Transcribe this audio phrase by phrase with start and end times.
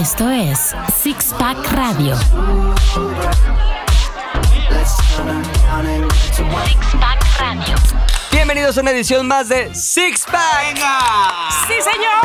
[0.00, 2.16] Esto es Six Pack Radio.
[5.76, 7.74] Six Pack Radio.
[8.32, 10.76] Bienvenidos a una edición más de Six Pack.
[11.66, 12.22] ¡Sí, señor!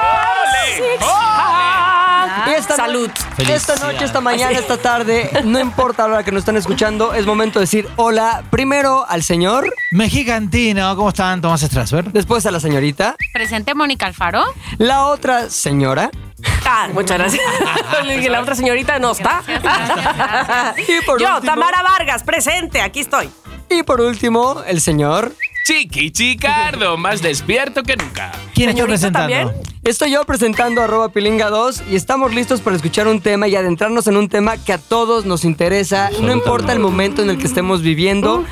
[0.00, 0.76] ¡Ole!
[0.76, 2.48] Six Pack.
[2.48, 3.10] Y esta Salud.
[3.38, 7.12] no- esta noche, esta mañana, esta tarde, no importa la hora que nos están escuchando,
[7.14, 11.40] es momento de decir hola primero al señor, Mexicantino, ¿cómo están?
[11.40, 12.12] Tomás Strasberg.
[12.12, 14.44] después a la señorita, Presente Mónica Alfaro.
[14.78, 16.10] la otra señora
[16.68, 17.42] Ah, muchas gracias.
[18.06, 19.42] Y la otra señorita no está.
[20.76, 23.28] Y por Yo, último- Tamara Vargas, presente, aquí estoy.
[23.70, 25.32] y por último el señor.
[25.66, 28.30] Chiqui Chicardo, más despierto que nunca.
[28.54, 29.18] ¿Quién está presentando?
[29.34, 29.52] también.
[29.82, 34.06] Estoy yo presentando arroba pilinga 2 y estamos listos para escuchar un tema y adentrarnos
[34.06, 36.10] en un tema que a todos nos interesa.
[36.20, 38.44] No importa el momento en el que estemos viviendo,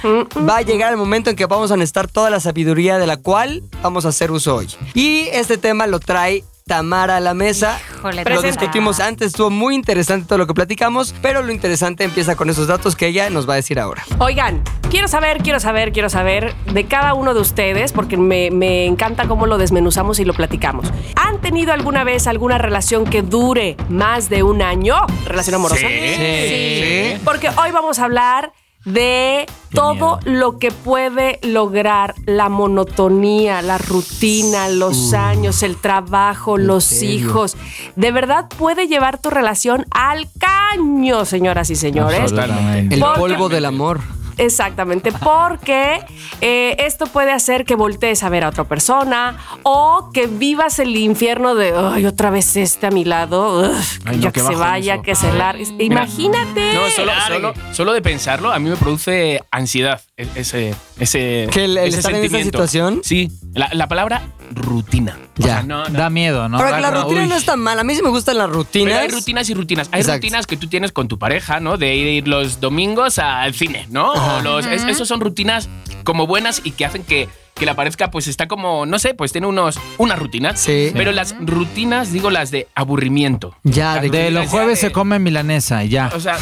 [0.49, 3.17] va a llegar el momento en que vamos a necesitar toda la sabiduría de la
[3.17, 4.69] cual vamos a hacer uso hoy.
[4.95, 6.43] Y este tema lo trae
[6.75, 7.79] Tamara a la mesa.
[7.99, 8.47] Híjole, lo Presenta.
[8.49, 12.67] discutimos antes, estuvo muy interesante todo lo que platicamos, pero lo interesante empieza con esos
[12.67, 14.03] datos que ella nos va a decir ahora.
[14.19, 18.87] Oigan, quiero saber, quiero saber, quiero saber de cada uno de ustedes, porque me, me
[18.87, 20.87] encanta cómo lo desmenuzamos y lo platicamos.
[21.17, 24.97] ¿Han tenido alguna vez alguna relación que dure más de un año?
[25.27, 25.87] ¿Relación amorosa?
[25.87, 27.19] Sí.
[27.27, 28.53] Porque hoy vamos a hablar
[28.85, 37.03] de todo lo que puede lograr la monotonía, la rutina, los años, el trabajo, los
[37.03, 37.57] hijos.
[37.97, 42.33] De verdad puede llevar tu relación al caño, señoras y señores.
[42.33, 44.01] El polvo del amor.
[44.39, 46.01] Exactamente, porque
[46.41, 50.97] eh, esto puede hacer que voltees a ver a otra persona o que vivas el
[50.97, 53.71] infierno de, ay, otra vez este a mi lado,
[54.05, 55.03] Ay, ya que se vaya, eso.
[55.03, 55.65] que se largue.
[55.79, 56.75] Imagínate.
[56.75, 61.65] No, solo, solo, solo de pensarlo, a mí me produce ansiedad e- ese, ese, ¿Que
[61.65, 63.01] el- el ese estar en esa situación?
[63.03, 64.23] Sí, la, la palabra
[64.53, 65.19] rutina.
[65.39, 65.47] O Ya.
[65.47, 65.99] sea, no, no.
[65.99, 66.59] Da miedo, ¿no?
[66.59, 67.29] Que la rutina uy.
[67.29, 67.81] no es tan mala.
[67.81, 68.89] A mí sí me gustan las rutinas.
[68.93, 69.89] Pero hay rutinas y rutinas.
[69.93, 70.19] Hay Exacto.
[70.19, 71.77] rutinas que tú tienes con tu pareja, ¿no?
[71.77, 74.13] De ir los domingos al cine, ¿no?
[74.13, 75.69] O los, es- esos son rutinas
[76.05, 79.31] como buenas y que hacen que, que la pareja pues está como, no sé, pues
[79.33, 80.59] tiene unos, unas rutinas.
[80.61, 80.91] Sí.
[80.93, 83.55] Pero las rutinas, digo las de aburrimiento.
[83.63, 86.11] Ya, Las de- los jueves de- se come milanesa y ya.
[86.15, 86.37] O sea,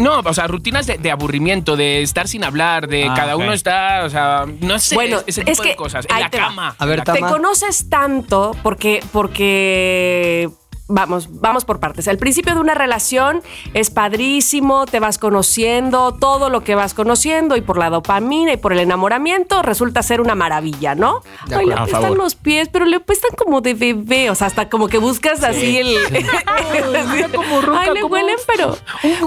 [0.00, 3.52] no, o sea, rutinas de, de aburrimiento, de estar sin hablar, de Ah, cada uno
[3.54, 6.06] está, o sea, no sé, Bueno, ese tipo es que de cosas.
[6.10, 6.30] En la va.
[6.30, 6.76] cama.
[6.78, 7.28] A ver, Te Tama.
[7.30, 10.50] conoces tanto porque, porque
[10.88, 12.08] vamos, vamos por partes.
[12.08, 13.42] Al principio de una relación
[13.74, 18.56] es padrísimo, te vas conociendo, todo lo que vas conociendo y por la dopamina y
[18.56, 21.22] por el enamoramiento resulta ser una maravilla, ¿no?
[21.54, 22.16] Ay, le favor.
[22.16, 25.78] los pies, pero le apestan como de bebé, o sea, hasta como que buscas así
[25.78, 25.96] el...
[27.34, 28.76] como ronca, Ay, le como huelen, pero...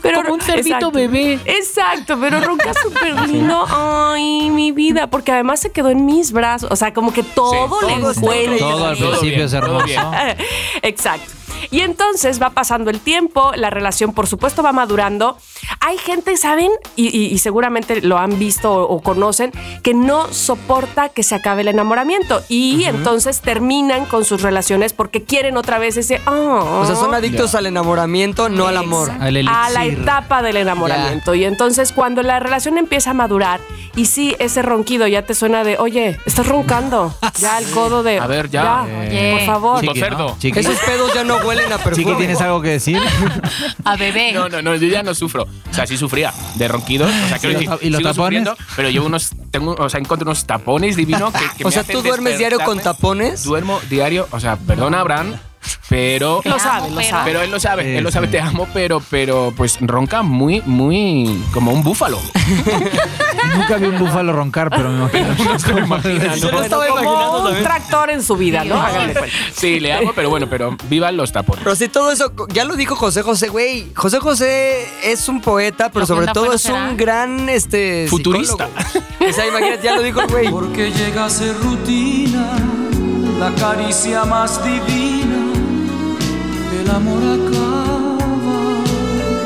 [0.01, 0.91] pero como un cerdito exacto.
[0.91, 1.39] bebé.
[1.45, 3.66] Exacto, pero ronca súper lindo.
[3.69, 7.51] Ay, mi vida, porque además se quedó en mis brazos, o sea, como que todo
[7.51, 8.57] Sí, le encuentra.
[8.57, 9.85] Todo al principio es hermoso.
[10.81, 11.41] Exacto.
[11.69, 15.38] Y entonces va pasando el tiempo, la relación por supuesto va madurando.
[15.79, 16.72] Hay gente, ¿saben?
[16.95, 19.51] Y, y- y seguramente lo han visto o, o conocen,
[19.83, 25.23] que no soporta que se acabe el enamoramiento y entonces terminan con sus relaciones porque
[25.23, 26.19] quieren otra vez ese...
[26.27, 26.79] "Oh".
[26.81, 29.11] O sea, son adictos al enamoramiento, no al amor.
[29.19, 31.35] Al a la etapa del enamoramiento.
[31.35, 33.59] Y entonces cuando la relación empieza a madurar
[33.95, 37.13] y sí, ese ronquido ya te suena de, oye, estás roncando.
[37.39, 38.19] Ya el codo de...
[38.19, 38.83] A ver, ya.
[38.83, 39.31] Oye.
[39.38, 39.81] Por favor.
[39.81, 40.38] Chiqui, ¿no?
[40.38, 42.06] Chiqui, Esos pedos ya no huelen a perfume.
[42.06, 43.00] Chiqui, ¿tienes algo que decir?
[43.85, 44.31] A bebé.
[44.34, 45.44] No, no, no, yo ya no sufro.
[45.69, 47.09] O sea, sí sufría de ronquidos.
[47.09, 48.16] O sea, quiero ¿Y los decir, y los sigo tapones?
[48.16, 51.72] sufriendo, pero yo unos, tengo, o sea, encuentro unos tapones divinos que, que O me
[51.72, 52.97] sea, hacen ¿tú duermes diario con despertarme.
[52.97, 53.44] tapones?
[53.44, 55.35] Duermo diario, o sea, perdona, Abraham,
[55.89, 56.41] pero...
[56.43, 57.23] Lo sabe, lo pero- sabe.
[57.31, 58.31] Pero él lo sabe, Sí, él lo sabe, sí.
[58.33, 62.19] te amo, pero, pero pues ronca muy, muy como un búfalo.
[63.55, 65.35] Nunca vi un búfalo roncar, pero me imagino.
[66.35, 67.63] Yo lo estaba como imaginando un también.
[67.63, 68.79] tractor en su vida, ¿no?
[68.81, 69.37] Háganle cuenta.
[69.53, 71.63] Sí, le amo, pero bueno, pero vivan los tapones.
[71.63, 73.91] Pero sí, todo eso, ya lo dijo José José, güey.
[73.95, 76.89] José José es un poeta, pero ¿Lo sobre todo es será?
[76.89, 78.67] un gran este, Futurista.
[78.67, 79.29] psicólogo.
[79.29, 80.49] O sea, imagínate, ya lo dijo el güey.
[80.49, 82.51] Porque llega a ser rutina
[83.40, 85.10] la caricia más divina.
[86.91, 87.41] Amor.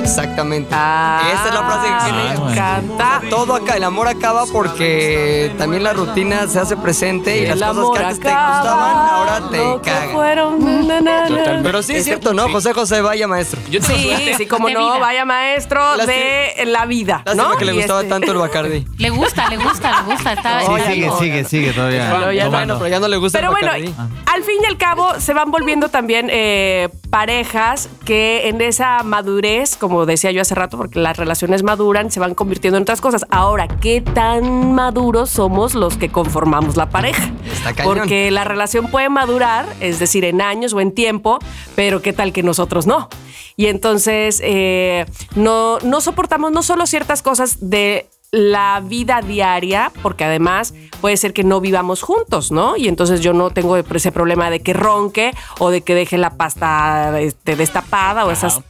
[0.06, 0.70] Exactamente.
[0.72, 2.52] Ah, Esa es la frase que me tiene.
[2.52, 3.22] encanta.
[3.30, 7.74] Todo acá, el amor acaba porque también la rutina se hace presente y El las
[7.74, 10.10] cosas que antes te gustaban ahora te cagan.
[10.12, 11.28] fueron, na, na, na.
[11.28, 11.64] Totalmente.
[11.64, 12.46] Pero sí es cierto, ¿no?
[12.48, 12.52] sí.
[12.54, 13.60] José José, vaya maestro.
[13.70, 15.00] Yo tengo Sí, sí, como no, vida.
[15.00, 17.58] vaya maestro de la vida, Lástima ¿no?
[17.58, 18.86] que le gustaba este- tanto el Bacardi.
[18.98, 20.34] Le gusta, le gusta, le gusta.
[20.34, 21.50] Está, Sí, sigue, no, sigue, no.
[21.50, 22.10] sigue todavía.
[22.18, 22.48] Pero ya.
[22.50, 24.22] Bueno, pero ya no le gusta Pero el bueno, Bacardi.
[24.34, 29.76] al fin y al cabo se van volviendo también eh, parejas que en esa madurez,
[29.78, 33.26] como decía yo hace rato, porque las relaciones maduran, se van convirtiendo en otras cosas.
[33.30, 37.32] Ahora, ¿qué tan maduros somos los que conformamos la pareja?
[37.52, 41.40] Está porque la relación puede madurar, es decir, en años o en tiempo,
[41.76, 43.08] pero qué tal que nosotros no.
[43.56, 45.06] Y entonces eh,
[45.36, 51.32] no, no soportamos no solo ciertas cosas de la vida diaria, porque además puede ser
[51.32, 52.76] que no vivamos juntos, ¿no?
[52.76, 56.32] Y entonces yo no tengo ese problema de que ronque o de que deje la
[56.32, 58.62] pasta este, destapada o esas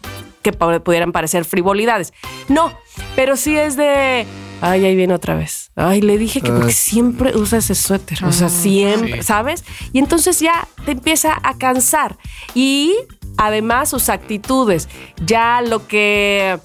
[0.52, 2.14] que pudieran parecer frivolidades.
[2.48, 2.72] No,
[3.16, 4.26] pero sí es de.
[4.62, 5.72] Ay, ahí viene otra vez.
[5.76, 8.24] Ay, le dije que porque siempre usa ese suéter.
[8.24, 9.24] O sea, siempre, Sí.
[9.24, 9.64] ¿sabes?
[9.92, 12.18] Y entonces ya te empieza a cansar.
[12.54, 12.94] Y
[13.38, 14.88] además sus actitudes,
[15.26, 16.60] ya lo que.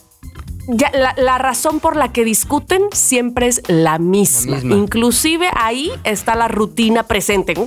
[0.73, 4.53] Ya, la, la razón por la que discuten siempre es la misma.
[4.53, 4.77] La misma.
[4.77, 7.55] Inclusive ahí está la rutina presente.
[7.55, 7.67] Dios,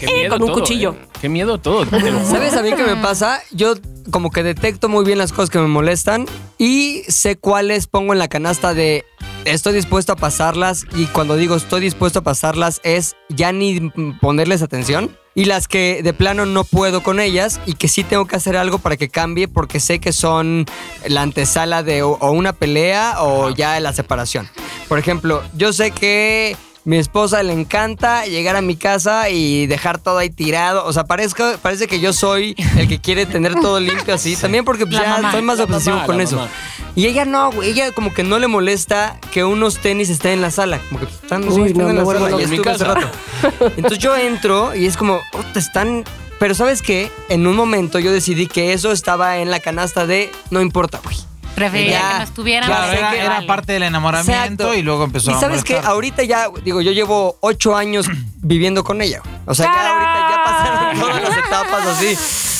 [0.00, 0.92] qué miedo Con un todo, cuchillo.
[0.92, 1.06] ¿eh?
[1.20, 1.86] Qué miedo todo.
[1.86, 2.30] te lo juro.
[2.30, 3.40] ¿Sabes a mí qué me pasa?
[3.52, 3.74] Yo
[4.10, 6.26] como que detecto muy bien las cosas que me molestan
[6.58, 9.04] y sé cuáles pongo en la canasta de
[9.44, 14.62] estoy dispuesto a pasarlas y cuando digo estoy dispuesto a pasarlas es ya ni ponerles
[14.62, 18.36] atención y las que de plano no puedo con ellas y que sí tengo que
[18.36, 20.66] hacer algo para que cambie porque sé que son
[21.08, 24.48] la antesala de o una pelea o ya la separación.
[24.88, 29.98] Por ejemplo, yo sé que mi esposa le encanta llegar a mi casa y dejar
[29.98, 30.84] todo ahí tirado.
[30.84, 34.36] O sea, parezca, parece que yo soy el que quiere tener todo limpio así.
[34.40, 35.28] También porque pues, ya mamá.
[35.28, 36.36] estoy más obsesivo mamá, con eso.
[36.36, 36.48] mamá.
[36.94, 37.70] Y ella no, güey.
[37.70, 40.78] Ella como que no le molesta que unos tenis estén en la sala.
[40.90, 42.20] Como que están, Uy, están no, en la sala.
[42.20, 42.40] loca.
[42.40, 42.94] Y En mi estuve hace casa.
[42.94, 43.72] rato.
[43.76, 46.04] Entonces yo entro y es como, "Puta, están...
[46.38, 47.10] Pero ¿sabes qué?
[47.30, 51.16] En un momento yo decidí que eso estaba en la canasta de no importa, güey.
[51.54, 52.68] Preferiría Ya, que no estuvieran.
[52.68, 53.46] Claro, era, que era vale.
[53.46, 54.32] parte del enamoramiento
[54.64, 54.74] Exacto.
[54.74, 58.06] y luego empezó Y a sabes que ahorita ya, digo, yo llevo ocho años
[58.42, 59.22] viviendo con ella.
[59.46, 62.18] O sea, ya ahorita ya pasaron todas las etapas así.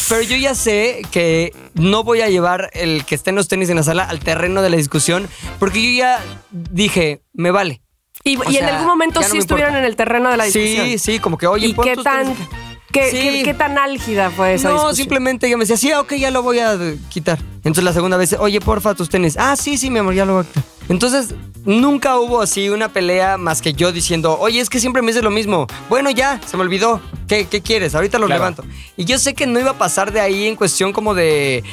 [0.08, 3.76] Pero yo ya sé que no voy a llevar el que estén los tenis en
[3.76, 6.20] la sala al terreno de la discusión, porque yo ya
[6.50, 7.80] dije, me vale.
[8.22, 9.78] Y, en algún momento no sí me estuvieron importa.
[9.80, 10.86] en el terreno de la discusión.
[10.86, 12.48] Sí, sí, como que, oye, ¿Y qué tus tan, tenis.
[12.94, 13.16] Qué, Sí.
[13.18, 14.96] qué- qué tan álgida fue esa No, discusión?
[14.96, 16.78] simplemente ella me decía, sí, ok, ya lo voy a
[17.10, 17.38] quitar.
[17.58, 19.36] Entonces la segunda vez, oye, porfa, tus tenis.
[19.38, 20.64] Ah, sí, sí, mi amor, ya lo voy a quitar.
[20.88, 25.08] Entonces, nunca hubo así una pelea más que yo diciendo, oye, es que siempre me
[25.08, 25.66] dices lo mismo.
[25.88, 27.00] Bueno, ya, se me olvidó.
[27.34, 27.94] ¿Qué, qué quieres?
[27.94, 28.40] Ahorita lo Claro.
[28.40, 28.64] levanto.
[28.96, 31.64] Y yo sé que no iba a pasar de ahí en cuestión como de.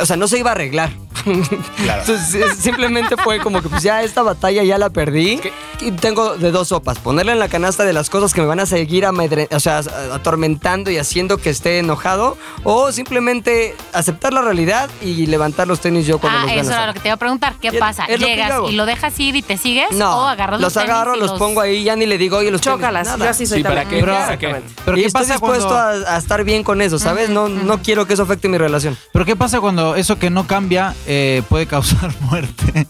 [0.00, 0.90] O sea, no se iba a arreglar.
[1.82, 2.00] Claro.
[2.02, 5.38] Entonces, es- simplemente fue como que, pues ya esta batalla ya la perdí.
[5.38, 5.52] ¿Qué?
[5.80, 8.60] Y tengo de dos sopas: ponerla en la canasta de las cosas que me van
[8.60, 9.78] a seguir amedre- o sea,
[10.12, 12.36] atormentando y haciendo que esté enojado.
[12.64, 16.86] O simplemente aceptar la realidad y levantar los tenis yo cuando Ah, los eso era
[16.86, 17.54] lo que te iba a preguntar.
[17.60, 18.04] ¿Qué Es- pasa?
[18.04, 19.90] es ¿Llegas y lo dejas ir y te sigues?
[19.92, 22.36] No, ¿O agarras los los tenis agarro, y los pongo ahí, ya ni le digo,
[22.38, 23.24] oye, los tenis", Chócalas, nada.
[23.24, 24.00] yo así soy Sí, ¿para también.
[24.00, 24.06] qué?
[24.06, 24.62] Pero- ¿Para qué?
[24.84, 27.28] Pero y ¿qué estoy pasa dispuesto cuando, a, a estar bien con eso, ¿sabes?
[27.28, 28.96] No, no quiero que eso afecte mi relación.
[29.12, 32.86] pero qué pasa cuando eso que no cambia eh, puede causar muerte?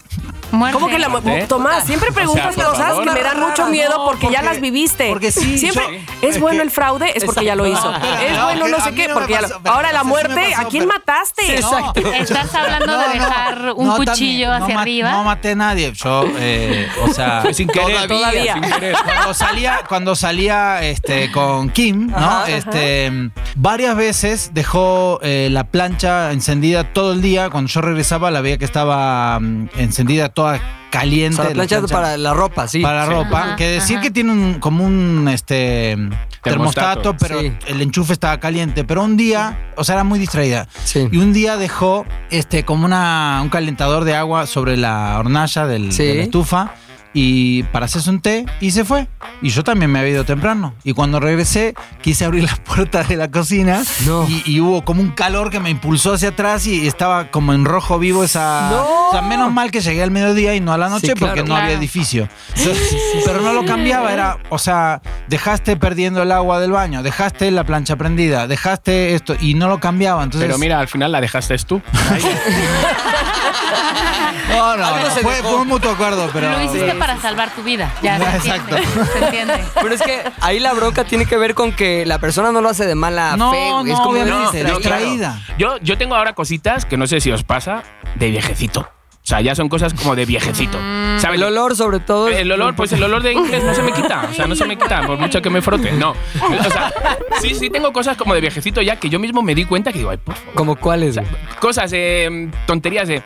[0.51, 0.73] Muerte.
[0.73, 1.45] ¿Cómo que la ¿Eh?
[1.47, 3.03] Tomás, siempre preguntas por cosas favor.
[3.03, 5.07] que me dan mucho miedo No, porque, ya las viviste.
[5.09, 7.93] porque sí, Siempre yo- es es bueno que- el fraude, es porque ya lo hizo.
[7.93, 10.47] Espera, es no, bueno no sé qué, no porque ya lo- ahora la sí muerte,
[10.49, 11.55] pasó, ¿a quién pero- mataste?
[11.55, 11.99] Exacto.
[12.13, 15.11] Estás hablando de dejar un cuchillo también, hacia arriba.
[15.11, 15.91] No maté a nadie.
[15.93, 18.07] Yo, eh, o sea, Sin querer.
[18.07, 18.53] Todavía.
[18.53, 18.95] Sin querer.
[19.05, 22.17] cuando salía, cuando salía este, con Kim, ¿no?
[22.17, 22.49] Ajá.
[22.49, 27.49] este, varias veces dejó eh, la plancha encendida todo el día.
[27.49, 31.35] Cuando yo regresaba la veía que estaba mm, encendida toda O caliente.
[31.35, 32.81] sea, la plancha plancha para la ropa, sí.
[32.81, 33.11] para la Sí.
[33.13, 33.41] ropa.
[33.43, 34.03] Ajá, que decir ajá.
[34.03, 35.95] que tiene un, como un este
[36.41, 37.01] Termostato.
[37.11, 37.51] termostato, pero Sí.
[37.67, 38.83] el enchufe estaba caliente.
[38.83, 40.67] Pero un día, o sea, era muy distraída.
[40.83, 41.07] Sí.
[41.11, 45.91] Y un día dejó este como una, un calentador de agua sobre la hornalla del,
[45.91, 46.03] Sí.
[46.05, 46.71] de la estufa
[47.13, 49.07] y para hacerse un té y se fue.
[49.41, 50.73] Y yo también me había ido temprano.
[50.83, 54.27] Y cuando regresé quise abrir la puerta de la cocina No.
[54.29, 57.65] y, y hubo como un calor que me impulsó hacia atrás y estaba como en
[57.65, 58.69] rojo vivo esa...
[58.71, 59.09] No.
[59.09, 61.33] O sea, menos mal que llegué al mediodía y no a la noche Sí, claro.
[61.33, 61.63] porque no Claro.
[61.63, 62.29] había edificio.
[62.55, 67.49] Entonces, pero no lo cambiaba, era, o sea, dejaste perdiendo el agua del baño, dejaste
[67.49, 70.23] la plancha prendida, dejaste esto y no lo cambiaba.
[70.23, 71.81] Entonces, Pero mira, al final la dejaste tú.
[74.49, 76.49] No, no, se fue, fue un mutuo acuerdo, pero.
[76.51, 77.91] Lo hiciste para salvar tu vida.
[78.01, 78.75] Ya, se Exacto.
[78.75, 79.05] entiende.
[79.13, 79.63] Se entiende.
[79.81, 82.69] Pero es que ahí la bronca tiene que ver con que la persona no lo
[82.69, 83.91] hace de mala No, fe, güey.
[83.91, 85.39] Es no, como de obviamente, distraída.
[85.57, 87.83] Yo, yo tengo ahora cositas que no sé si os pasa
[88.15, 88.89] de viejecito.
[89.21, 90.79] O sea, ya son cosas como de viejecito.
[91.19, 91.39] ¿Sabes?
[91.39, 92.29] El olor, sobre todo.
[92.29, 94.27] El olor, pues el olor de inglés no se me quita.
[94.27, 95.91] O sea, no se me quita por mucho que me frote.
[95.91, 96.11] No.
[96.11, 96.91] O sea,
[97.39, 99.99] sí, sí tengo cosas como de viejecito ya que yo mismo me di cuenta que
[99.99, 100.53] digo, ay, por favor.
[100.55, 101.17] ¿Como cuáles?
[101.59, 103.21] Cosas, eh, tonterías de.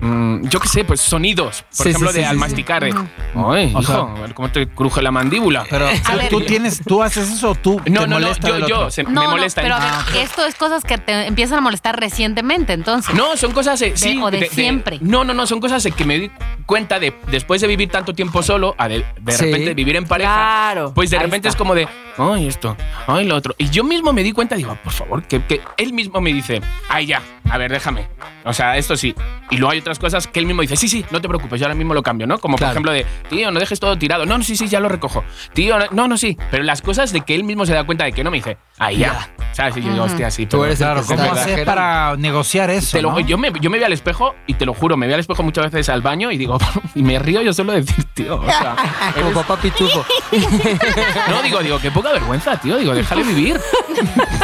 [0.00, 1.62] Mm, yo qué sé, pues sonidos.
[1.76, 2.40] Por Sí, ejemplo, sí, de sí, al sí.
[2.40, 2.84] masticar.
[2.84, 5.64] de, Ay, O hijo, sea- a ver cómo te cruje la mandíbula.
[5.68, 5.86] Pero
[6.30, 9.10] tú tienes, tú haces eso o tú no, te no, no, yo, yo, se- No,
[9.10, 9.62] me no, molesta.
[9.62, 13.14] pero a ver, Ah, esto es cosas que te empiezan a molestar recientemente, entonces.
[13.14, 14.98] No, son cosas eh, sí, o de siempre.
[15.00, 16.30] no, no, no, son cosas eh, que me di
[16.66, 19.44] cuenta de, después de vivir tanto tiempo solo, a de, de Sí.
[19.44, 21.50] repente vivir en pareja, Claro, pues de repente está.
[21.50, 21.88] es como de,
[22.18, 22.76] ay, esto,
[23.06, 23.54] ay, lo otro.
[23.58, 26.60] Y yo mismo me di cuenta, digo, por favor, que, que él mismo me dice,
[26.88, 28.08] ay, ya, a ver, déjame.
[28.44, 29.14] O sea, esto sí.
[29.50, 31.66] Y luego hay otras cosas que él mismo dice, sí, sí, no te preocupes, yo
[31.66, 32.38] ahora mismo lo cambio, ¿no?
[32.38, 32.70] Como Claro.
[32.74, 34.26] por ejemplo de, tío, no dejes todo tirado.
[34.26, 35.24] No, no, sí, sí, ya lo recojo.
[35.54, 36.36] Tío, no, no, no, sí.
[36.50, 38.58] Pero las cosas de que él mismo se da cuenta de que no me dice,
[38.78, 39.30] ay, ya.
[39.52, 39.76] ¿Sabes?
[39.78, 40.46] Y yo digo, hostia, sí.
[40.46, 42.96] Tú eres Claro, ¿cómo haces para negociar eso?
[42.96, 43.20] Te lo- no?
[43.20, 45.42] yo, me, yo me veo al espejo y te lo juro, me veo al espejo
[45.42, 46.58] muchas veces al baño y digo,
[46.94, 48.76] y me río yo solo de decir, tío, o sea,
[49.14, 50.04] Como papá pitufo.
[51.30, 53.58] no, digo, digo, qué poca vergüenza, tío, digo, déjale vivir,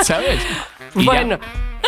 [0.03, 0.41] ¿sabes?
[1.05, 1.05] Ya.
[1.05, 1.39] Bueno,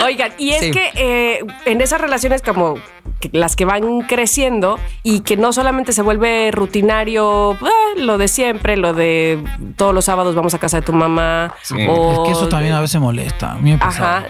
[0.04, 0.70] oigan, y es Sí.
[0.72, 2.74] que eh, en esas relaciones como
[3.20, 8.28] que- las que van creciendo y que no solamente se vuelve rutinario eh, lo de
[8.28, 9.42] siempre, lo de
[9.76, 11.54] todos los sábados vamos a casa de tu mamá.
[11.62, 11.74] Sí.
[11.88, 13.52] o Es que eso también a veces molesta.
[13.52, 14.18] A mí me pasa.
[14.18, 14.26] Ajá.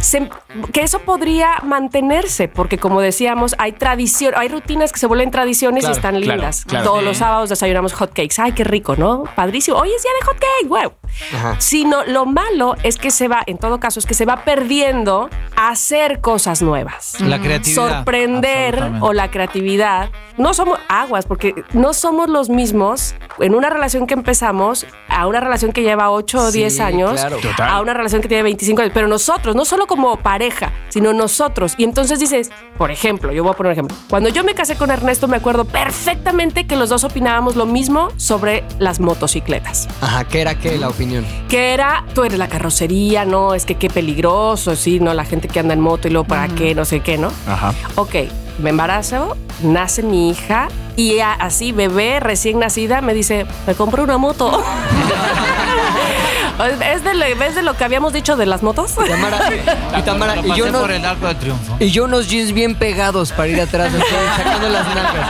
[0.00, 0.28] Se-
[0.72, 5.80] que eso podría mantenerse, porque como decíamos, hay tradición, hay rutinas que se vuelven tradiciones
[5.84, 6.64] Claro, y están claro, lindas.
[6.64, 6.84] claro.
[6.86, 7.04] Todos Sí.
[7.04, 8.36] los sábados desayunamos hot cakes.
[8.38, 9.24] Ay, qué rico, ¿no?
[9.34, 9.76] Padrísimo.
[9.78, 10.92] Hoy es día de hot cake, wow.
[11.34, 11.60] Ajá.
[11.60, 15.28] Sino lo malo es que se va, en todo caso, es que se va perdiendo
[15.56, 17.20] hacer cosas nuevas.
[17.20, 17.96] La creatividad.
[17.96, 20.10] Sorprender o la creatividad.
[20.36, 25.40] No somos aguas, porque no somos los mismos en una relación que empezamos a una
[25.40, 27.38] relación que lleva 8 o Sí, 10 años, claro.
[27.38, 27.68] Total.
[27.70, 28.92] a una relación que tiene 25 años.
[28.94, 31.74] Pero nosotros, no solo como pareja, sino nosotros.
[31.76, 33.96] Y entonces dices, por ejemplo, yo voy a poner un ejemplo.
[34.08, 38.08] Cuando yo me casé con Ernesto, me acuerdo perfectamente que los dos opinábamos lo mismo
[38.16, 41.26] sobre las motocicletas Ajá, ¿qué era qué la opinión?
[41.50, 45.46] que era, tú eres la carrocería, no, es que qué peligroso, sí, no, la gente
[45.46, 47.30] que anda en moto y luego para qué, no sé qué, ¿no?
[47.46, 47.74] Ajá.
[47.96, 48.14] Ok,
[48.58, 54.16] me embarazo, nace mi hija y así, bebé recién nacida, me dice, me compré una
[54.16, 54.62] moto.
[56.94, 58.94] ¿Es de, lo- ¿Ves de lo que habíamos dicho de las motos?
[58.94, 59.38] Tamara,
[59.98, 61.76] y, Tamara, y yo no, por el arco de triunfo.
[61.80, 63.92] y yo unos jeans bien pegados para ir atrás,
[64.36, 65.28] sacando las nalgas.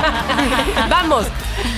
[0.90, 1.26] Vamos,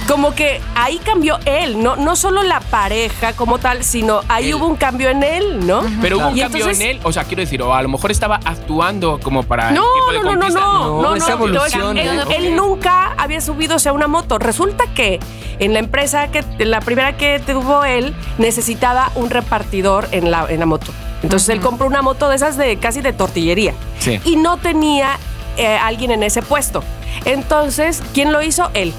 [0.08, 4.54] como que ahí cambió él, no, no solo la pareja como tal, sino ahí Él.
[4.54, 5.82] hubo un cambio en él, ¿no?
[6.00, 8.10] Pero hubo un cambio entonces- en él, o sea, quiero decir, o a lo mejor
[8.10, 11.28] estaba actuando como para No, el tipo de no, no, no, no, No, no, esa
[11.28, 12.36] no, evolución, no, él, ¿eh?
[12.38, 14.38] él nunca había subido a una moto.
[14.38, 15.20] Resulta que
[15.58, 20.60] en la empresa que la primera que tuvo él necesitaba un repartidor en la, en
[20.60, 20.90] la moto.
[21.22, 24.20] Entonces él compró una moto de esas de casi de tortillería Sí.
[24.24, 25.18] y no tenía
[25.56, 26.82] eh, alguien en ese puesto.
[27.24, 28.70] Entonces, ¿quién lo hizo?
[28.74, 28.92] Él.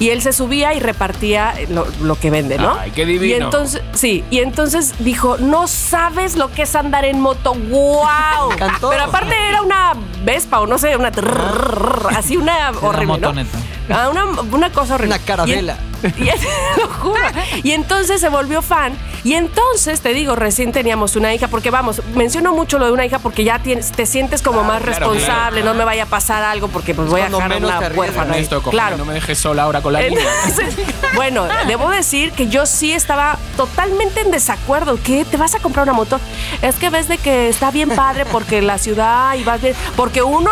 [0.00, 2.74] Y él se subía y repartía lo, lo que vende, ¿no?
[2.74, 3.26] Ay, qué divino.
[3.36, 8.50] Y entonces, sí, y entonces dijo, no sabes lo que es andar en moto, wow.
[8.90, 9.92] Pero aparte era una
[10.24, 13.28] Vespa o no sé, una trrrr, así una horrible, ¿no?
[13.28, 13.58] motoneta.
[13.90, 15.16] Ah, una, una cosa horrible.
[15.16, 15.76] Una carabela.
[16.18, 16.26] Y, y-
[16.80, 17.20] lo juro.
[17.62, 18.96] Y entonces se volvió fan.
[19.24, 23.04] Y entonces, te digo, recién teníamos una hija, porque vamos, menciono mucho lo de una
[23.04, 26.42] hija porque ya tienes, te sientes como más claro, responsable, no me vaya a pasar
[26.42, 28.34] algo porque pues voy a dejar una huérfana.
[28.70, 28.96] Claro.
[28.96, 30.20] no me dejes sola ahora con la niña.
[30.46, 30.74] Entonces,
[31.14, 34.98] bueno, debo decir que yo sí estaba totalmente en desacuerdo.
[35.02, 35.24] ¿Qué?
[35.24, 36.18] ¿Te vas a comprar una moto?
[36.62, 39.74] Es que ves de que está bien padre porque la ciudad y vas bien.
[39.96, 40.50] Porque uno.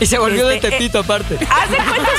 [0.00, 1.34] Y se volvió de este, eh, tetito aparte.
[1.50, 2.10] Haz de cuenta,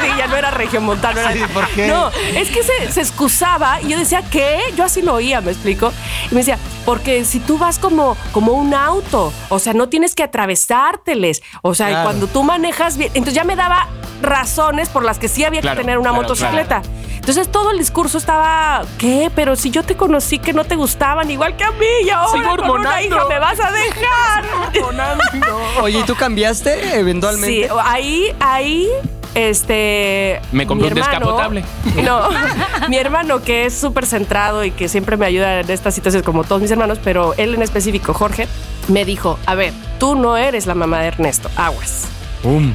[0.00, 1.20] sí, ya no era regiomontano.
[1.20, 1.86] Era, Sí, ¿por qué?
[1.86, 4.58] No, es que se, se excusaba y yo decía, ¿qué?
[4.76, 5.92] Yo así lo oía, ¿me explico?
[6.30, 10.14] Y me decía, porque si tú vas como, como un auto, o sea, no tienes
[10.14, 11.42] que atravesárteles.
[11.62, 12.04] O sea, Claro.
[12.04, 13.10] cuando tú manejas bien.
[13.14, 13.88] Entonces ya me daba
[14.22, 16.82] razones por las que sí había Claro, que tener una claro, motocicleta.
[17.14, 19.30] Entonces todo el discurso estaba, ¿qué?
[19.34, 22.32] Pero si yo te conocí que no te gustaban igual que a mí y ahora
[22.32, 23.06] Sigo con una hormonando.
[23.16, 24.44] hija me vas a dejar.
[25.82, 27.68] Oye, ¿y tú cambiaste eventualmente?
[27.68, 28.88] Sí, ahí, ahí,
[29.34, 30.40] este.
[30.50, 31.64] Me compré mi un descapotable.
[32.04, 32.28] No,
[32.88, 36.42] mi hermano, que es súper centrado y que siempre me ayuda en estas situaciones, como
[36.44, 38.48] todos mis hermanos, pero él en específico, Jorge,
[38.88, 42.06] me dijo: A ver, tú no eres la mamá de Ernesto, aguas.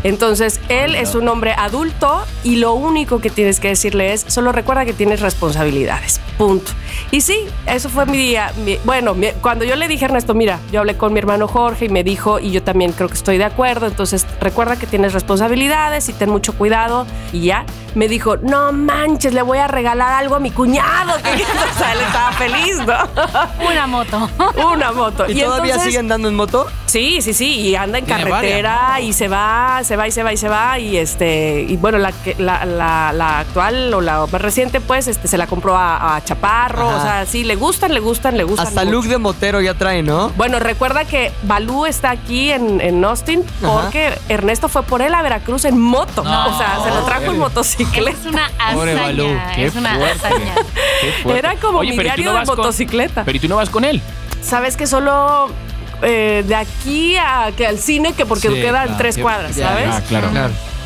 [0.03, 4.51] Entonces, él es un hombre adulto y lo único que tienes que decirle es, solo
[4.51, 6.19] recuerda que tienes responsabilidades.
[6.37, 6.71] Punto.
[7.11, 8.51] Y sí, eso fue mi día.
[8.65, 11.47] mi- bueno, mi- cuando yo le dije a Ernesto, mira, yo hablé con mi hermano
[11.47, 14.87] Jorge y me dijo, y yo también creo que estoy de acuerdo, entonces recuerda que
[14.87, 17.05] tienes responsabilidades y ten mucho cuidado.
[17.33, 21.13] Y ya, me dijo, no manches, le voy a regalar algo a mi cuñado.
[21.21, 23.65] Que, o sea, él estaba feliz, ¿no?
[23.69, 24.29] Una moto.
[24.71, 25.25] Una moto.
[25.29, 26.67] ¿Y, todavía entonces- siguen dando en moto?
[26.85, 30.33] Sí, sí, sí, y anda en carretera y se va, se va y se va
[30.33, 34.41] y se va y este y bueno la la, la, la actual o la más
[34.41, 36.97] reciente pues este se la compró a, a Chaparro, Ajá.
[36.97, 38.67] o sea, sí le gustan, le gustan, le gustan.
[38.67, 38.91] Hasta mucho.
[38.93, 40.29] look de motero ya trae, ¿no?
[40.37, 43.81] Bueno, recuerda que Balú está aquí en, en Austin Ajá.
[43.81, 46.23] porque Ernesto fue por él a Veracruz en moto.
[46.23, 46.47] No.
[46.47, 48.17] o sea, se lo trajo en motocicleta.
[48.19, 49.55] Es una Pobre Balú, hazaña.
[49.55, 50.27] qué Es una fuerte.
[50.27, 50.53] hazaña.
[51.37, 53.23] Era como Oye, mi pero ¿y tú diario no de con- motocicleta.
[53.23, 54.01] Pero ¿y tú no vas con él?
[54.41, 55.49] Sabes que solo
[56.01, 59.87] eh, de aquí a que al cine, que porque Sí, quedan claro, tres cuadras, ¿sabes?
[59.91, 60.29] Ah, claro.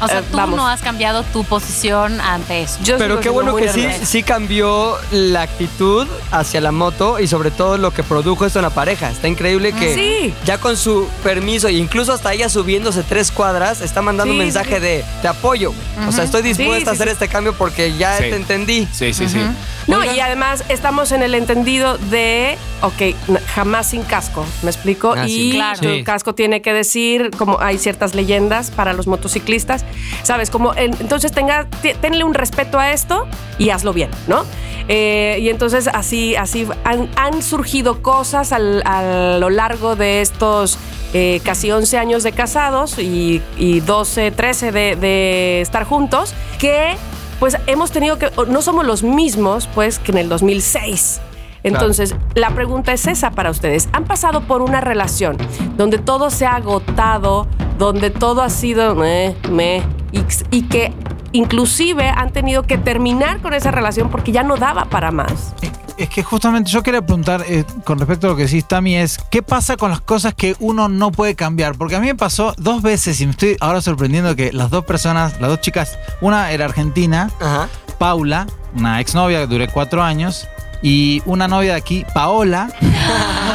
[0.02, 0.58] O sea, Eh, tú vamos.
[0.58, 2.80] no has cambiado tu posición ante eso.
[2.84, 7.52] Yo Pero qué bueno que sí, sí cambió la actitud hacia la moto y sobre
[7.52, 9.10] todo lo que produjo esto en la pareja.
[9.10, 10.34] Está increíble que Sí.
[10.46, 14.44] ya con su permiso e incluso hasta ella subiéndose tres cuadras está mandando Sí, un
[14.46, 14.82] mensaje sí.
[14.82, 15.74] de te apoyo.
[16.08, 17.14] O sea, estoy dispuesta Sí, sí, a hacer sí.
[17.14, 18.24] este cambio porque ya Sí.
[18.24, 18.88] te entendí.
[18.92, 19.40] Sí, sí, sí.
[19.88, 20.16] No, Oigan.
[20.16, 23.16] y además estamos en el entendido de, ok,
[23.56, 25.14] jamás sin casco, ¿me explico?
[25.18, 25.50] Ah, sí.
[25.50, 25.80] y Claro.
[25.80, 29.84] tu casco tiene que decir, como hay ciertas leyendas para los motociclistas,
[30.24, 30.50] ¿sabes?
[30.50, 34.44] Como, entonces tenga, te- tenle un respeto a esto y hazlo bien, ¿no?
[34.88, 40.78] Eh, y entonces así, así han, han surgido cosas al- a lo largo de estos
[41.14, 46.96] eh, casi 11 años de casados y, y 12, 13 de, de estar juntos, que
[47.40, 51.22] pues hemos tenido que, no somos los mismos pues que en el 2006.
[51.64, 53.90] Entonces, la pregunta es esa para ustedes.
[53.94, 55.38] ¿Han pasado por una relación
[55.78, 60.94] donde todo se ha agotado, donde todo ha sido me, me, y, y que
[61.34, 65.54] inclusive han tenido que terminar con esa relación porque ya no daba para más?
[65.98, 69.20] Es que justamente yo quería preguntar eh, con respecto a lo que decís, Tami, es
[69.30, 71.78] ¿qué pasa con las cosas que uno no puede cambiar?
[71.78, 74.84] Porque a mí me pasó dos veces y me estoy ahora sorprendiendo que las dos
[74.84, 77.70] personas, las dos chicas, una era argentina, Ajá.
[78.00, 80.48] Paula, una exnovia que duré cuatro años,
[80.82, 82.70] y una novia de aquí, Paola.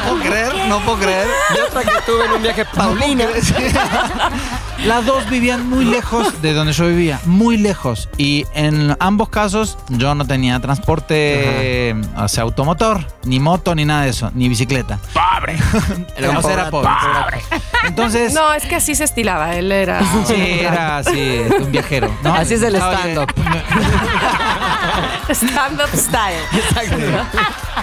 [0.06, 1.26] No puedo creer, no puedo creer.
[1.56, 3.24] Y otra que tuve en un viaje, Paulina.
[4.84, 8.08] Las dos vivían muy lejos de donde yo vivía, muy lejos.
[8.18, 14.02] Y en ambos casos yo no tenía transporte, o sea, automotor, ni moto, ni nada
[14.02, 14.98] de eso, ni bicicleta.
[15.12, 15.56] ¡Pobre!
[16.16, 16.90] Era O sea, era pobre.
[17.22, 17.40] pobre.
[17.84, 19.54] Entonces, No, es que así se estilaba.
[19.56, 20.00] Él era.
[20.26, 22.14] sí, era así, un viajero.
[22.22, 22.34] ¿no?
[22.34, 23.32] Así es el stand-up.
[25.30, 26.42] Stand-up style.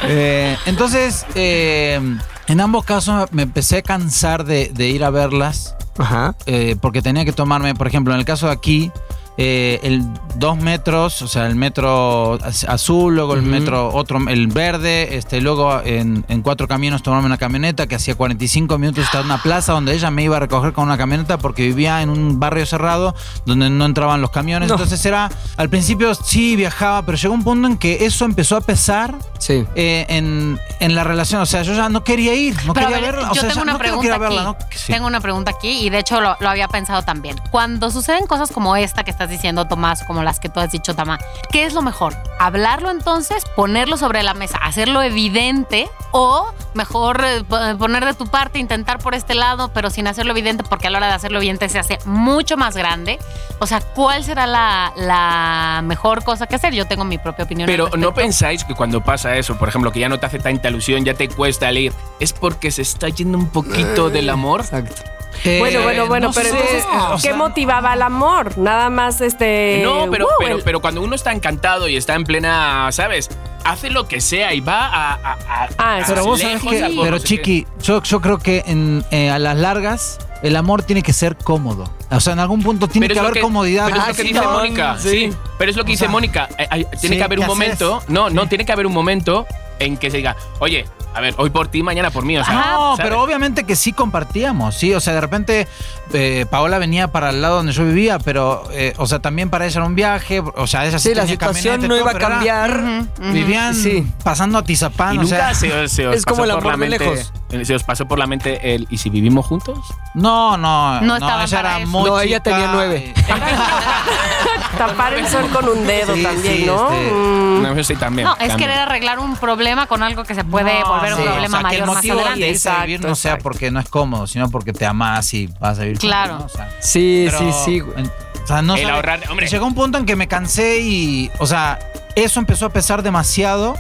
[0.03, 2.00] Eh, entonces, eh,
[2.47, 5.75] en ambos casos me empecé a cansar de, de ir a verlas.
[5.97, 6.35] Ajá.
[6.45, 8.91] eh, porque tenía que tomarme, por ejemplo, en el caso de aquí,
[9.38, 10.04] eh, el
[10.36, 15.42] dos metros, o sea, el metro az- azul, luego el metro otro, el verde, este,
[15.42, 19.41] luego en, en cuatro caminos tomarme una camioneta que hacía 45 minutos estaba en una
[19.41, 22.65] plaza donde ella me iba a recoger con una camioneta porque vivía en un barrio
[22.65, 23.15] cerrado
[23.46, 24.69] donde no entraban los camiones.
[24.69, 24.76] No.
[24.76, 28.62] Entonces era, al principio sí viajaba, pero llegó un punto en que eso empezó a
[28.62, 29.65] pesar Sí.
[29.76, 31.41] eh, en, en la relación.
[31.41, 33.32] O sea, yo ya no quería ir, no Pero quería ver, verla.
[33.32, 34.46] O yo sea, tengo una no pregunta verla, aquí.
[34.63, 34.69] ¿no?
[34.69, 34.93] Que sí.
[34.93, 37.36] Tengo una pregunta aquí y de hecho lo, lo había pensado también.
[37.52, 40.95] Cuando suceden cosas como esta que estás diciendo, Tomás, como las que tú has dicho,
[40.95, 41.17] Tama,
[41.51, 42.15] ¿qué es lo mejor?
[42.39, 43.43] ¿Hablarlo entonces?
[43.55, 44.57] ¿Ponerlo sobre la mesa?
[44.62, 45.89] ¿Hacerlo evidente?
[46.12, 50.31] ¿O mejor eh, po- poner de tu parte, intentar por este lado, pero sin hacerlo
[50.33, 50.63] evidente?
[50.63, 53.17] Porque a la hora de hacerlo evidente se hace mucho más grande.
[53.59, 56.73] O sea, ¿cuál será la, la mejor cosa que hacer?
[56.73, 57.67] Yo tengo mi propia opinión.
[57.67, 60.69] Pero no pensáis que cuando pasa eso, por ejemplo, que ya no te hace tanta
[60.69, 64.62] ilusión, ya te cuesta el ir, es porque se está yendo un poquito del amor.
[64.62, 65.01] Exacto.
[65.45, 68.55] Eh, Bueno, bueno, bueno, no pero sé, entonces, o ¿qué sea, motivaba el amor?
[68.57, 69.82] Nada más este.
[69.84, 70.34] No, pero, ¡wow!
[70.39, 73.30] pero, el- pero cuando uno está encantado y está en plena, ¿sabes?
[73.65, 75.13] Hace lo que sea y va a.
[75.13, 76.69] a, a- Ah, a Pero vos sabés que,
[77.02, 80.84] pero no sé Chiqui, yo, yo creo que en, eh, a las largas el amor
[80.84, 81.89] tiene que ser cómodo.
[82.12, 83.86] O sea, en algún punto tiene Pero que haber que- comodidad.
[83.86, 84.97] Pero es Ah, lo que sí, dice Mónica.
[84.99, 85.10] sí.
[85.10, 85.34] Sí.
[85.58, 86.49] Pero es lo que O dice sea, Mónica.
[86.58, 86.67] eh,
[86.99, 87.95] tiene sí, que haber un ¿qué momento.
[87.97, 88.10] haces?
[88.10, 89.47] No, no, tiene que haber un momento
[89.79, 92.38] en que se diga, oye, a ver, hoy por ti, mañana por mí.
[92.38, 93.09] O sea, No, ¿sabes?
[93.09, 94.93] pero obviamente que sí compartíamos, sí.
[94.93, 95.67] O sea, de repente
[96.12, 99.65] eh, Paola venía para el lado donde yo vivía, pero, eh, o sea, también para
[99.67, 100.41] ella era un viaje.
[100.55, 102.83] O sea, ella sí, Sí, la tenía situación no todo, iba a era- cambiar.
[103.31, 104.07] Vivían Sí.
[104.23, 105.53] pasando a Tizapán, Y o nunca sea.
[105.53, 106.99] se, se os es como pasó el por la amor mente.
[107.05, 107.31] lejos.
[107.67, 108.88] Se os pasó por la mente el.
[108.89, 109.77] ¿Y si vivimos juntos?
[110.15, 113.13] No, no, No no, estaban ella era muy No, ella tenía nueve.
[114.77, 116.91] Tapar el sol con un dedo Sí, también, sí, ¿no?
[116.91, 117.62] este- Mm.
[117.62, 118.27] No, yo sí también.
[118.27, 118.57] No, es también.
[118.57, 121.49] querer arreglar un problema con algo que se puede No, volver un sí, problema o
[121.49, 122.39] sea, que mayor el más motivo adelante.
[122.41, 123.43] de irse a vivir Exacto, no sea exacto.
[123.43, 125.97] porque no es cómodo, sino porque te amas y vas a vivir.
[125.99, 126.39] Claro.
[126.39, 126.45] ¿no?
[126.45, 127.82] O sea, Sí, pero- sí, sí.
[127.97, 128.08] en-
[128.43, 129.47] o sea, no El sabe- ahorrar- hombre.
[129.47, 131.80] Llegó un punto en que me cansé y, o sea,
[132.15, 133.76] eso empezó a pesar demasiado,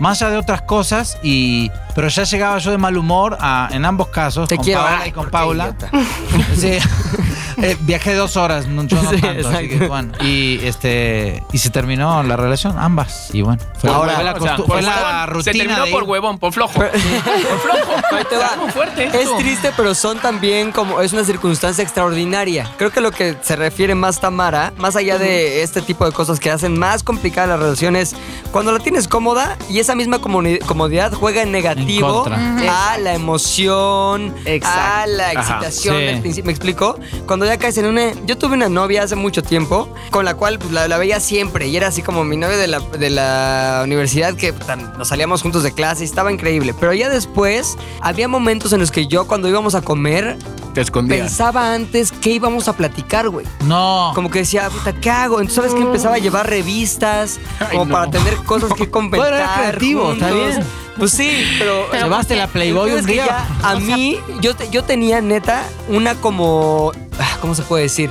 [0.00, 3.84] más allá de otras cosas, y pero ya llegaba yo de mal humor a- en
[3.84, 4.80] ambos casos, Te con quiero.
[4.82, 5.74] Paola Ay, y con ¿por qué, Paula.
[6.56, 6.78] Sí.
[7.62, 11.58] Eh, viajé dos horas, no, yo no Sí, tanto, así que, bueno, y este y
[11.58, 14.96] se terminó la relación, ambas, y bueno, fue, Ahora- fue la, O sea, fue la
[14.96, 15.28] huevón.
[15.34, 16.74] rutina Se terminó de por huevón, por flojo.
[16.74, 17.92] por flojo.
[18.12, 18.44] Ahí te va.
[18.44, 21.00] Está muy fuerte Es triste, pero son también como.
[21.00, 22.68] Es una circunstancia extraordinaria.
[22.78, 26.38] Creo que lo que se refiere más Tamara, más allá de este tipo de cosas
[26.40, 28.14] que hacen más complicada las relaciones,
[28.52, 32.24] cuando la tienes cómoda y esa misma comodidad juega en negativo
[32.70, 35.40] a la emoción, a la Ajá.
[35.40, 36.02] excitación Sí.
[36.04, 36.46] del principio.
[36.46, 36.98] ¿Me explico?
[37.26, 38.12] Cuando ya caes en una.
[38.26, 41.66] Yo tuve una novia hace mucho tiempo con la cual pues, la, la veía siempre
[41.68, 45.42] y era así como mi novia de la, de la universidad que tan- nos salíamos
[45.42, 46.74] juntos de clase y estaba increíble.
[46.78, 50.36] Pero ya después había momentos en los que yo cuando íbamos a comer
[50.74, 51.20] Te escondías.
[51.28, 53.46] pensaba antes qué íbamos a platicar, güey.
[53.64, 54.12] No.
[54.14, 55.40] Como que decía, puta, ¿qué hago?
[55.40, 57.92] Entonces, ¿sabes que Empezaba a llevar revistas Ay, como no.
[57.94, 59.18] para tener cosas que comentar.
[59.20, 60.48] Bueno, era creativo, está juntos.
[60.56, 60.87] bien.
[60.98, 61.86] Pues sí, pero...
[61.90, 63.26] Pero Llevaste la Playboy un día.
[63.26, 66.92] ya a mí, yo, te- yo tenía neta una como.
[67.18, 68.10] ah, ¿Cómo se puede decir?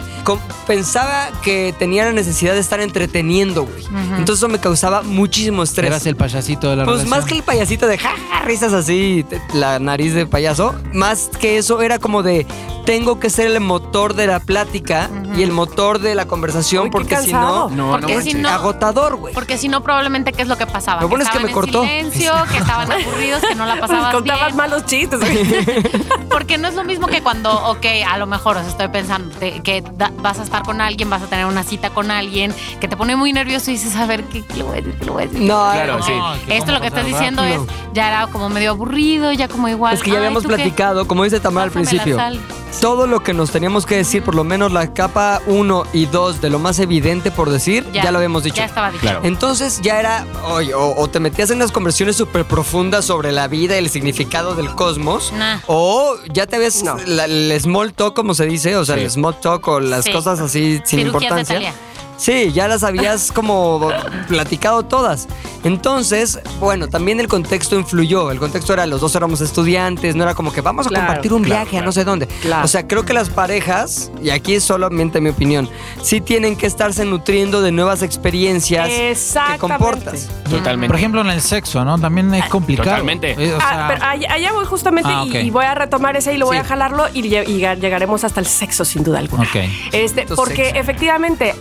[0.66, 3.86] Pensaba que tenía la necesidad de estar entreteniendo, güey.
[4.18, 5.88] Entonces eso me causaba muchísimo estrés.
[5.88, 7.20] Eras el payasito de la Pues relación.
[7.20, 11.30] más que el payasito de ja, ja, risas así, te- la nariz de payaso, más
[11.40, 12.46] que eso era como de
[12.86, 16.90] tengo que ser el motor de la plática y el motor de la conversación Uy,
[16.90, 19.34] porque si no, No, Porque no si no- agotador, güey.
[19.34, 21.02] Porque si no, probablemente, ¿qué es lo que pasaba?
[21.02, 21.84] Lo bueno es que me cortó.
[21.84, 24.58] en silencio, que estaban aburridos, que no la pasabas Contabas bien.
[24.58, 25.20] malos chistes.
[26.30, 29.36] Porque no es lo mismo que cuando, ok, a lo mejor, o sea, estoy pensando
[29.38, 32.54] te- que da- vas a estar con alguien, vas a tener una cita con alguien,
[32.80, 34.96] que te pone muy nervioso y dices, a ver, ¿qué, qué le voy a decir?
[35.00, 35.42] ¿Qué le voy a decir?
[35.48, 36.14] No, Claro, no, sí.
[36.50, 37.60] Esto lo que estás diciendo es,
[37.94, 39.94] ya era como medio aburrido, ya como igual.
[39.94, 40.56] Es que ya habíamos ¿tú qué?
[40.56, 42.40] platicado, como dice Tamara al principio, sal.
[42.82, 46.42] Todo lo que nos teníamos que decir, por lo menos la capa 1 y 2
[46.42, 48.58] de lo más evidente por decir, ya, lo habíamos dicho.
[48.58, 49.02] Ya estaba dicho.
[49.02, 49.22] Claro.
[49.24, 53.48] Entonces ya era, oye, o, o te metías en unas conversaciones súper profundas sobre la
[53.48, 55.60] vida y el significado del cosmos, Nah.
[55.68, 56.98] o ya te ves No.
[57.06, 59.02] la- el small talk, como se dice, o sea, Sí.
[59.02, 60.12] el small talk o las Sí.
[60.12, 61.74] cosas así sin Cirugías de importancia.
[62.18, 63.90] Sí, ya las habías como
[64.28, 65.28] platicado todas.
[65.64, 68.32] Entonces, bueno, también el contexto influyó.
[68.32, 71.34] El contexto era los dos éramos estudiantes, no era como que vamos a Claro, compartir
[71.34, 72.26] un claro, viaje a no sé dónde.
[72.28, 72.66] Claro.
[72.66, 75.70] O sea, creo que las parejas, y aquí es solamente mi opinión,
[76.02, 80.30] sí tienen que estarse nutriendo de nuevas experiencias que comportas.
[80.50, 80.88] Totalmente.
[80.88, 82.00] Por ejemplo, en el sexo, ¿no?
[82.00, 82.90] También es complicado.
[82.90, 83.36] Totalmente.
[83.38, 86.58] Eh, Ah, pero allá, voy justamente Ah, y- voy a retomar ese y lo voy
[86.58, 86.62] Sí.
[86.62, 89.44] a jalarlo y, lle- y ga- llegaremos hasta el sexo sin duda alguna.
[89.44, 89.56] Ok.
[89.92, 90.80] Este, porque sexo.
[90.80, 91.54] efectivamente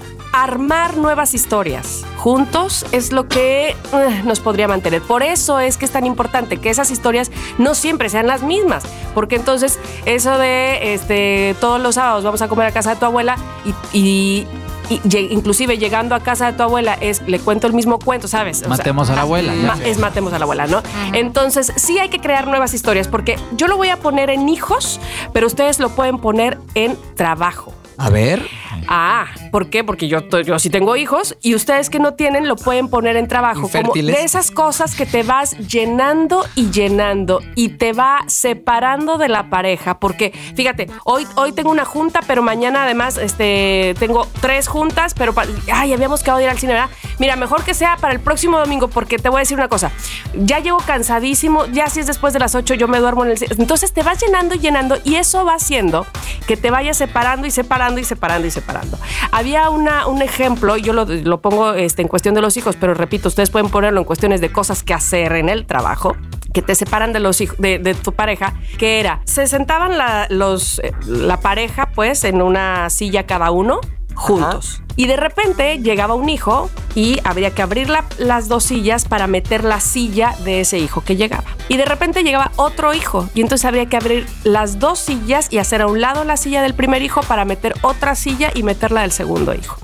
[0.42, 5.00] armar nuevas historias juntos es lo que eh, nos podría mantener.
[5.02, 8.84] Por eso es que es tan importante que esas historias no siempre sean las mismas,
[9.14, 13.06] porque entonces eso de este todos los sábados vamos a comer a casa de tu
[13.06, 14.46] abuela y, y-
[14.88, 18.28] y lle- inclusive llegando a casa de tu abuela es le cuento el mismo cuento,
[18.28, 18.58] ¿sabes?
[18.58, 19.52] O sea, Matemos a la abuela.
[19.52, 20.80] Ma- es matemos a la abuela, ¿no?
[21.12, 25.00] Entonces, sí hay que crear nuevas historias, porque yo lo voy a poner en hijos,
[25.32, 27.72] pero ustedes lo pueden poner en trabajo.
[27.98, 28.46] A ver.
[28.88, 29.82] Ah, ¿por qué?
[29.82, 30.20] Porque yo,
[30.58, 33.70] sí tengo hijos y ustedes que no tienen lo pueden poner en trabajo.
[33.70, 39.28] Como de esas cosas que te vas llenando y llenando y te va separando de
[39.28, 39.98] la pareja.
[39.98, 45.34] Porque fíjate, hoy, hoy tengo una junta, pero mañana además este, tengo tres juntas, pero
[45.72, 46.90] ay, habíamos quedado de ir al cine, ¿verdad?
[47.18, 49.90] Mira, mejor que sea para el próximo domingo, porque te voy a decir una cosa.
[50.34, 53.38] Ya llego cansadísimo, ya si es después de las 8 yo me duermo en el
[53.38, 53.54] cine.
[53.58, 56.06] Entonces te vas llenando y llenando y eso va haciendo
[56.46, 58.98] que te vayas separando y separando y separando y separando.
[59.32, 62.94] Había una, un ejemplo, yo lo, lo pongo este, en cuestión de los hijos, pero
[62.94, 66.16] repito, ustedes pueden ponerlo en cuestiones de cosas que hacer en el trabajo
[66.52, 70.26] que te separan de los hijos de, de tu pareja, que era, se sentaban la,
[70.30, 73.80] los, eh, la pareja pues en una silla cada uno
[74.16, 74.82] juntos.
[74.96, 79.26] Y de repente llegaba un hijo y habría que abrir la- las dos sillas para
[79.26, 81.44] meter la silla de ese hijo que llegaba.
[81.68, 85.58] Y de repente llegaba otro hijo y entonces habría que abrir las dos sillas y
[85.58, 89.02] hacer a un lado la silla del primer hijo para meter otra silla y meterla
[89.02, 89.76] del segundo hijo.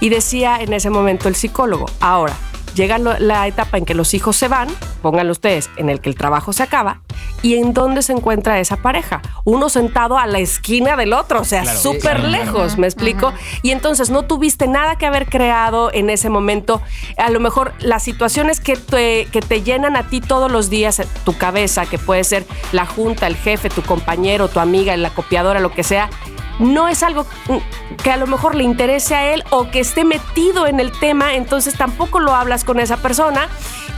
[0.00, 2.34] Y decía en ese momento el psicólogo, ahora,
[2.76, 4.68] llega la etapa en que los hijos se van,
[5.02, 7.00] pónganlo ustedes, en el que el trabajo se acaba,
[7.42, 9.22] y en dónde se encuentra esa pareja.
[9.44, 13.32] Uno sentado a la esquina del otro, o sea, Claro, súper claro, lejos, ¿me explico?
[13.62, 16.82] Y entonces no tuviste nada que haber creado en ese momento.
[17.16, 21.00] A lo mejor las situaciones que te, que te llenan a ti todos los días,
[21.24, 25.60] tu cabeza, que puede ser la junta, el jefe, tu compañero, tu amiga, la copiadora,
[25.60, 26.10] lo que sea,
[26.58, 27.26] no es algo
[28.02, 31.34] que a lo mejor le interese a él o que esté metido en el tema,
[31.34, 33.48] entonces tampoco lo hablas con esa persona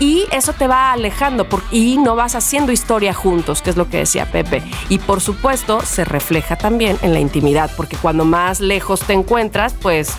[0.01, 3.89] y eso te va alejando por- y no vas haciendo historia juntos, que es lo
[3.89, 4.63] que decía Pepe.
[4.89, 9.75] Y por supuesto se refleja también en la intimidad, porque cuando más lejos te encuentras,
[9.75, 10.17] pues...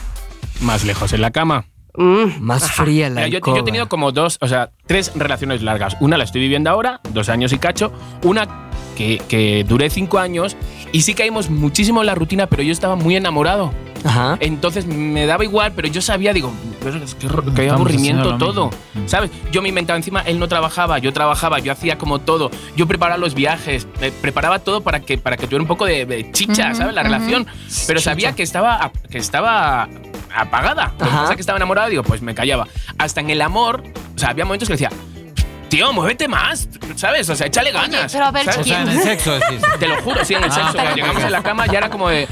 [0.61, 1.65] Más lejos en la cama.
[1.95, 5.61] mm, Más fría la Mira, yo, yo he tenido como dos, o sea, tres relaciones
[5.61, 5.95] largas.
[6.01, 7.93] Una la estoy viviendo ahora, dos años y cacho.
[8.23, 8.68] Una
[8.99, 10.57] que, que duré cinco años
[10.91, 13.71] y sí caímos muchísimo en la rutina, pero yo estaba muy enamorado.
[14.03, 14.37] Ajá.
[14.41, 18.71] Entonces me daba igual, pero yo sabía, digo, que Estamos aburrimiento todo.
[19.05, 19.31] ¿Sabes?
[19.53, 22.51] Yo me inventaba encima, él no trabajaba, yo trabajaba, yo hacía como todo.
[22.75, 26.05] Yo preparaba los viajes, eh, preparaba todo para que, para que tuviera un poco de,
[26.05, 26.93] de chicha, Ujú, ¿sabes?
[26.93, 27.11] La ujú.
[27.11, 27.47] relación.
[27.87, 29.87] Pero sabía que estaba, que estaba
[30.35, 30.93] apagada.
[30.99, 31.21] Lo que Ajá.
[31.21, 32.67] pasa que estaba enamorado, digo, pues me callaba.
[32.97, 33.81] Hasta en el amor,
[34.15, 34.91] o sea, había momentos que decía,
[35.69, 37.29] tío, muévete más, ¿sabes?
[37.29, 38.11] O sea, échale ganas.
[38.11, 38.59] pero a ver, ¿sabes?
[38.59, 39.61] O sea, en el sexo decís.
[39.79, 40.73] Te lo juro, sí, en el Ah, sexo.
[40.73, 42.27] Cuando llegamos en la cama ya era como de.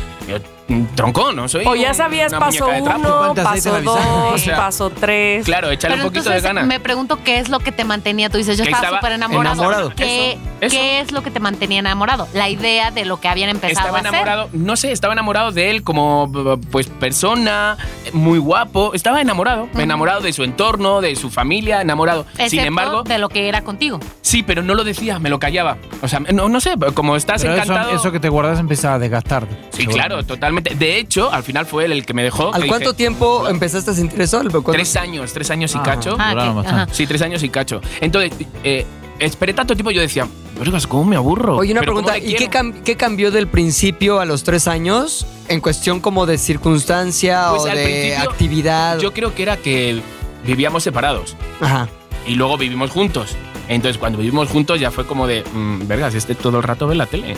[0.95, 2.99] Troncón, no soy O ya sabías una paso muñeca de trapo.
[2.99, 4.21] uno, ¿Cuánto aceite paso avisaron?
[4.23, 5.45] dos, O sea, paso tres.
[5.45, 6.67] Claro, échale Pero un poquito de entonces ganas.
[6.67, 8.29] me pregunto qué es lo que te mantenía.
[8.29, 9.55] Tú dices, yo Que estaba estaba súper enamorado.
[9.55, 9.89] enamorado.
[9.95, 10.75] ¿Qué, Eso, eso.
[10.75, 12.27] qué es lo que te mantenía enamorado?
[12.33, 14.13] La idea de lo que habían empezado Estaba a hacer.
[14.13, 16.31] enamorado, no sé, estaba enamorado de él como
[16.71, 17.77] pues persona,
[18.13, 22.25] muy guapo, estaba enamorado, enamorado de su entorno, de su familia, enamorado.
[22.33, 23.99] Sin Excepto embargo, de lo que era contigo.
[24.21, 25.77] sí, pero no lo decía, me lo callaba.
[26.01, 27.95] O sea, no, no sé, como estás Pero eso, encantado.
[27.95, 29.47] eso que te guardas empieza a desgastar.
[29.71, 30.23] Sí, claro,
[30.61, 30.75] totalmente.
[30.85, 32.53] De hecho, al final fue él el que me dejó.
[32.53, 34.39] ¿Al cuánto dije, tiempo empezaste a sentir eso?
[34.39, 35.83] ¿Al cuánto- Tres años, tres años y Ah.
[35.83, 36.15] cacho.
[36.19, 36.87] Ah, ajá.
[36.91, 37.81] Sí, tres años y cacho.
[38.01, 38.31] Entonces,
[38.63, 38.85] eh,
[39.19, 40.27] esperé tanto tiempo y yo decía,
[40.59, 41.57] vergas, ¿cómo me aburro?
[41.57, 42.51] Oye, una Pero ¿cómo pregunta, ¿y qué, quiero?
[42.53, 47.61] cam- qué cambió del principio a los tres años en cuestión como de circunstancia Pues
[47.63, 48.99] o de actividad?
[48.99, 50.01] Yo creo que era que
[50.45, 51.87] vivíamos separados Ajá.
[52.27, 53.35] y luego vivimos juntos.
[53.69, 56.95] Entonces, cuando vivimos juntos ya fue como de, mm, vergas, este todo el rato ve
[56.95, 57.35] la tele.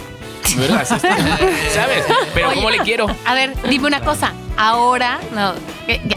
[1.73, 2.03] ¿sabes?
[2.33, 3.07] Pero Oye, ¿cómo le quiero?
[3.25, 4.33] A ver, dime una cosa.
[4.57, 5.53] Ahora, no,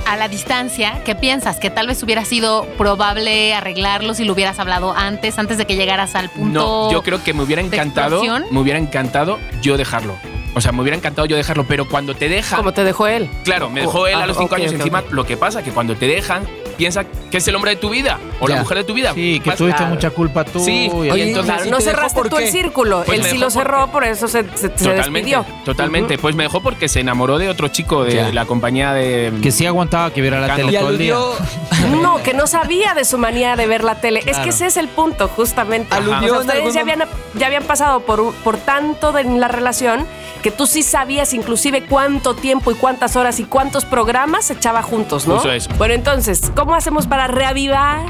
[0.06, 1.58] a la distancia, ¿qué piensas?
[1.60, 5.76] ¿Que tal vez hubiera sido probable arreglarlo si lo hubieras hablado antes, antes de que
[5.76, 6.58] llegaras al punto?
[6.88, 10.16] No, yo creo que me hubiera encantado, me hubiera encantado yo dejarlo.
[10.54, 13.30] O sea, me hubiera encantado yo dejarlo, pero cuando te dejan, Como te dejó él.
[13.44, 15.02] claro, me dejó él Ah, a los cinco años encima.
[15.10, 16.46] Lo que pasa que cuando te dejan,
[16.82, 18.56] piensa que es el hombre de tu vida o Ya.
[18.56, 19.12] la mujer de tu vida.
[19.14, 19.94] Sí, que tuviste Claro.
[19.94, 20.58] mucha culpa tú.
[20.64, 23.02] Sí, y oye, entonces- Claro, ¿y no te cerraste tú el círculo.
[23.06, 25.46] Pues él sí lo cerró, porque- por eso se, se- se Totalmente, despidió.
[25.64, 26.18] totalmente.
[26.18, 28.32] Pues me dejó porque se enamoró de otro chico de Ya.
[28.32, 29.32] la compañía de.
[29.42, 30.66] Que sí aguantaba que viera la Cano.
[30.66, 31.14] tele Y todo el día.
[32.02, 34.22] No, que no sabía de su manía de ver la tele.
[34.26, 35.94] Es que ese es el punto, justamente.
[35.94, 39.24] Aludió O sea, en ustedes algún ya habían, ya habían pasado por, por tanto de
[39.24, 40.06] la relación
[40.42, 44.82] que tú sí sabías inclusive cuánto tiempo y cuántas horas y cuántos programas se echaba
[44.82, 45.42] juntos, ¿no?
[45.52, 45.70] Eso.
[45.78, 48.06] Bueno, entonces, ¿cómo hacemos para reavivar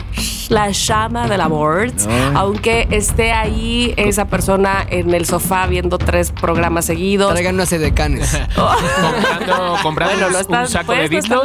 [0.49, 1.91] la llama del amor?
[2.35, 7.33] Aunque esté ahí esa persona en el sofá viendo tres programas seguidos.
[7.33, 8.39] traigan una sede de canes.
[8.55, 11.43] comprando, comprando Bueno, un- estás- un saco de no.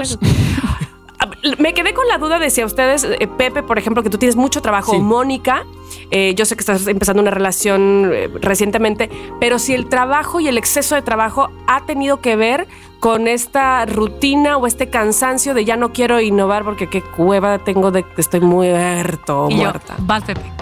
[1.19, 4.09] Ah, Me quedé con la duda de si a ustedes, eh, Pepe, por ejemplo, que
[4.11, 4.99] tú tienes mucho trabajo, Sí.
[4.99, 5.65] Mónica,
[6.11, 10.47] eh, yo sé que estás empezando una relación eh, recientemente, pero si el trabajo y
[10.47, 12.67] el exceso de trabajo ha tenido que ver
[12.99, 17.91] con esta rutina o este cansancio de ya no quiero innovar porque qué cueva tengo
[17.91, 19.95] de que estoy muerto o Y yo, muerta.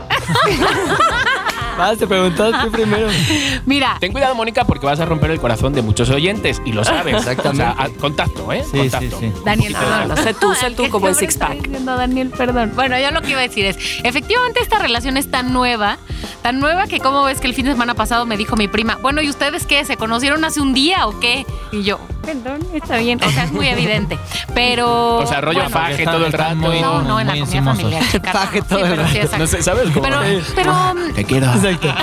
[1.78, 1.90] vas.
[1.90, 3.08] Vas, te preguntaste primero.
[3.66, 6.84] Mira, Ten cuidado, Mónica, porque vas a romper el corazón de muchos oyentes y lo
[6.84, 7.16] sabes.
[7.16, 7.64] Exactamente.
[7.64, 8.64] O sea, a- contacto, ¿eh?
[8.72, 9.20] Sí, contacto.
[9.20, 9.42] sí, sí.
[9.46, 10.08] Daniel, perdón.
[10.10, 11.54] No sé tú, sé tú ¿Qué como el six pack.
[11.62, 12.72] diciendo Daniel, perdón.
[12.76, 15.98] Bueno, yo lo que iba a decir es, efectivamente esta relación es tan nueva,
[16.42, 18.98] tan nueva que como ves que el fin de semana pasado me dijo mi prima,
[19.02, 19.84] bueno, ¿y ustedes qué?
[19.86, 21.46] ¿Se conocieron hace un día o qué?
[21.72, 23.20] Y yo, perdón, está bien.
[23.24, 24.18] O sea, es muy evidente.
[24.54, 25.18] Pero...
[25.26, 26.56] O sea, rollo bueno, faje todo el rato.
[26.56, 28.04] muy- No, no, en la comida familiar.
[28.04, 29.38] Faje no, todo sí, el rato.
[29.38, 30.02] No sé, ¿sabes cómo?
[30.04, 30.20] Pero,
[30.56, 30.74] pero
[31.16, 31.48] Te quiero.
[31.70, 31.94] Exacto.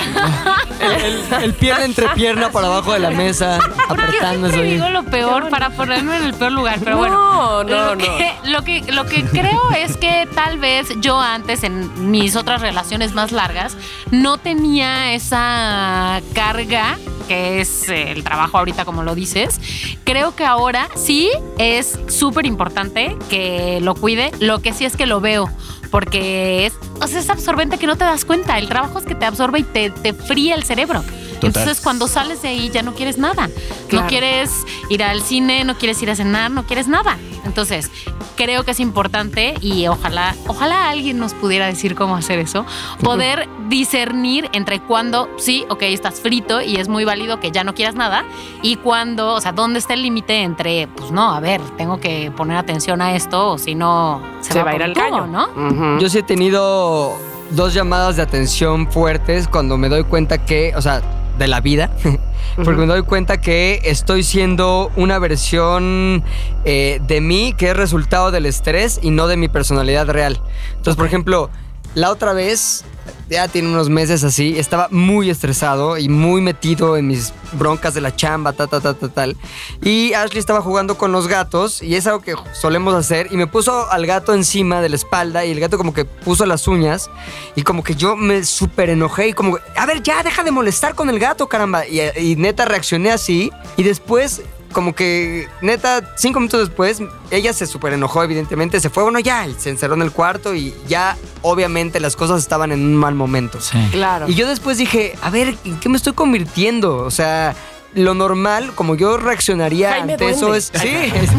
[0.80, 4.54] El, el- el pierna entre pierna por abajo de la mesa, apretándose.
[4.54, 4.70] Siempre ahí.
[4.74, 7.14] digo lo peor para ponerme en el peor lugar, pero bueno.
[7.14, 11.62] No, no, lo que, Lo que, lo que creo es que tal vez yo antes,
[11.62, 13.76] en mis otras relaciones más largas,
[14.10, 16.98] no tenía esa carga
[17.28, 19.60] que es el trabajo ahorita, como lo dices.
[20.04, 24.32] Creo que ahora sí es súper importante que lo cuide.
[24.40, 25.48] Lo que sí es que lo veo.
[25.92, 28.58] Porque es, o sea, es absorbente que no te das cuenta.
[28.58, 31.04] El trabajo es que te absorbe y te, te fría el cerebro.
[31.42, 33.48] Entonces, cuando sales de ahí ya no quieres nada.
[33.88, 34.04] Claro.
[34.04, 34.50] No quieres
[34.88, 37.18] ir al cine, no quieres ir a cenar, no quieres nada.
[37.44, 37.90] Entonces,
[38.36, 42.64] creo que es importante y ojalá, ojalá alguien nos pudiera decir cómo hacer eso.
[43.02, 47.74] Poder discernir entre cuando, sí, ok, estás frito y es muy válido que ya no
[47.74, 48.24] quieras nada,
[48.62, 52.30] y cuando, o sea, dónde está el límite entre, pues no, a ver, tengo que
[52.36, 55.98] poner atención a esto o si no, se, Se va a ir al caño, ¿no?
[55.98, 57.16] Yo sí he tenido
[57.50, 61.02] dos llamadas de atención fuertes cuando me doy cuenta que, o sea,
[61.38, 61.90] de la vida,
[62.56, 66.22] porque me doy cuenta que estoy siendo una versión
[66.64, 70.40] eh, de mí que es resultado del estrés y no de mi personalidad real.
[70.76, 71.50] Entonces, por ejemplo,
[71.94, 72.84] la otra vez,
[73.28, 78.00] ya tiene unos meses así, estaba muy estresado y muy metido en mis broncas de
[78.00, 79.36] la chamba, ta, ta, ta, ta, tal.
[79.82, 83.46] Y Ashley estaba jugando con los gatos y es algo que solemos hacer y me
[83.46, 87.10] puso al gato encima de la espalda y el gato como que puso las uñas
[87.56, 90.94] y como que yo me súper enojé y como, a ver, ya deja de molestar
[90.94, 91.86] con el gato, caramba.
[91.86, 97.66] Y, y neta reaccioné así y después como que, neta, cinco minutos después, ella se
[97.66, 101.16] súper enojó, evidentemente, se fue, bueno, ya, y se encerró en el cuarto y ya,
[101.42, 103.60] obviamente, las cosas estaban en un mal momento.
[103.60, 103.78] Sí.
[103.92, 104.28] Claro.
[104.28, 106.98] Y yo después dije, a ver, ¿en qué me estoy convirtiendo?
[106.98, 107.54] O sea,
[107.94, 110.72] lo normal, como yo reaccionaría Jaime ante eso es.
[110.74, 111.30] Sí, es,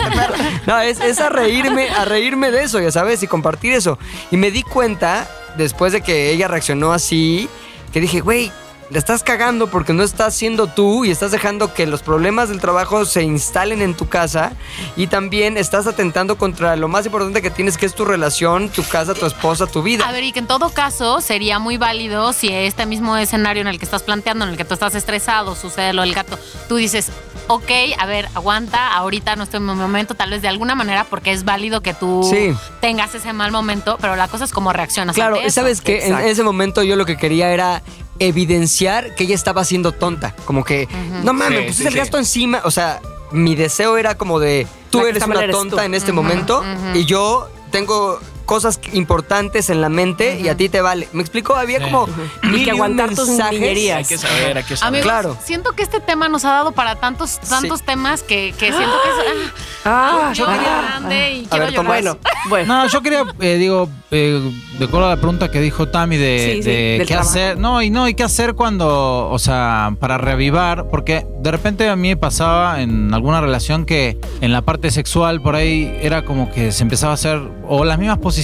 [0.66, 3.98] no, es, es a reírme, a reírme de eso, ya sabes, y compartir eso.
[4.30, 7.48] Y me di cuenta, después de que ella reaccionó así,
[7.92, 8.50] que dije, güey,
[8.90, 12.60] le estás cagando porque no estás siendo tú y estás dejando que los problemas del
[12.60, 14.52] trabajo se instalen en tu casa
[14.96, 18.82] y también estás atentando contra lo más importante que tienes que es tu relación, tu
[18.82, 20.04] casa, tu esposa, tu vida.
[20.08, 23.68] A ver, y que en todo caso sería muy válido si este mismo escenario en
[23.68, 26.36] el que estás planteando, en el que tú estás estresado, sucede lo del gato,
[26.68, 27.10] tú dices,
[27.46, 31.04] ok, a ver, aguanta, ahorita no estoy en mi momento, tal vez de alguna manera,
[31.08, 32.54] porque es válido que tú Sí.
[32.80, 35.14] tengas ese mal momento, pero la cosa es cómo reaccionas.
[35.14, 35.60] Claro, ante eso.
[35.60, 37.82] sabes que en ese momento yo lo que quería era
[38.20, 40.34] evidenciar que ella estaba siendo tonta.
[40.44, 40.88] Como que,
[41.24, 41.98] no mames, Sí, pues sí, el sí.
[41.98, 42.60] gasto encima.
[42.64, 43.00] O sea,
[43.32, 45.82] mi deseo era como de, tú La que eres está mal una eres tonta tú.
[45.82, 46.62] en este momento
[46.94, 51.06] y yo tengo cosas importantes en la mente y a ti te vale.
[51.12, 51.54] ¿Me explico?
[51.54, 51.84] Había Sí.
[51.84, 52.08] como
[52.42, 53.28] mil que y aguantar tus.
[53.38, 54.88] Hay que saber, hay que saber.
[54.88, 55.36] Amigos, Claro.
[55.44, 59.10] siento que este tema nos ha dado para tantos, tantos temas que, que siento que
[59.44, 59.52] es.
[59.84, 60.82] Ah, ah, yo ah, quería ah.
[60.82, 61.86] grande y A quiero ver, llorar.
[61.86, 62.74] Bueno, bueno.
[62.82, 66.56] No, yo quería, eh, digo, eh, de acuerdo a la pregunta que dijo Tami de,
[66.56, 67.28] Sí, qué trabajo.
[67.30, 67.56] hacer.
[67.56, 71.94] No, y no, y qué hacer cuando, o sea, para reavivar, porque de repente a
[71.94, 76.50] mí me pasaba en alguna relación que en la parte sexual por ahí era como
[76.50, 78.39] que se empezaba a hacer o las mismas posiciones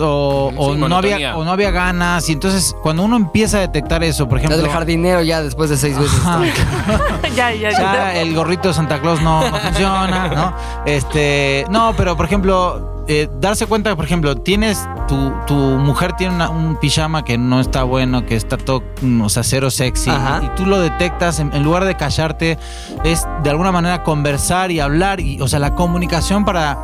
[0.00, 3.60] o, Sí, o no había o no había ganas y entonces cuando uno empieza a
[3.60, 6.20] detectar eso, por Ya ejemplo, del jardinero ya después de seis veces.
[7.36, 8.14] Ya, ya, ya ya.
[8.20, 10.54] el gorrito de Santa Claus no, no funciona, ¿no?
[10.86, 16.12] Este, no, pero por ejemplo, eh, darse cuenta que, por ejemplo, tienes tu, tu mujer
[16.14, 19.70] tiene una- un pijama que no está bueno, que está todo, mm, o sea, cero
[19.70, 20.42] sexy, Ajá.
[20.44, 22.58] y tú lo detectas, en, en lugar de callarte,
[23.04, 26.78] es de alguna manera conversar y hablar, y, o sea, la comunicación para,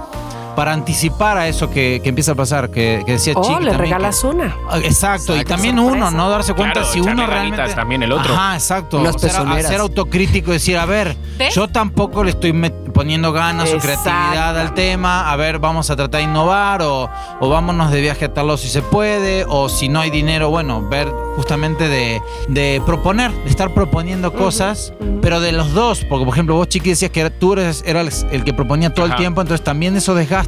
[0.57, 3.71] para anticipar a eso que, que empieza a pasar, que, que decía Oh, Chiqui le
[3.71, 4.57] también, regalas una.
[4.69, 6.29] Ah, Exacto, y también uno, ¿no?
[6.31, 7.75] Darse cuenta Claro, si uno realmente.
[7.75, 8.35] también el otro.
[8.35, 8.99] Ajá, exacto.
[8.99, 9.67] Unas Ser, pezoneras.
[9.71, 11.55] ser autocrítico y decir, a ver, ¿Ves?
[11.55, 12.53] yo tampoco le estoy
[12.93, 15.31] poniendo ganas o creatividad al tema.
[15.31, 17.09] A ver, vamos a tratar de innovar o,
[17.41, 19.45] o vámonos de viaje a tal si se puede.
[19.49, 24.93] O si no hay dinero, bueno, ver justamente de, de proponer, de estar proponiendo cosas,
[25.23, 26.05] pero de los dos.
[26.09, 29.15] Porque, por ejemplo, vos, Chiqui, decías que tú eres, eras el que proponía todo el
[29.17, 30.40] tiempo, entonces también eso desgasta.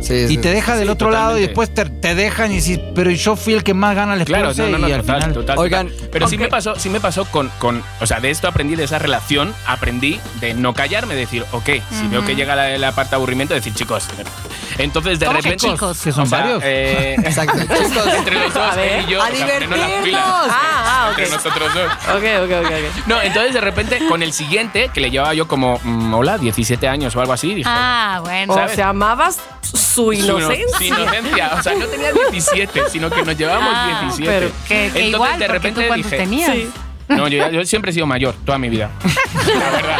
[0.00, 0.38] Sí, Y sí.
[0.38, 3.36] te deja del Sí, otro lado y después te, te dejan y dices, pero yo
[3.36, 5.32] fui el que más gana les Claro, puse no, no, no, y al total, final.
[5.34, 6.08] total, Oigan, total.
[6.12, 8.84] Pero sí me pasó, sí me pasó con, con, o sea, de esto aprendí de
[8.84, 13.10] esa relación, aprendí de no callarme, decir, ok, si veo que llega la, la parte
[13.10, 14.08] de aburrimiento, decir, chicos.
[14.78, 15.66] Entonces de ¿Cómo que repente.
[15.72, 16.00] chicos?
[16.02, 16.62] Que son o sea, varios.
[16.64, 17.58] eh, Exacto.
[17.60, 18.92] Chicos, entre los dos, A ver.
[18.92, 19.22] él y yo.
[19.22, 20.04] ¡A o no las divertirnos!
[20.04, 20.22] pilas.
[20.24, 20.50] Ah,
[20.86, 21.18] ah, ok.
[21.18, 21.92] Entre nosotros dos.
[22.14, 22.72] Ok, ok, ok.
[22.72, 23.06] ok.
[23.06, 26.88] No, entonces de repente con el siguiente, que le llevaba yo como, mm, hola, 17
[26.88, 27.68] años o algo así, dije.
[27.72, 28.52] Ah, bueno.
[28.52, 28.72] O ¿Sabes?
[28.76, 30.78] sea, amabas su Su ino- inocencia.
[30.78, 31.50] su inocencia.
[31.58, 34.30] O sea, no tenía 17, sino que nos llevábamos Ah, 17.
[34.32, 36.52] pero Que, que Entonces, igual, de repente tú cuántos dije, tenías.
[36.52, 36.70] Sí.
[37.08, 38.90] No, yo, yo siempre he sido mayor, toda mi vida.
[39.58, 39.98] La verdad.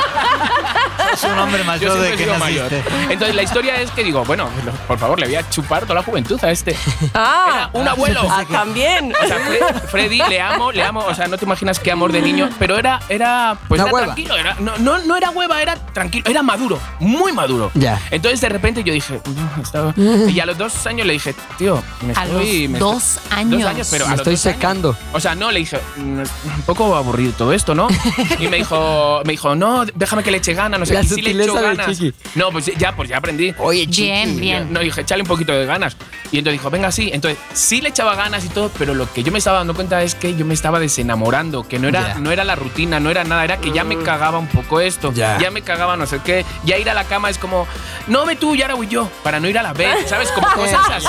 [1.16, 2.84] Es un hombre Yo mayor siempre de que naciste.
[3.10, 4.48] Entonces la historia es que digo, bueno,
[4.86, 6.76] por favor, le voy a chupar toda la juventud a este.
[7.14, 8.20] Ah, Era un abuelo.
[8.30, 9.12] ah, también.
[9.22, 11.00] O sea, Fre- Freddy, le amo, le amo.
[11.00, 12.50] O sea, no te imaginas qué amor de niño.
[12.58, 14.36] Pero era, era, pues era tranquilo.
[14.36, 16.24] Era, no, no, no era hueva, era tranquilo.
[16.28, 17.70] Era maduro, muy maduro.
[17.74, 18.00] Ya.
[18.10, 19.94] Entonces de repente yo dije, "Mm, estaba-".
[20.28, 22.62] y a los dos años le dije, tío, me A estoy.
[22.62, 23.62] los me dos estoy- años.
[23.62, 24.56] Dos años, pero a Me los estoy dos años.
[24.56, 24.96] secando.
[25.12, 27.88] O sea, no, le dije, "Mm, un poco aburrido todo esto, ¿no?
[28.38, 31.22] Y me dijo, me dijo, no, déjame que le eche ganas, no sé La Sí
[31.22, 31.86] le echo ganas.
[31.98, 32.14] Chiqui.
[32.34, 33.54] No, pues ya, pues ya aprendí.
[33.58, 34.02] Oye, chiqui.
[34.02, 34.72] Bien, bien.
[34.72, 35.96] No, dije, échale un poquito de ganas.
[36.32, 37.10] Y entonces dijo, venga, sí.
[37.12, 40.02] Entonces, sí le echaba ganas y todo, pero lo que yo me estaba dando cuenta
[40.02, 42.14] es que yo me estaba desenamorando, que no era, Ya.
[42.18, 45.12] no era la rutina, no era nada, era que ya me cagaba un poco esto,
[45.12, 45.38] Ya.
[45.38, 46.44] ya me cagaba no sé qué.
[46.64, 47.66] Ya ir a la cama es como,
[48.08, 50.30] no ve tú y ahora voy yo, para no ir a la vez, ¿sabes?
[50.32, 51.06] Como cosas así.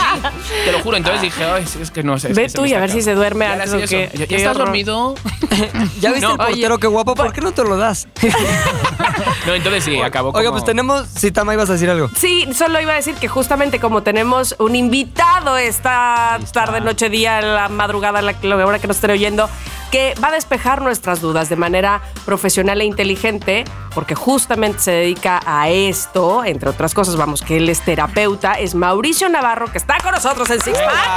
[0.66, 0.98] Te lo juro.
[0.98, 2.30] Entonces dije, ay, es que no sé.
[2.32, 3.12] es Ve que tú y a ver si acabando".
[3.12, 4.66] se duerme antes o qué- ¿Ya, estás horror.
[4.68, 5.16] dormido?
[6.00, 7.16] ¿Ya viste No, el portero oye, qué guapo?
[7.16, 8.08] ¿Por qué no te lo das?
[9.46, 11.08] No, entonces sí, acabó Oiga, como- pues tenemos.
[11.08, 12.10] Si Tama ibas a decir algo.
[12.16, 17.42] Sí, solo iba a decir que justamente como tenemos un invitado esta tarde, noche, día,
[17.42, 19.50] la madrugada, la, la hora que nos estén oyendo,
[19.92, 23.64] que va a despejar nuestras dudas de manera profesional e inteligente,
[23.96, 28.76] porque justamente se dedica a esto, entre otras cosas, vamos, que él es terapeuta, es
[28.76, 31.08] Mauricio Navarro, que está con nosotros en Six Pack.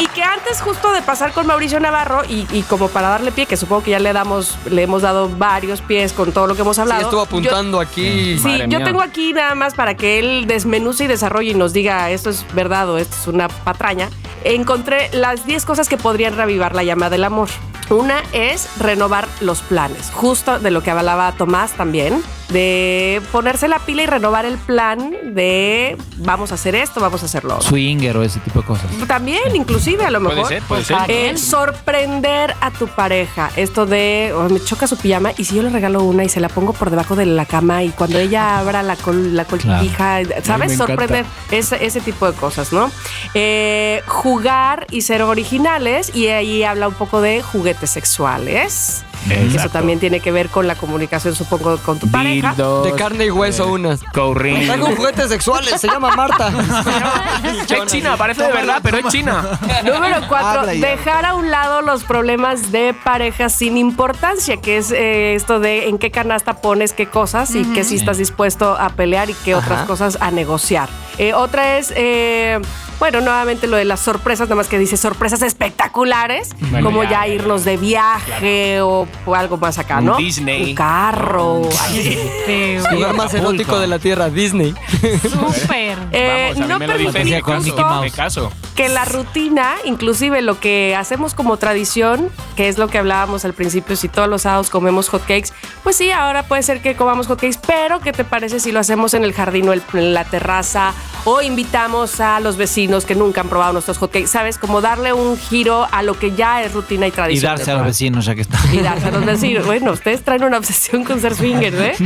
[0.00, 3.44] Y que antes justo de pasar con Mauricio Navarro y, y como para darle pie,
[3.44, 6.62] que supongo que ya le damos, le hemos dado varios pies con todo lo que
[6.62, 7.02] hemos Sí, hablado.
[7.02, 8.38] estuvo yo- apuntando aquí.
[8.38, 8.84] Sí, Madre yo mía.
[8.86, 12.46] tengo aquí nada más para que él desmenuce y desarrolle y nos diga esto es
[12.54, 14.08] verdad o esto es una patraña.
[14.44, 17.48] Encontré las 10 cosas que podrían reavivar la llama del amor.
[17.90, 23.78] Una es renovar los planes, justo de lo que hablaba Tomás también, de ponerse la
[23.78, 27.60] pila y renovar el plan de vamos a hacer esto, vamos a hacerlo.
[27.60, 28.90] Swinger o ese tipo de cosas.
[29.06, 30.40] También, inclusive, a lo mejor.
[30.42, 30.96] Puede ser, puede ser.
[31.08, 33.50] Eh, sorprender a tu pareja.
[33.56, 36.40] Esto de oh, me choca su pijama y si yo le regalo una y se
[36.40, 40.20] la pongo por debajo de la cama y cuando ella abra la, col, la colchija,
[40.42, 40.76] ¿sabes?
[40.76, 42.90] Sorprender ese, ese tipo de cosas, ¿no?
[43.34, 49.04] Eh, jugar y ser originales y ahí habla un poco de juguetes sexuales.
[49.28, 49.70] Eso Exacto.
[49.70, 52.50] también tiene que ver con la comunicación, supongo, con tu pareja.
[52.50, 54.00] Dildos, De carne y hueso eh, unas.
[54.14, 54.66] Courring.
[54.66, 56.50] Traigo juguetes sexuales, se llama Marta.
[57.70, 59.58] Es china, parece de verdad, pero es china.
[59.84, 65.34] Número cuatro, dejar a un lado los problemas de pareja sin importancia, que es eh,
[65.34, 69.30] esto de en qué canasta pones qué cosas y qué si estás dispuesto a pelear
[69.30, 70.88] y qué otras cosas a negociar.
[71.18, 72.60] Eh, otra es, eh,
[73.00, 77.26] bueno, nuevamente lo de las sorpresas, nada más que dice sorpresas espectaculares, Bueno, como ya,
[77.26, 80.16] ya, irnos de viaje o, o algo más acá, Un ¿no?
[80.16, 80.70] Disney.
[80.70, 81.62] Un carro.
[82.46, 82.84] Feo.
[82.92, 84.74] Lugar más erótico de la tierra, Disney.
[85.22, 85.98] Súper.
[86.12, 91.34] Eh, Vamos, a mí no y con caso, que la rutina, inclusive lo que hacemos
[91.34, 95.52] como tradición, que es lo que hablábamos al principio, si todos los sábados comemos hotcakes,
[95.82, 99.14] pues sí, ahora puede ser que comamos hotcakes, pero ¿qué te parece si lo hacemos
[99.14, 100.92] en el jardín o el- en la terraza
[101.24, 104.26] o invitamos a los vecinos que nunca han probado nuestros hotcakes?
[104.28, 104.58] ¿Sabes?
[104.58, 107.56] Como darle un giro a lo que ya es rutina y Y tradición.
[107.56, 108.58] darse a los vecinos, ya que está.
[108.72, 109.64] Y darse a los vecinos.
[109.66, 111.94] Bueno, ustedes traen una obsesión con ser swingers, ¿eh?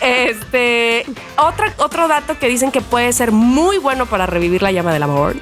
[0.00, 1.04] Este,
[1.36, 5.02] otra, otro dato que dicen que puede ser muy bueno para revivir la llama del
[5.02, 5.34] amor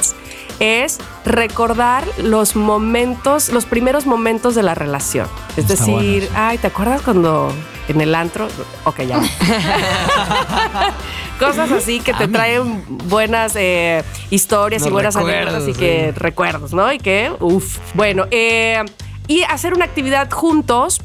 [0.59, 5.29] es recordar los momentos, los primeros momentos de la relación.
[5.57, 7.53] Es Está decir, bueno, ay, ¿te acuerdas cuando
[7.89, 8.49] en el antro?
[8.85, 9.21] Ok, ya.
[11.39, 16.19] Cosas así que te traen buenas eh, historias y buenas anécdotas y que sí.
[16.19, 16.91] recuerdos, ¿no?
[16.93, 17.79] Y que, uff.
[17.95, 18.83] Bueno, eh,
[19.29, 21.01] y hacer una actividad juntos,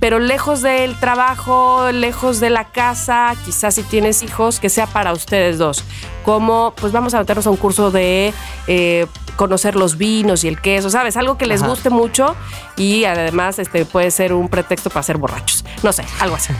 [0.00, 5.12] pero lejos del trabajo, lejos de la casa, quizás si tienes hijos, que sea para
[5.12, 5.84] ustedes dos.
[6.24, 8.32] Como, pues vamos a meternos a un curso de
[8.66, 9.06] eh,
[9.36, 11.16] conocer los vinos y el queso, ¿sabes?
[11.16, 11.70] Algo que les Ajá.
[11.70, 12.34] guste mucho
[12.76, 15.64] y además este puede ser un pretexto para ser borrachos.
[15.82, 16.52] No sé, algo así.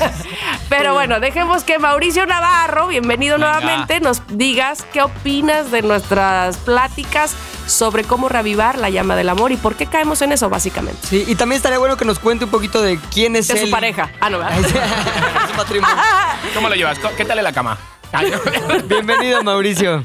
[0.68, 3.60] Pero bueno, dejemos que Mauricio Navarro, bienvenido Venga.
[3.60, 7.34] nuevamente, nos digas qué opinas de nuestras pláticas
[7.66, 11.06] sobre cómo reavivar la llama del amor y por qué caemos en eso, básicamente.
[11.06, 13.66] Sí, y también estaría bueno que nos cuente un poquito de quién es De él.
[13.66, 14.10] su pareja.
[14.18, 14.56] Ah, no, ¿verdad?
[15.50, 15.96] su matrimonio.
[16.54, 16.98] ¿Cómo lo llevas?
[17.16, 17.78] ¿Qué tal en la cama?
[18.12, 18.38] Ay, no.
[18.88, 20.04] Bienvenido, Mauricio.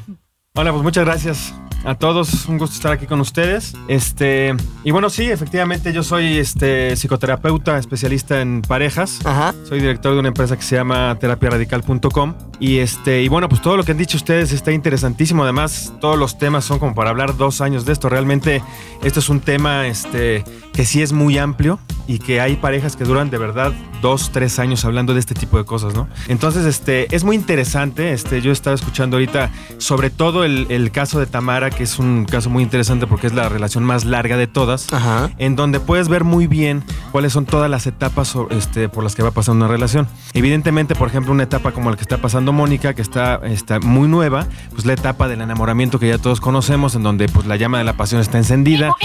[0.54, 1.54] Hola, pues muchas gracias
[1.86, 2.46] a todos.
[2.48, 3.74] Un gusto estar aquí con ustedes.
[3.88, 9.26] Este, y bueno, sí, efectivamente yo soy este psicoterapeuta especialista en parejas.
[9.26, 9.54] Ajá.
[9.70, 13.78] Soy director de una empresa que se llama terapiaradical.com y este y bueno, pues todo
[13.78, 15.44] lo que han dicho ustedes está interesantísimo.
[15.44, 18.10] Además, todos los temas son como para hablar dos años de esto.
[18.10, 18.62] Realmente
[19.04, 23.04] esto es un tema este que sí es muy amplio y que hay parejas que
[23.04, 26.08] duran de verdad dos, tres años hablando de este tipo de cosas, ¿no?
[26.28, 28.14] Entonces, este es muy interesante.
[28.14, 32.26] Este, yo estaba escuchando ahorita sobre todo el, el caso de Tamara, que es un
[32.26, 35.32] caso muy interesante porque es la relación más larga de todas Ajá.
[35.38, 39.24] en donde puedes ver muy bien cuáles son todas las etapas este, por las que
[39.24, 40.08] va pasando una relación.
[40.34, 44.08] Evidentemente, por ejemplo, una etapa como la que está pasando Mónica, que está, está muy
[44.08, 47.78] nueva, pues la etapa del enamoramiento que ya todos conocemos, en donde pues la llama
[47.78, 48.92] de la pasión está encendida.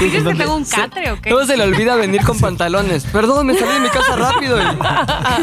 [0.00, 1.30] ¿Dices que tengo un catre o qué?
[1.30, 3.04] Todo se le olvida venir con pantalones.
[3.04, 4.58] Perdón, me salí de mi casa rápido.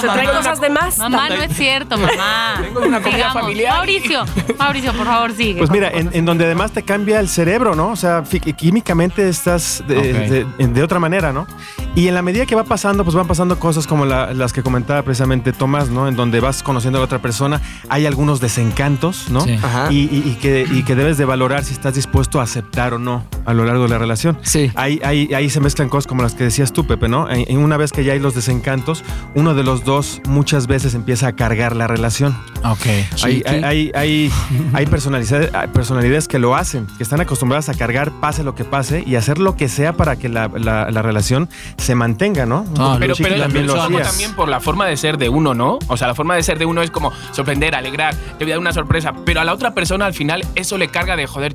[0.00, 0.98] Se traen cosas de más.
[0.98, 2.60] Mamá, no es cierto, mamá.
[2.62, 3.74] Tengo una comida familiar.
[3.76, 4.24] Mauricio,
[4.58, 5.58] Mauricio, por favor, sigue.
[5.58, 7.90] Pues mira, en, en donde además te cambia el cerebro, ¿no?
[7.90, 8.22] O sea,
[8.56, 10.04] químicamente estás de, Ok.
[10.58, 11.46] de- de otra manera, ¿no?
[11.94, 14.62] Y en la medida que va pasando, pues van pasando cosas como la- las que
[14.62, 16.08] comentaba precisamente Tomás, ¿no?
[16.08, 19.40] En donde vas conociendo a la otra persona, hay algunos desencantos, ¿no?
[19.42, 19.58] Sí.
[19.62, 19.88] Ajá.
[19.92, 22.98] Y, y- y que, y que debes de valorar si estás dispuesto a aceptar o
[22.98, 24.38] no a lo largo de la relación.
[24.42, 24.70] Sí.
[24.74, 27.28] Ahí, ahí, ahí se mezclan cosas como las que decías tú, Pepe, ¿no?
[27.30, 31.28] En, una vez que ya hay los desencantos, uno de los dos muchas veces empieza
[31.28, 32.36] a cargar la relación.
[32.64, 32.86] Ok.
[33.22, 34.32] Hay, hay, hay, hay,
[34.72, 39.16] hay personalidades, que lo hacen, que están acostumbradas a cargar pase lo que pase y
[39.16, 42.64] hacer lo que sea para que la, la- la relación se mantenga, ¿no?
[42.76, 45.78] No, Pero, pero también lo también por la forma de ser de uno, ¿no?
[45.88, 48.54] O sea, la forma de ser de uno es como sorprender, alegrar, te voy a
[48.54, 49.12] dar una sorpresa.
[49.24, 51.54] Pero a la otra persona al final eso le carga de joder.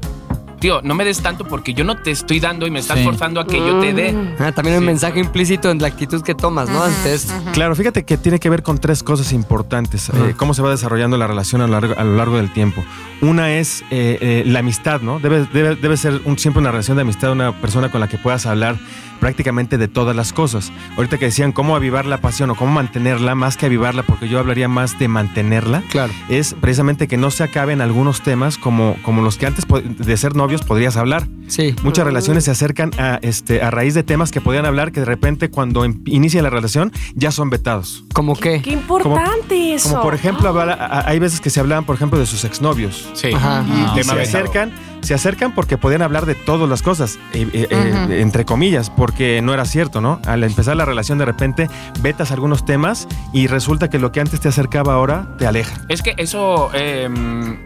[0.59, 3.03] Tío, no me des tanto porque yo no te estoy dando y me estás Sí.
[3.05, 4.15] forzando a que yo te dé.
[4.39, 4.87] Ah, también un Sí.
[4.87, 6.83] mensaje implícito en la actitud que tomas, ¿no?
[6.83, 7.27] Antes.
[7.53, 10.09] Claro, fíjate que tiene que ver con tres cosas importantes.
[10.09, 12.83] eh, cómo se va desarrollando la relación a lo largo, a lo largo del tiempo.
[13.21, 15.19] Una es eh, eh, la amistad, ¿no?
[15.19, 18.17] Debe, debe, debe ser un- siempre una relación de amistad, una persona con la que
[18.17, 18.77] puedas hablar
[19.19, 20.71] prácticamente de todas las cosas.
[20.97, 24.39] Ahorita que decían cómo avivar la pasión o cómo mantenerla, más que avivarla, porque yo
[24.39, 25.83] hablaría más de mantenerla.
[25.89, 26.13] Claro.
[26.29, 29.65] es precisamente que no se acaben algunos temas como, como los que antes
[29.97, 31.27] de ser novios podrías hablar.
[31.47, 31.75] Sí.
[31.83, 35.05] Muchas relaciones se acercan a, este, a raíz de temas que podían hablar que de
[35.07, 38.03] repente cuando em- inicia la relación ya son vetados.
[38.13, 38.61] ¿Cómo qué?
[38.61, 39.89] Qué importante eso.
[39.89, 42.43] Como por ejemplo, hablar- a- a- hay veces que se hablaban, por ejemplo, de sus
[42.43, 43.09] exnovios.
[43.13, 43.31] Sí.
[43.33, 43.65] Ajá.
[43.67, 44.21] Y Ah, se vetado.
[44.21, 44.71] acercan
[45.01, 48.13] se acercan porque podían hablar de todas las cosas, eh, eh, eh, Ujú.
[48.13, 50.19] entre comillas, porque no era cierto, ¿no?
[50.25, 51.69] Al empezar la relación de repente
[52.01, 55.75] vetas algunos temas y resulta que lo que antes te acercaba ahora te aleja.
[55.89, 57.09] Es que eso, eh,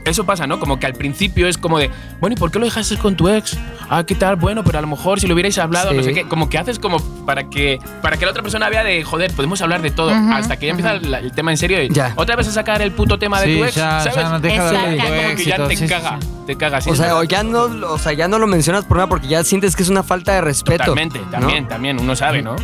[0.06, 0.60] eso pasa, ¿no?
[0.60, 3.30] Como que al principio es como de, bueno, ¿y por qué lo dejaste con tu
[3.30, 3.58] ex?
[3.90, 4.36] Ah, ¿qué tal?
[4.36, 5.98] Bueno, pero a lo mejor si lo hubierais hablado, Sí.
[5.98, 6.24] no sé qué.
[6.28, 9.62] Como que haces como para que, para que la otra persona vea de, joder, podemos
[9.62, 10.12] hablar de todo.
[10.12, 12.14] Ujú, hasta que ya empieza el, el tema en serio y Ya.
[12.16, 14.16] otra vez a sacar el puto tema de Sí, tu ex, ya, ¿sabes?
[14.16, 14.48] ya no Exacto.
[14.90, 16.28] de tu como que ya te Sí, caga, sí.
[16.48, 16.82] te caga.
[16.82, 19.44] sí, O sea, ya no, o sea, ya no lo mencionas por nada porque ya
[19.44, 20.86] sientes que es una falta de respeto.
[20.86, 21.32] Totalmente, ¿no?
[21.32, 22.56] también, también, uno sabe, ¿no?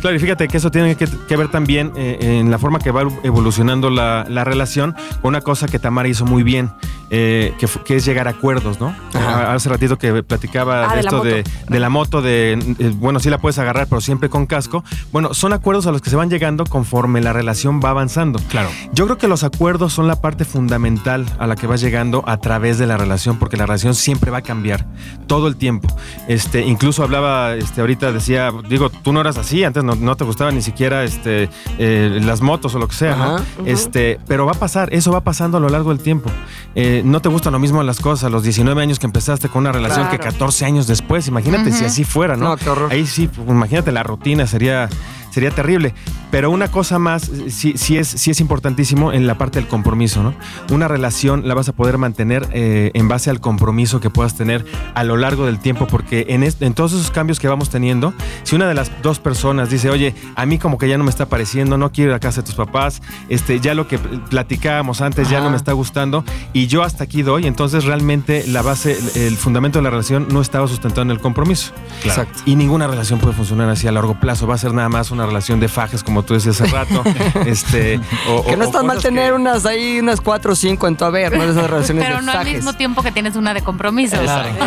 [0.00, 2.90] Claro, y fíjate que eso tiene que, que ver también eh, en la forma que
[2.90, 6.70] va evolucionando la, la relación con una cosa que Tamara hizo muy bien,
[7.10, 8.88] eh, que, es llegar a acuerdos, ¿no?
[9.14, 9.50] Ajá.
[9.50, 13.20] Ah, Hace ratito que platicaba Ah, de esto de, de la moto, de, eh, bueno,
[13.20, 14.84] sí la puedes agarrar, pero siempre con casco.
[15.12, 18.38] Bueno, son acuerdos a los que se van llegando conforme la relación va avanzando.
[18.48, 18.68] Claro.
[18.92, 22.38] Yo creo que los acuerdos son la parte fundamental a la que vas llegando a
[22.38, 24.86] través de la relación, porque la relación siempre va a cambiar
[25.26, 25.88] todo el tiempo.
[26.28, 30.24] Este, incluso hablaba, este, ahorita decía, digo, tú no eras así, antes no, no te
[30.24, 33.36] gustaba ni siquiera este, eh, las motos o lo que sea, ¿no?
[33.66, 36.30] Este, pero va a pasar, eso va pasando a lo largo del tiempo.
[36.74, 39.60] Eh, no te gustan lo mismo las cosas a los 19 años que empezaste con
[39.62, 40.32] una relación que Claro.
[40.32, 41.26] 14 años después.
[41.28, 42.50] Imagínate si así fuera, ¿no?
[42.50, 42.92] No, qué horror.
[42.92, 44.88] Ahí sí, pues, imagínate la rutina, sería,
[45.30, 45.94] sería terrible.
[46.30, 50.22] Pero una cosa más, sí, sí, es, sí es importantísimo en la parte del compromiso,
[50.22, 50.34] ¿no?
[50.70, 54.64] Una relación la vas a poder mantener eh, en base al compromiso que puedas tener
[54.94, 58.14] a lo largo del tiempo, porque en, en todos esos cambios que vamos teniendo,
[58.44, 61.10] si una de las dos personas dice, oye, a mí como que ya no me
[61.10, 64.20] está pareciendo, no quiero ir a casa de tus papás, este, ya lo que pl-
[64.30, 68.62] platicábamos antes ya no me está gustando y yo hasta aquí doy, entonces realmente la
[68.62, 71.72] base, el, el fundamento de la relación no estaba sustentado en el compromiso.
[72.04, 72.40] Exacto.
[72.46, 74.46] Y ninguna relación puede funcionar así a largo plazo.
[74.46, 77.02] Va a ser nada más una relación de fajes, como tú decías hace rato.
[77.46, 80.96] este, o- Que no está mal tener que- unas ahí, unas cuatro o cinco en
[80.96, 81.44] tu haber, ¿no?
[81.44, 82.54] Esas relaciones Pero de no al fajes.
[82.54, 84.16] mismo tiempo que tienes una de compromiso.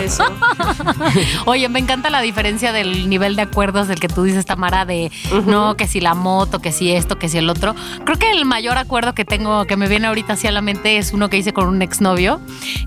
[0.03, 0.23] Eso.
[1.45, 5.11] Oye, me encanta la diferencia del nivel de acuerdos del que tú dices, Tamara, de
[5.45, 7.75] no, que si la moto, que si esto, que si el otro.
[8.05, 11.13] Creo que el mayor acuerdo que tengo, que me viene ahorita hacia la mente, es
[11.13, 12.39] uno que hice con un exnovio,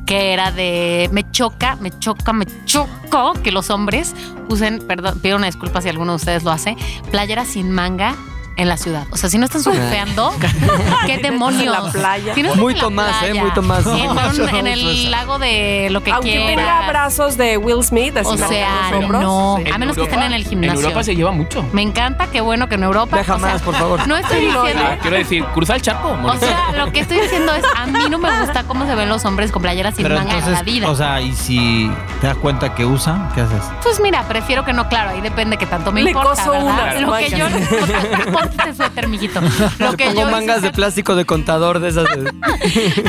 [0.06, 4.14] que era de me choca, me choca, me choco que los hombres
[4.48, 6.76] usen, perdón, pido una disculpa si alguno de ustedes lo hace,
[7.10, 8.35] playeras sin manga.
[8.58, 9.06] En la ciudad.
[9.10, 10.32] O sea, si no están surfeando,
[11.06, 11.62] ¿qué demonios?
[11.62, 12.34] en la playa.
[12.34, 13.34] Si no Muy en la Tomás, ¿eh?
[13.34, 13.86] Muy Tomás.
[13.86, 14.08] En,
[14.42, 16.56] un- en el lago de lo que Aunque quieras.
[16.56, 19.22] tenga brazos de Will Smith, así O sea, los hombros.
[19.22, 19.56] no.
[19.62, 19.70] Sí.
[19.70, 20.78] A menos que estén en el gimnasio.
[20.80, 21.64] En Europa se lleva mucho.
[21.72, 23.18] Me encanta, qué bueno que en Europa.
[23.18, 24.08] Deja o sea, más, por favor.
[24.08, 24.82] No estoy diciendo.
[24.84, 26.16] Ah, quiero decir, cruza el charco.
[26.24, 29.10] O sea, lo que estoy diciendo es, a mí no me gusta cómo se ven
[29.10, 30.88] los hombres con playeras sin Pero manga en la entonces, vida.
[30.90, 31.90] o sea, y si
[32.22, 33.62] te das cuenta que usan, ¿qué haces?
[33.82, 36.98] pues mira, prefiero que no, claro, ahí depende que tanto me Le importa, coso ¿verdad?
[37.00, 37.46] Lo que yo
[38.50, 39.40] este suéter, mijito.
[39.78, 42.06] Lo que Pongo yo mangas de plástico de contador de esas.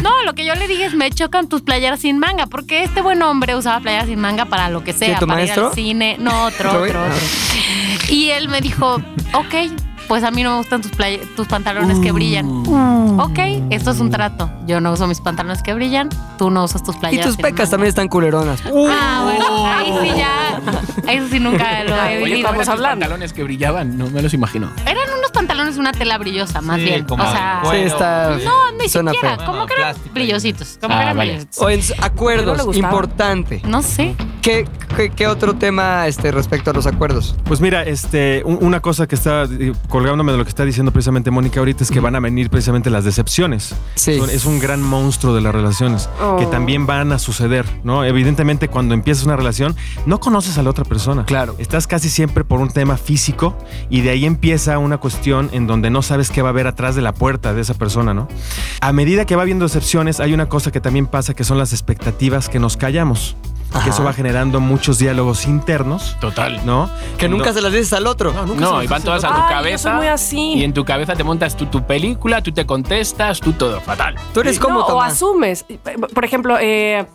[0.04, 3.02] No, lo que yo le dije es me chocan tus playeras sin manga, porque este
[3.02, 5.68] buen hombre usaba playeras sin manga para lo que sea, tu para ir maestro?
[5.68, 7.16] al cine, no otro, ¿Otro otro, otro.
[8.10, 8.96] Y él me dijo,
[9.34, 9.72] ok,
[10.08, 12.46] pues a mí no me gustan tus, play- tus pantalones que brillan.
[12.48, 13.22] Uh.
[13.22, 13.40] Ok,
[13.70, 14.50] esto es un trato.
[14.66, 17.26] Yo no uso mis pantalones que brillan, tú no usas tus Y playeras.
[17.28, 18.62] tus sin pecas también están culeronas.
[18.66, 20.62] Ah, bueno, ahí sí ya.
[21.12, 22.48] Eso sí nunca lo he Oye, vivido.
[22.50, 23.00] ¿cómo eran tus hablando.
[23.04, 23.98] pantalones que brillaban?
[23.98, 24.70] No me los imagino.
[24.86, 27.06] Eran unos pantalones de una tela brillosa, más Sí, bien.
[27.06, 28.38] como o sea, de Sí, está.
[28.46, 29.38] no, ni suena siquiera.
[29.38, 29.46] feo.
[29.46, 30.14] Como No, que eran plástico.
[30.14, 30.78] brillositos.
[30.82, 31.32] Como Ah, que eran vale.
[31.32, 31.64] brillositos.
[31.64, 33.62] O en ¿No le acuerdos, importante.
[33.66, 34.16] No sé.
[34.42, 34.66] ¿Qué,
[34.96, 37.36] qué, qué otro tema este, respecto a los acuerdos?
[37.44, 40.92] Pues mira, este, un- una cosa que está eh, colgándome de lo que está diciendo
[40.94, 43.76] precisamente Mónica ahorita es que van a venir precisamente las decepciones.
[43.96, 44.18] Sí.
[44.18, 46.08] Son- Es un gran monstruo de las relaciones
[46.38, 46.50] que Oh.
[46.50, 48.06] también van a suceder, ¿no?
[48.06, 49.76] Evidentemente cuando empiezas una relación
[50.06, 51.26] no conoces a la otra persona.
[51.26, 51.56] Claro.
[51.58, 53.58] Estás casi siempre por un tema físico
[53.90, 56.96] y de ahí empieza una cuestión en donde no sabes qué va a haber atrás
[56.96, 58.28] de la puerta de esa persona, ¿no?
[58.80, 61.74] A medida que va habiendo decepciones hay una cosa que también pasa que son las
[61.74, 63.36] expectativas que nos callamos.
[63.78, 63.84] Ajá.
[63.86, 66.62] Que eso va generando muchos diálogos internos, Total.
[66.66, 66.90] ¿no?
[67.18, 68.34] Que nunca No- se las dices al otro.
[68.56, 69.90] No, y van todas a tu Ay, yo cabeza.
[69.90, 70.54] soy muy así.
[70.56, 73.80] Y en tu cabeza te montas tú tu película, tú te contestas, tú todo.
[73.82, 74.16] Fatal.
[74.34, 75.66] Tú eres como no, o asumes.
[76.14, 77.06] Por ejemplo, eh,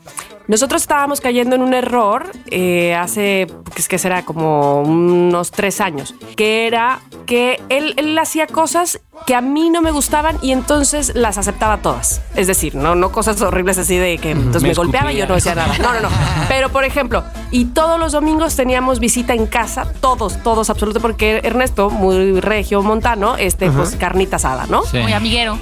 [0.49, 6.15] nosotros estábamos cayendo en un error eh, hace, pues, que será como unos tres años,
[6.37, 11.15] que era que él, él hacía cosas que a mí no me gustaban y entonces
[11.15, 12.21] las aceptaba todas.
[12.35, 15.27] Es decir, no, no cosas horribles así de que entonces Me me, golpeaba y yo
[15.27, 15.77] no decía nada.
[15.79, 16.09] No, no, no.
[16.49, 21.41] Pero por ejemplo, y todos los domingos teníamos visita en casa, todos, todos, absoluto, porque
[21.45, 24.83] Ernesto, muy regio montano, este, pues carnita asada, ¿no?
[24.85, 24.99] Sí.
[24.99, 25.59] Muy amiguero.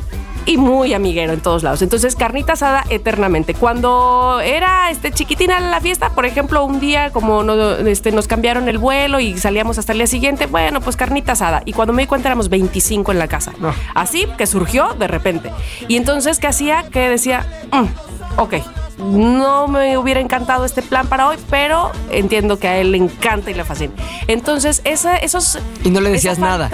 [0.47, 1.82] Y muy amiguero en todos lados.
[1.82, 3.55] Entonces, carnita asada eternamente.
[3.55, 8.68] Cuando era este chiquitina la fiesta, por ejemplo, un día como no- este, nos cambiaron
[8.68, 11.62] el vuelo y salíamos hasta el día siguiente, bueno, pues carnita asada.
[11.64, 13.53] Y cuando me di cuenta éramos 25 en la casa.
[13.95, 15.51] Así que surgió de repente.
[15.88, 16.84] Y entonces, ¿qué hacía?
[16.91, 18.55] Que decía, "Mm, ok,
[19.01, 23.51] no me hubiera encantado este plan para hoy, pero entiendo que a él le encanta
[23.51, 23.92] y le fascina.
[24.26, 25.59] Entonces, esa, esos...
[25.84, 26.66] Y no le decías nada.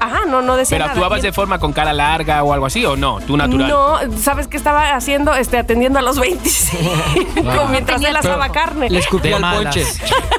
[0.00, 0.92] Ajá, no, no decía ¿Pero nada.
[0.92, 3.20] actuabas Y- de forma con cara larga o algo así o no?
[3.20, 3.68] ¿Tú natural?
[3.68, 5.34] No, ¿sabes qué estaba haciendo?
[5.34, 6.78] Este, atendiendo a los 25
[7.70, 8.90] mientras él asaba carne.
[8.90, 9.84] Le escupía De al ponche.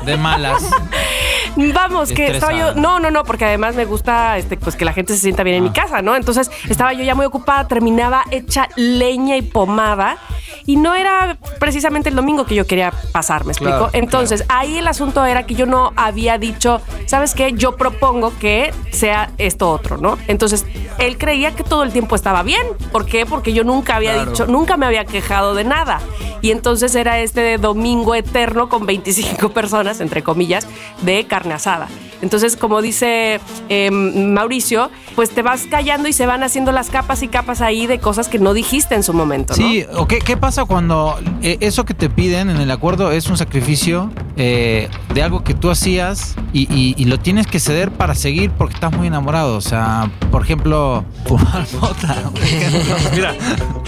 [0.04, 0.64] De malas.
[1.74, 2.74] Vamos, que estaba yo.
[2.76, 5.58] No, no, no, porque además me gusta este, pues que la gente se sienta bien
[5.58, 6.16] en mi casa, ¿no?
[6.16, 10.18] Entonces estaba yo ya muy ocupada, terminaba hecha leña y pomada.
[10.66, 13.78] Y no era precisamente el domingo que yo quería pasar, ¿me explico?
[13.78, 17.54] Claro, Entonces, ahí el asunto era que yo no había dicho, ¿sabes qué?
[17.54, 20.18] Yo propongo que sea esto otro, ¿no?
[20.28, 20.66] Entonces,
[21.00, 22.66] él creía que todo el tiempo estaba bien.
[22.92, 23.26] ¿Por qué?
[23.26, 24.32] Porque yo nunca había Claro.
[24.32, 26.00] dicho, nunca me había quejado de nada.
[26.42, 30.68] Y entonces era este domingo eterno con 25 personas, entre comillas,
[31.02, 31.88] de carne asada.
[32.26, 37.22] Entonces, como dice eh, Mauricio, pues te vas callando y se van haciendo las capas
[37.22, 39.54] y capas ahí de cosas que no dijiste en su momento.
[39.54, 43.30] Sí, o qué, qué pasa cuando eh, eso que te piden en el acuerdo es
[43.30, 47.92] un sacrificio eh, de algo que tú hacías y, y- y lo tienes que ceder
[47.92, 49.56] para seguir porque estás muy enamorado?
[49.58, 52.24] O sea, por ejemplo, fumar mota.
[53.14, 53.34] Mira,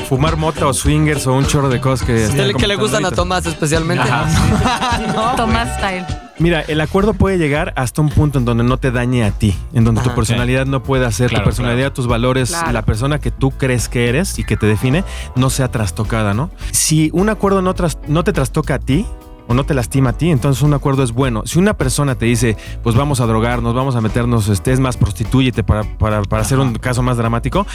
[0.07, 2.53] fumar mota o swingers o un chorro de cosas que...
[2.57, 3.11] Que le gustan a.
[3.11, 4.05] Tomás especialmente.
[5.35, 6.05] Tomás Style.
[6.39, 9.55] Mira, el acuerdo puede llegar hasta un punto en donde no te dañe a ti,
[9.73, 12.71] en donde tu personalidad no pueda ser, Claro, tu personalidad, tus valores, Claro.
[12.73, 15.03] la persona que tú crees que eres y que te define,
[15.35, 16.51] no sea trastocada, ¿no?
[16.71, 19.07] Si un acuerdo no, tras- no te trastoca a ti,
[19.47, 21.43] o no te lastima a ti, entonces un acuerdo es bueno.
[21.45, 24.97] Si una persona te dice, pues vamos a drogarnos, vamos a meternos, este, es más,
[24.97, 27.65] prostitúyete para, para, para hacer un caso más dramático,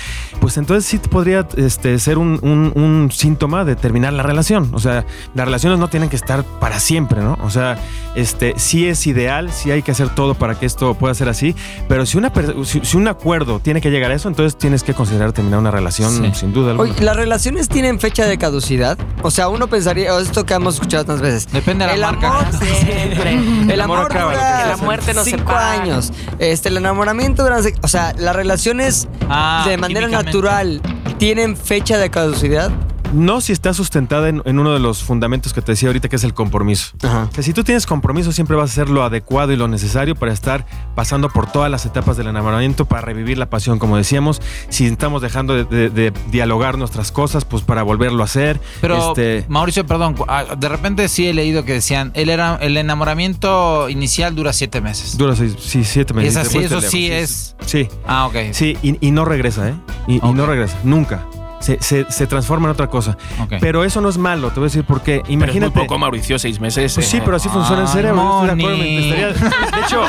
[0.40, 4.70] pues entonces sí podría este, ser un, un- un síntoma de terminar la relación.
[4.74, 5.04] O sea,
[5.34, 7.38] las relaciones no tienen que estar para siempre, ¿no?
[7.42, 7.78] O sea,
[8.14, 11.54] este, sí es ideal, sí hay que hacer todo para que esto pueda ser así,
[11.88, 12.32] pero si, una,
[12.64, 15.70] si, si un acuerdo tiene que llegar a eso, entonces tienes que considerar terminar una
[15.70, 16.30] relación Sí.
[16.34, 16.90] sin duda alguna.
[16.90, 18.98] Oye, ¿las relaciones tienen fecha de caducidad?
[19.22, 21.46] O sea, uno pensaría, esto que hemos escuchado tantas veces.
[21.64, 22.38] Depende de la el marca.
[22.40, 23.32] Amor, Siempre.
[23.72, 24.62] el amor dura.
[24.62, 25.72] Que la muerte nos cinco separa.
[25.72, 26.12] años.
[26.38, 27.58] Este, el enamoramiento dura...
[27.82, 30.80] O sea, las relaciones Ah, de manera natural
[31.18, 32.70] tienen fecha de caducidad.
[33.12, 36.16] No si está sustentada en, en uno de los fundamentos que te decía ahorita, que
[36.16, 36.92] es el compromiso.
[37.02, 37.28] Ajá.
[37.30, 40.14] O sea, si tú tienes compromiso, siempre vas a hacer lo adecuado y lo necesario
[40.16, 44.40] para estar pasando por todas las etapas del enamoramiento, para revivir la pasión, como decíamos.
[44.68, 48.60] Si estamos dejando de, de- de dialogar nuestras cosas, pues para volverlo a hacer.
[48.80, 52.76] Pero, Este, Mauricio, perdón, ah, de repente sí he leído que decían, el, era, el
[52.76, 55.16] enamoramiento inicial dura siete meses.
[55.18, 56.30] dura seis, sí, siete meses.
[56.36, 58.36] Es así, Después eso sí es- Sí, Ah, ok.
[58.52, 59.74] sí, y, y no regresa, ¿eh?
[60.08, 61.24] Y, no regresa, nunca.
[61.62, 63.16] Se, se- se transforma en otra cosa.
[63.60, 65.20] Pero eso no es malo, te voy a decir por qué.
[65.20, 65.80] Pero es muy Imagínate.
[65.80, 66.92] poco, Mauricio, seis meses.
[66.94, 67.22] Pues sí, eh.
[67.24, 68.16] pero así funciona el Ay, cerebro.
[68.22, 68.96] yo estoy de acuerdo, me- Moni.
[68.96, 69.50] me estaría-
[69.80, 70.02] de hecho,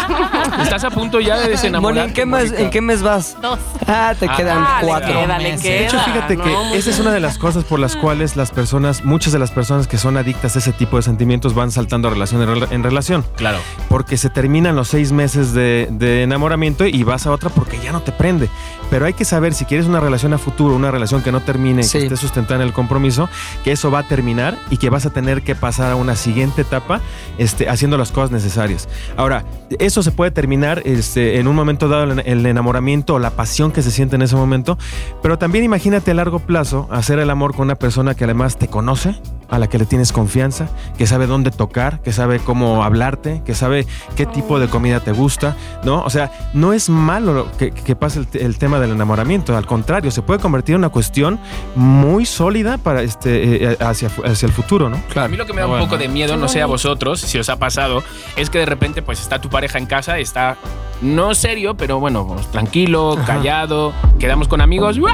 [0.64, 2.08] Estás a punto ya de Moni, desenamorar.
[2.08, 3.38] ¿en qué, mes, ¿en qué mes vas?
[3.42, 3.60] Dos.
[3.88, 5.08] Ah, te Ah, quedan Ah, le cuatro.
[5.14, 5.62] queda, le meses.
[5.62, 5.74] queda.
[5.80, 8.52] De hecho, fíjate No, que esa es una de las cosas por las cuales las
[8.52, 12.10] personas, muchas de las personas que son adictas a ese tipo de sentimientos van saltando
[12.10, 13.26] relación en, rela- en relación.
[13.36, 13.60] Claro.
[13.90, 17.92] Porque se terminan los seis meses de, de enamoramiento y vas a otra porque ya
[17.92, 18.50] no te prende.
[18.90, 21.84] Pero hay que saber si quieres una relación a futuro, una relación que no termine,
[21.84, 22.00] Sí.
[22.00, 23.30] que esté sustentada en el compromiso,
[23.64, 26.62] que eso va a terminar y que vas a tener que pasar a una siguiente
[26.64, 27.02] etapa
[27.38, 28.90] este, haciendo las cosas necesarias.
[29.18, 29.44] Ahora,
[29.80, 33.72] eso se puede terminar este, en un momento dado el, el enamoramiento o la pasión
[33.72, 34.78] que se siente en ese momento,
[35.22, 38.68] pero también imagínate a largo plazo hacer el amor con una persona que además te
[38.68, 39.16] conoce,
[39.54, 43.54] a la que le tienes confianza, que sabe dónde tocar, que sabe cómo hablarte, que
[43.56, 43.86] sabe
[44.16, 46.02] qué tipo de comida te gusta, ¿no?
[46.04, 49.56] O sea, no es malo lo que, que pase el, te- el tema del enamoramiento,
[49.56, 51.40] al contrario, se puede convertir en una cuestión
[51.76, 54.98] muy sólida para este eh, hacia, hacia el futuro, ¿no?
[55.16, 55.86] A mí lo que me da un Bueno.
[55.86, 58.04] poco de miedo, no sé a vosotros, si os ha pasado,
[58.36, 60.58] es que de repente pues está tu pareja en casa, está
[61.02, 65.14] no serio, pero bueno, pues, tranquilo, callado, quedamos con amigos, ¡guau!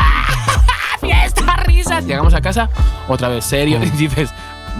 [1.10, 2.70] Fiesta, risas, llegamos a casa,
[3.07, 4.30] otra vez serio, y dices,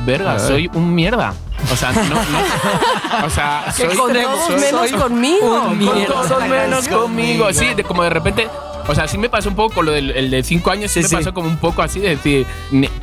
[0.06, 1.34] verga, soy un mierda.
[1.72, 2.16] O sea, no, no
[3.26, 5.56] o sea, soy, con todos soy- menos conmigo.
[5.56, 6.06] un Con mierda.
[6.14, 7.52] todos todos menos conmigo.
[7.54, 8.48] Sí, de, como de repente.
[8.88, 11.04] O sea, sí me pasó un poco con lo del el de cinco años, sí,
[11.04, 12.48] Sí, me pasó como un poco así de decir,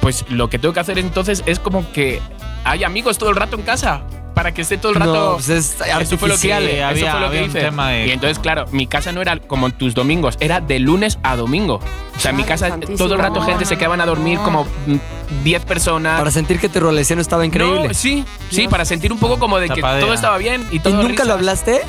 [0.00, 2.20] pues lo que tengo que hacer entonces es como que
[2.64, 4.00] hay amigos todo el rato en casa.
[4.36, 5.14] Para que esté todo el rato.
[5.14, 7.60] No, pues es Eso fue lo que, eso había- fue lo que había un hice.
[7.60, 11.18] tema de- Y entonces, claro, mi casa no era como tus domingos, era de lunes
[11.22, 11.80] a domingo.
[12.14, 12.98] O sea, en mi casa santísimo.
[12.98, 16.18] todo el rato gente se quedaban a dormir como mm, 10 personas.
[16.18, 17.88] Para sentir que tu relación estaba increíble.
[17.88, 20.04] No, sí, sí, para sentir un poco como de que Tapadera.
[20.04, 21.26] todo estaba bien y ¿Y todo nunca risas.
[21.28, 21.80] lo hablaste?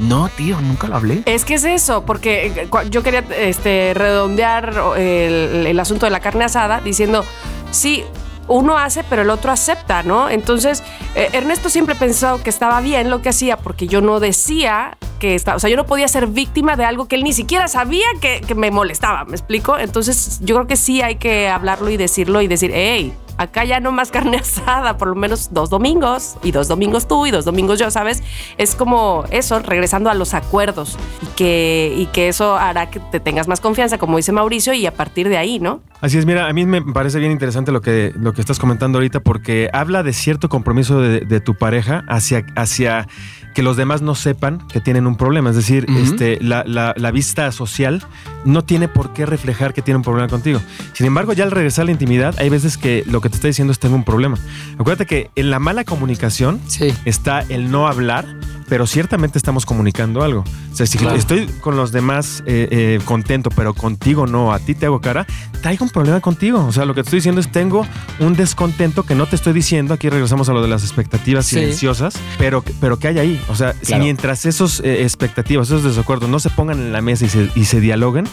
[0.00, 1.22] No, tío, nunca lo hablé.
[1.26, 6.20] Es que es eso, porque eh, yo quería este, redondear el, el asunto de la
[6.20, 7.24] carne asada diciendo,
[7.70, 8.04] sí,
[8.48, 10.28] uno hace, pero el otro acepta, ¿no?
[10.28, 10.82] Entonces,
[11.14, 15.34] eh, Ernesto siempre pensó que estaba bien lo que hacía, porque yo no decía que
[15.34, 18.06] estaba, o sea, yo no podía ser víctima de algo que él ni siquiera sabía
[18.20, 19.78] que, que me molestaba, ¿me explico?
[19.78, 23.80] Entonces, yo creo que sí hay que hablarlo y decirlo y decir, hey, acá ya
[23.80, 27.44] no más carne asada, por lo menos dos domingos, y dos domingos tú y dos
[27.44, 28.22] domingos yo, ¿sabes?
[28.58, 33.20] Es como eso, regresando a los acuerdos y que, y que eso hará que te
[33.20, 35.80] tengas más confianza, como dice Mauricio, y a partir de ahí, ¿no?
[36.00, 38.98] Así es, mira, a mí me parece bien interesante lo que, lo que estás comentando
[38.98, 43.08] ahorita porque habla de cierto compromiso de, de tu pareja hacia, hacia
[43.54, 45.50] que los demás no sepan que tienen un problema.
[45.50, 48.02] Es decir, este, la, la- la vista social
[48.44, 50.60] no tiene por qué reflejar que tiene un problema contigo.
[50.92, 53.48] Sin embargo, ya al regresar a la intimidad, hay veces que lo que te está
[53.48, 54.38] diciendo es tengo un problema.
[54.78, 56.94] Acuérdate que en la mala comunicación Sí.
[57.04, 58.24] está el no hablar,
[58.68, 60.44] pero ciertamente estamos comunicando algo.
[60.72, 64.74] O sea, si estoy con los demás eh, eh, contento, pero contigo no, a ti
[64.74, 65.26] te hago cara,
[65.62, 66.64] traigo un problema contigo.
[66.66, 67.86] O sea, lo que te estoy diciendo es tengo
[68.20, 69.94] un descontento que no te estoy diciendo.
[69.94, 71.56] Aquí regresamos a lo de las expectativas Sí.
[71.56, 73.40] silenciosas, pero, pero que hay ahí.
[73.48, 77.24] O sea, si mientras esos eh, expectativas, esos desacuerdos no se pongan en la mesa
[77.26, 78.26] y se, y se dialoguen,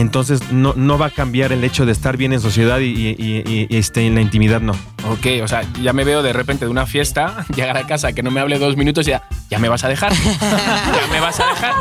[0.00, 3.16] entonces no, no va a cambiar el hecho de estar bien en sociedad y, y-
[3.18, 4.74] y- y, este, en la intimidad, no.
[5.06, 8.22] Ok, o sea, ya me veo de repente de una fiesta, llegar a casa, que
[8.22, 10.12] no me hable dos minutos y ya, ya me vas a dejar.
[10.40, 11.74] ya me vas a dejar.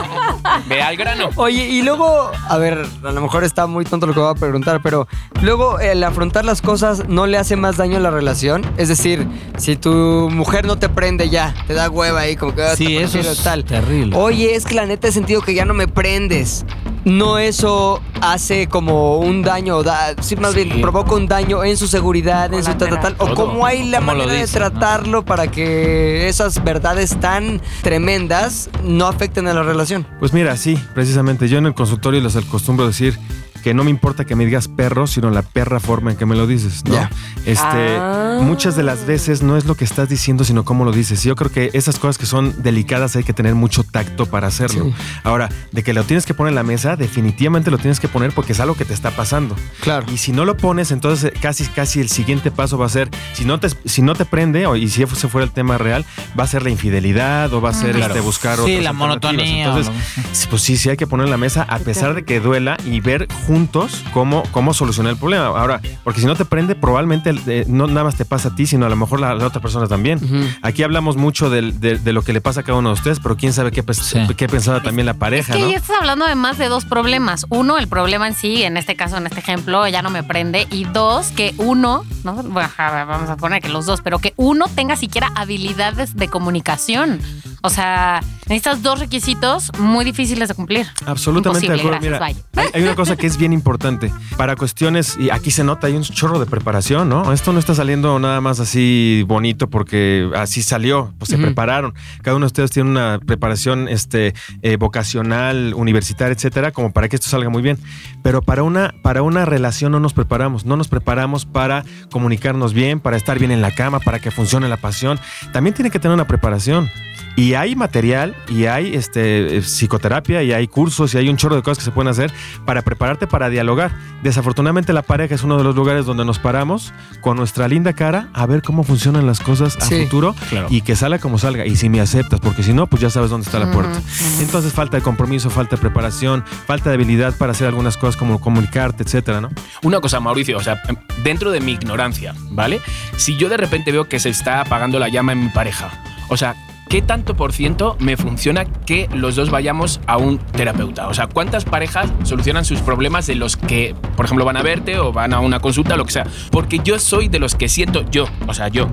[0.68, 1.30] Ve al grano.
[1.36, 4.36] Oye, y luego, a ver, a lo mejor está muy tonto lo que voy a
[4.36, 5.08] preguntar, pero
[5.42, 8.64] luego el afrontar las cosas no le hace más daño a la relación.
[8.78, 12.64] Es decir, si tu mujer no te prende ya, te da hueva ahí, como que
[12.64, 13.66] ah, Sí, te eso es tal.
[13.66, 14.16] terrible.
[14.16, 16.66] Oye, es que la neta he sentido que ya no me prendes.
[17.06, 20.64] No eso hace como un daño, da, sí, más Sí.
[20.66, 23.16] bien provoca un daño en su seguridad, en su tal, tal, tal.
[23.20, 23.36] O Todo.
[23.36, 24.52] cómo hay la ¿Cómo lo manera de no?
[24.52, 30.06] tratarlo para que esas verdades tan tremendas no afecten a la relación.
[30.20, 31.48] Pues mira, sí, precisamente.
[31.48, 33.18] Yo en el consultorio les acostumbro a decir
[33.64, 36.36] que no me importa que me digas perro, sino la perra forma en que me
[36.36, 36.94] lo dices, ¿no?
[36.94, 37.10] Ya.
[37.46, 38.40] Este, Ah.
[38.42, 41.24] muchas de las veces no es lo que estás diciendo, sino cómo lo dices.
[41.24, 44.86] Yo creo que esas cosas que son delicadas hay que tener mucho tacto para hacerlo.
[44.86, 44.94] Sí.
[45.24, 48.32] Ahora, de que lo tienes que poner en la mesa, definitivamente lo tienes que poner
[48.34, 49.56] porque es algo que te está pasando.
[49.82, 50.06] Claro.
[50.14, 53.10] Y si no lo pones, entonces eh, casi casi el siguiente paso va a ser,
[53.34, 56.06] si no te, si no te prende, o, y si ese fuera el tema real,
[56.40, 58.14] va a ser la infidelidad o va a ser Claro.
[58.14, 61.32] este, buscar Sí, otras la monotonía o Entonces, Pues sí, sí hay que poner en
[61.32, 65.46] la mesa a pesar de que duela y ver juntos cómo, cómo solucionar el problema.
[65.48, 68.68] Ahora, porque si no te prende, probablemente eh, no nada más te pasa a ti,
[68.68, 70.20] sino a lo mejor la, la otra persona también.
[70.62, 73.38] Aquí hablamos mucho de, de lo que le pasa a cada uno de ustedes, pero
[73.38, 74.20] quién sabe qué, Sí.
[74.36, 75.72] qué pensaba también la pareja, Es que ¿no?
[75.72, 77.46] ya estás hablando de más de dos problemas.
[77.50, 80.68] Uno, el problema en sí, en este caso, en este ejemplo, ella no me prende.
[80.72, 82.34] Y dos, que uno, ¿no?
[82.44, 86.16] Bueno, a ver, vamos a poner que los dos, pero que uno tenga siquiera habilidades
[86.16, 87.20] de comunicación.
[87.62, 90.86] O sea, necesitas dos requisitos muy difíciles de cumplir.
[91.06, 92.00] Absolutamente de acuerdo.
[92.02, 94.12] gracias, Mira, hay, hay una cosa que es bien importante.
[94.38, 97.32] Para cuestiones, y aquí se nota, hay un chorro de preparación, ¿no?
[97.34, 101.94] Esto no está saliendo nada más así bonito porque así salió, pues se prepararon.
[102.22, 107.16] Cada uno de ustedes tiene una preparación este, eh, vocacional, universitaria, etcétera, como para que
[107.16, 107.78] esto salga muy bien.
[108.24, 113.00] Pero para una, para una relación no nos preparamos, no nos preparamos para comunicarnos bien,
[113.00, 115.20] para estar bien en la cama, para que funcione la pasión.
[115.54, 116.90] También tiene que tener una preparación.
[117.38, 121.56] Y hay material, y hay este, eh, psicoterapia, y hay cursos, y hay un chorro
[121.56, 122.34] de cosas que se pueden hacer
[122.66, 123.92] para prepararte para dialogar.
[124.24, 128.30] Desafortunadamente la pareja es uno de los lugares donde nos paramos con nuestra linda cara
[128.34, 130.66] a ver cómo funcionan las cosas a Sí, futuro claro.
[130.72, 131.68] y que salga como salga.
[131.68, 134.02] Y si me aceptas, porque si no, pues ya sabes dónde está la puerta.
[134.42, 138.42] Entonces falta de compromiso, falta de preparación, falta de habilidad para hacer algunas cosas como
[138.42, 139.52] comunicarte, etcétera, ¿no?
[139.84, 140.82] Una cosa, Mauricio, o sea,
[141.24, 142.82] dentro de mi ignorancia, ¿vale?
[143.16, 145.92] Si yo de repente veo que se está apagando la llama en mi pareja,
[146.30, 146.56] o sea,
[146.90, 151.08] ¿qué tanto por ciento me funciona que los dos vayamos a un terapeuta?
[151.08, 154.98] O sea, ¿cuántas parejas solucionan sus problemas de los que, por ejemplo, van a verte
[155.00, 156.28] o van a una consulta, lo que sea?
[156.52, 158.88] Porque yo soy de los que siento, yo, o sea, yo,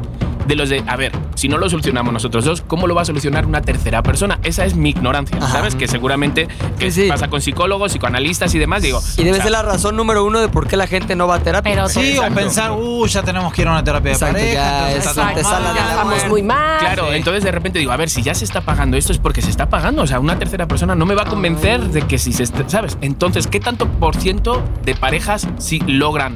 [0.46, 3.04] de los de, a ver, si no lo solucionamos nosotros dos, ¿cómo lo va a
[3.04, 4.38] solucionar una tercera persona?
[4.42, 5.48] Esa es mi ignorancia, Ajá.
[5.52, 5.74] ¿sabes?
[5.74, 7.08] Que seguramente que Sí, sí.
[7.08, 9.00] pasa con psicólogos, psicoanalistas y demás, digo.
[9.16, 11.26] Y debe o sea, ser la razón número uno de por qué la gente no
[11.26, 11.72] va a terapia.
[11.74, 12.32] Pero Sí, Exacto.
[12.32, 14.52] o pensar, uh, ya tenemos que ir a una terapia de Exacto, pareja.
[14.54, 15.34] ya, te mal.
[15.34, 16.78] de Ya estamos muy mal.
[16.78, 17.16] Claro, Sí.
[17.16, 19.50] entonces de repente digo, a ver, si ya se está pagando esto es porque se
[19.50, 20.02] está pagando.
[20.02, 22.68] O sea, una tercera persona no me va a convencer de que si se está,
[22.68, 22.98] ¿sabes?
[23.00, 26.34] Entonces, ¿qué tanto por ciento de parejas sí logran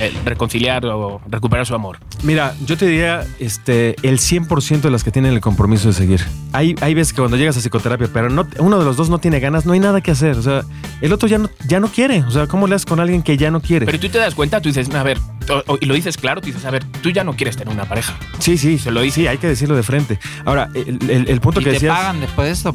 [0.00, 1.98] eh, reconciliar o recuperar su amor?
[2.22, 6.24] Mira, yo te diría este, el 100% de las que tienen el compromiso de seguir.
[6.52, 9.18] Hay, hay veces que cuando llegas a psicoterapia, pero no, uno de los dos no
[9.18, 10.36] tiene ganas, no hay nada que hacer.
[10.36, 10.62] O sea,
[11.00, 12.22] el otro ya no, ya no quiere.
[12.24, 13.86] O sea, ¿cómo le haces con alguien que ya no quiere?
[13.86, 16.40] Pero tú te das cuenta, tú dices, a ver, o- o- y lo dices claro,
[16.40, 18.14] tú dices, a ver, tú ya no quieres tener una pareja.
[18.38, 19.20] sí, sí, Se lo dice.
[19.20, 20.18] Sí, hay que decirlo de frente.
[20.44, 21.96] Ahora, el, el- el punto ¿Y que te decías.
[21.96, 22.74] pagan después de esto?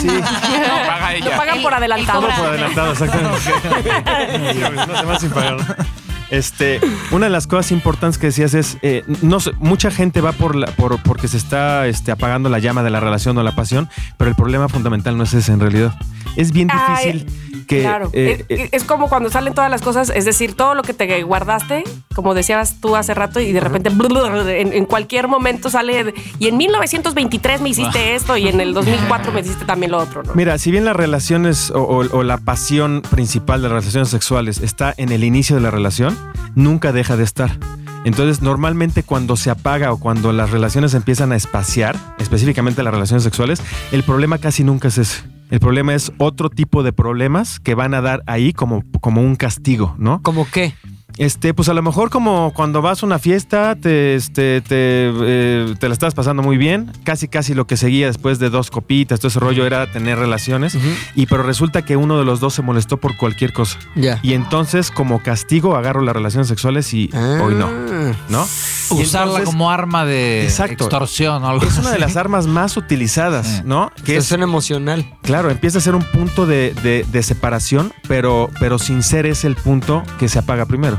[0.00, 1.36] Sí, No, paga Lo ella.
[1.36, 2.20] pagan por El- adelantado.
[2.22, 3.28] por adelantado, exactamente.
[4.86, 5.56] no se va sin pagar.
[6.30, 10.32] Este, una de las cosas importantes que decías es, eh, no sé, mucha gente va
[10.32, 13.54] por, la, por porque se está este, apagando la llama de la relación o la
[13.54, 15.94] pasión, pero el problema fundamental no es ese en realidad.
[16.36, 17.26] Es bien Ay.
[17.64, 18.10] Que Claro.
[18.12, 20.94] eh, es, eh, es como cuando salen todas las cosas, es decir, todo lo que
[20.94, 21.84] te guardaste,
[22.14, 26.14] como decías tú hace rato, y de repente en, en cualquier momento sale.
[26.38, 30.22] Y en 1923 me hiciste esto, y en el 2004 me hiciste también lo otro,
[30.22, 30.32] ¿no?
[30.34, 34.58] Mira, si bien las relaciones o, o- o la pasión principal de las relaciones sexuales
[34.58, 36.16] está en el inicio de la relación,
[36.54, 37.50] nunca deja de estar.
[38.04, 43.22] Entonces, normalmente cuando se apaga o cuando las relaciones empiezan a espaciar, específicamente las relaciones
[43.22, 43.62] sexuales,
[43.92, 45.22] el problema casi nunca es ese.
[45.50, 49.36] El problema es otro tipo de problemas que van a dar ahí como, como un
[49.36, 50.22] castigo, ¿no?
[50.22, 50.74] ¿Cómo qué?
[51.16, 55.74] Este, pues a lo mejor como cuando vas a una fiesta, te, este, te, eh,
[55.78, 56.90] te la estás pasando muy bien.
[57.04, 60.76] Casi, casi lo que seguía después de dos copitas, todo ese rollo era tener relaciones.
[61.14, 63.78] Y pero resulta que uno de los dos se molestó por cualquier cosa.
[63.94, 64.18] Ya.
[64.22, 67.68] Y entonces, como castigo, agarro las relaciones sexuales y hoy no.
[67.68, 68.12] Ah.
[68.28, 68.46] ¿No?
[68.90, 70.84] Y Usarla entonces, como arma de Exacto.
[70.84, 73.62] extorsión o algo Es una de las armas más utilizadas, Sí.
[73.64, 73.90] ¿no?
[74.04, 75.06] Que es, emocional.
[75.22, 79.46] claro, empieza a ser un punto de, de- de separación, pero, pero sin ser ese
[79.46, 80.98] el punto que se apaga primero.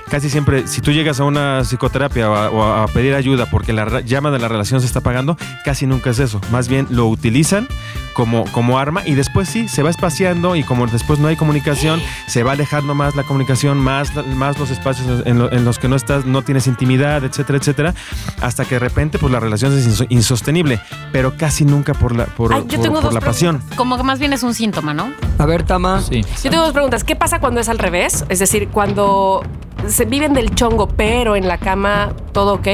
[0.11, 3.71] Casi siempre, si tú llegas a una psicoterapia o a, o a pedir ayuda porque
[3.71, 6.41] la llama de la relación se está apagando, casi nunca es eso.
[6.51, 7.65] Más bien lo utilizan
[8.13, 12.01] como, como arma y después sí, se va espaciando y como después no hay comunicación,
[12.27, 15.87] se va alejando más la comunicación, más, más los espacios en, lo- en los que
[15.87, 17.93] no estás, no tienes intimidad, etcétera, etcétera,
[18.41, 20.81] hasta que de repente pues la relación es inso- insostenible,
[21.13, 23.55] pero casi nunca por la, por, Ay, yo por- tengo por dos la pasión.
[23.59, 23.77] preguntas.
[23.77, 25.09] Como que más bien es un síntoma, ¿no?
[25.37, 26.01] A ver, Tama.
[26.01, 26.21] Sí.
[26.43, 27.05] Yo tengo dos preguntas.
[27.05, 28.25] ¿Qué pasa cuando es al revés?
[28.27, 29.41] Es decir, cuando
[29.87, 32.67] se viven del chongo, pero en la cama todo ok,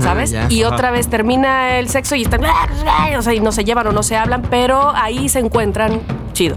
[0.00, 0.30] ¿sabes?
[0.30, 0.46] ya.
[0.48, 0.74] y Ajá.
[0.74, 2.42] otra vez termina el sexo y están,
[3.18, 6.00] o sea, y no se llevan o no se hablan, pero ahí se encuentran
[6.32, 6.56] chido.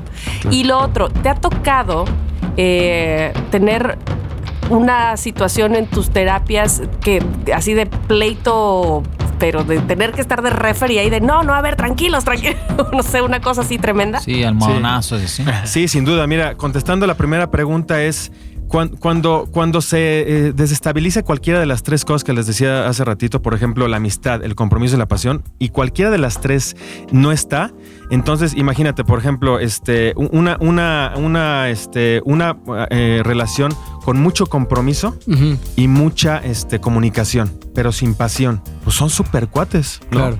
[0.50, 2.06] Y lo otro, ¿te ha tocado
[2.58, 3.98] eh, tener
[4.70, 9.04] una situación en tus terapias que así de pleito,
[9.40, 12.58] pero de tener que estar de referee ahí de no, no, a ver, tranquilos, tranquilos,
[12.94, 14.20] no sé, una cosa así tremenda?
[14.20, 15.46] Sí, almohadonazos y así.
[15.66, 16.28] Sí, sin duda.
[16.28, 18.32] Mira, contestando la primera pregunta es
[18.74, 20.00] cuan- cuando, cuando se
[20.48, 23.98] eh, desestabiliza cualquiera de las tres cosas que les decía hace ratito, por ejemplo, la
[23.98, 26.76] amistad, el compromiso y la pasión, y cualquiera de las tres
[27.12, 27.72] no está,
[28.10, 32.58] entonces imagínate, por ejemplo, este, una, una, una, este, una
[32.90, 35.18] eh, relación con mucho compromiso
[35.76, 38.60] y mucha este, comunicación, pero sin pasión.
[38.84, 40.18] Pues son super cuates, ¿no?
[40.18, 40.38] Claro.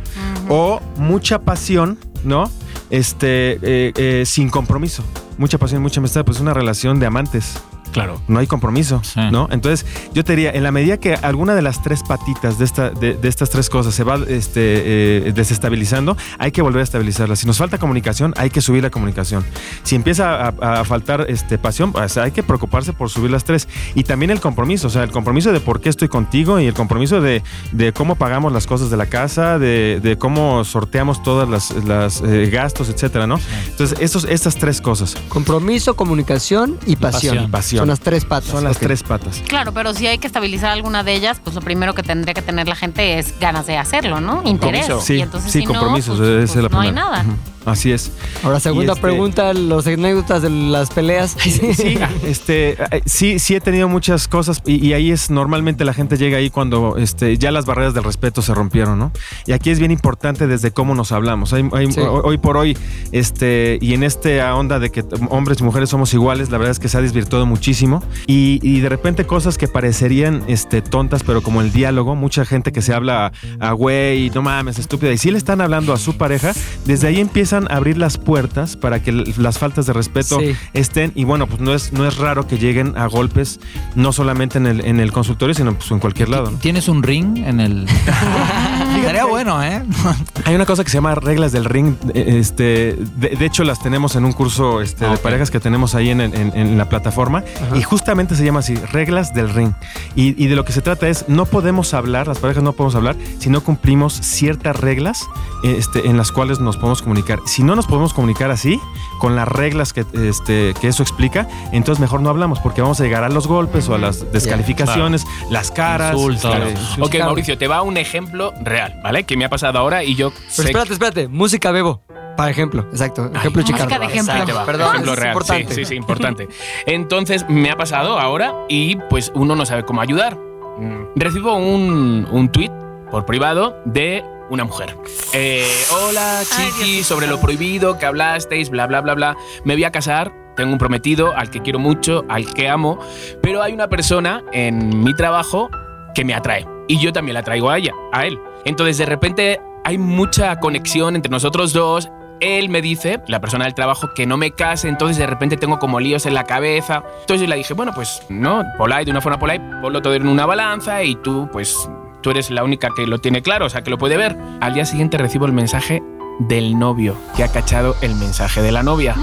[0.50, 2.50] O mucha pasión, ¿no?
[2.90, 5.04] Este, eh, eh, sin compromiso.
[5.38, 7.60] Mucha pasión, mucha amistad, pues es una relación de amantes.
[7.94, 8.22] Claro.
[8.28, 9.20] No hay compromiso, Sí.
[9.32, 9.48] ¿no?
[9.52, 12.90] Entonces, yo te diría, en la medida que alguna de las tres patitas de, esta,
[12.90, 17.36] de, de estas tres cosas se va este, eh, desestabilizando, hay que volver a estabilizarla.
[17.36, 19.46] Si nos falta comunicación, hay que subir la comunicación.
[19.84, 23.68] Si empieza a, a faltar este, pasión, pues hay que preocuparse por subir las tres.
[23.96, 26.74] Y también el compromiso, o sea, el compromiso de por qué estoy contigo y el
[26.74, 31.48] compromiso de, de cómo pagamos las cosas de la casa, de, de cómo sorteamos todas
[31.48, 33.40] las, las, eh, gastos, etcétera, ¿no?
[33.70, 37.50] Entonces, estos, estas tres cosas Compromiso, comunicación y pasión.
[37.50, 37.52] pasión.
[37.52, 37.83] Pasión.
[37.84, 38.50] Son las tres patas.
[38.50, 39.44] son las tres patas.
[39.46, 42.42] Claro, pero si hay que estabilizar alguna de ellas, pues lo primero que tendría que
[42.42, 44.42] tener la gente es ganas de hacerlo, ¿no?
[44.46, 44.88] Interés.
[44.88, 45.06] Compromiso.
[45.06, 47.26] Sí, y entonces, sí, si compromisos, no, pues, esa es la pues, no hay nada.
[47.66, 48.12] Así es.
[48.44, 51.36] Ahora, segunda este- pregunta, los anécdotas de las peleas.
[51.40, 56.18] Sí, este, sí, sí he tenido muchas cosas y, y ahí es normalmente la gente
[56.18, 59.12] llega ahí cuando este, ya las barreras del respeto se rompieron, ¿no?
[59.46, 61.54] Y aquí es bien importante desde cómo nos hablamos.
[61.54, 62.00] Hay- hay- Sí.
[62.00, 62.76] hoy, por hoy,
[63.12, 66.80] este, y en esta onda de que hombres y mujeres somos iguales, la verdad es
[66.80, 71.42] que se ha desvirtuado muchísimo y, y de repente cosas que parecerían este, tontas, pero
[71.44, 75.30] como el diálogo, mucha gente que se habla a güey, no mames, estúpida, y si
[75.32, 76.54] le están hablando a su pareja,
[76.86, 77.20] desde ahí
[77.54, 80.56] empiezan a abrir las puertas para que las faltas de respeto Sí.
[80.74, 83.60] estén y bueno, pues no es, no es raro que lleguen a golpes,
[83.96, 86.52] no solamente en el, en el consultorio, sino pues en cualquier lado.
[86.52, 86.58] ¿no?
[86.58, 87.86] ¿Tienes un ring en el...?
[89.06, 89.84] Estaría bueno, ¿eh?
[90.46, 94.16] Hay una cosa que se llama reglas del ring, este, de, de hecho las tenemos
[94.16, 96.90] en un curso este, Ah, de parejas que tenemos ahí en, el- en- en la
[96.90, 97.44] plataforma
[97.76, 99.72] y justamente se llama así, reglas del ring.
[100.16, 102.96] Y, y de lo que se trata es, no podemos hablar, las parejas no podemos
[102.96, 105.26] hablar si no cumplimos ciertas reglas
[105.64, 107.40] este, en las cuales nos podemos comunicar.
[107.46, 108.80] Si no nos podemos comunicar así,
[109.20, 113.04] con las reglas que, este, que eso explica, entonces mejor no hablamos porque vamos a
[113.04, 116.14] llegar a los golpes o a las descalificaciones, las caras.
[116.16, 116.56] Insultos.
[116.68, 117.16] este, Ok.
[117.20, 119.24] Mauricio, te va un ejemplo real, ¿vale?
[119.24, 121.28] Que me ha pasado ahora y yo Pero sé espérate, espérate.
[121.28, 122.02] Música bebo.
[122.36, 122.82] Para ejemplo.
[122.92, 123.30] Exacto.
[123.34, 124.00] Ejemplo música chicarro.
[124.02, 124.56] de ejemplo.
[124.56, 125.32] Va, Perdón, ejemplo es real.
[125.34, 125.74] importante.
[125.76, 126.48] Sí, sí, sí, importante.
[126.88, 130.36] Entonces, me ha pasado ahora y pues uno no sabe cómo ayudar.
[130.36, 132.72] Mm, Recibo un, un tweet
[133.12, 134.98] por privado de una mujer.
[135.34, 139.38] Eh, Hola, chiqui, sobre lo prohibido que hablasteis, bla, bla, bla, bla.
[139.64, 140.34] Me voy a casar.
[140.56, 143.00] Tengo un prometido al que quiero mucho, al que amo,
[143.42, 145.68] pero hay una persona en mi trabajo
[146.14, 148.40] que me atrae y yo también la traigo a ella, a él.
[148.66, 152.10] Entonces de repente hay mucha conexión entre nosotros dos.
[152.40, 155.80] él me dice, la persona del trabajo, que no me case, entonces de repente tengo
[155.80, 157.04] como líos en la cabeza.
[157.22, 160.46] Entonces le dije, bueno, pues no, polite, de una forma polite, ponlo todo en una
[160.46, 161.90] balanza y tú, pues
[162.22, 164.36] tú eres la única que lo tiene claro, o sea, que lo puede ver.
[164.62, 166.02] Al día siguiente recibo el mensaje
[166.40, 169.16] del novio que ha cachado el mensaje de la novia.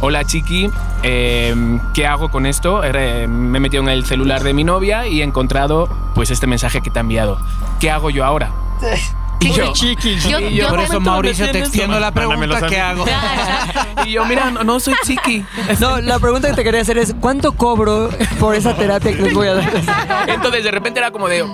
[0.00, 0.70] Hola chiqui,
[1.02, 1.54] eh,
[1.94, 2.82] ¿qué hago con esto?
[2.84, 6.46] Eh, me he metido en el celular de mi novia y he encontrado pues este
[6.46, 7.38] mensaje que te ha enviado.
[7.80, 8.50] ¿Qué hago yo ahora?
[9.40, 10.18] Y yo, Chiqui.
[10.20, 13.04] Yo- y yo Por eso, Mauricio, te extiendo la pregunta que hago.
[14.06, 15.44] y yo, mira, no, no soy chiqui.
[15.80, 18.08] No, la pregunta que te quería hacer es, ¿cuánto cobro
[18.38, 20.28] por esa terapia que les voy a dar?
[20.28, 21.44] Entonces de repente era como de...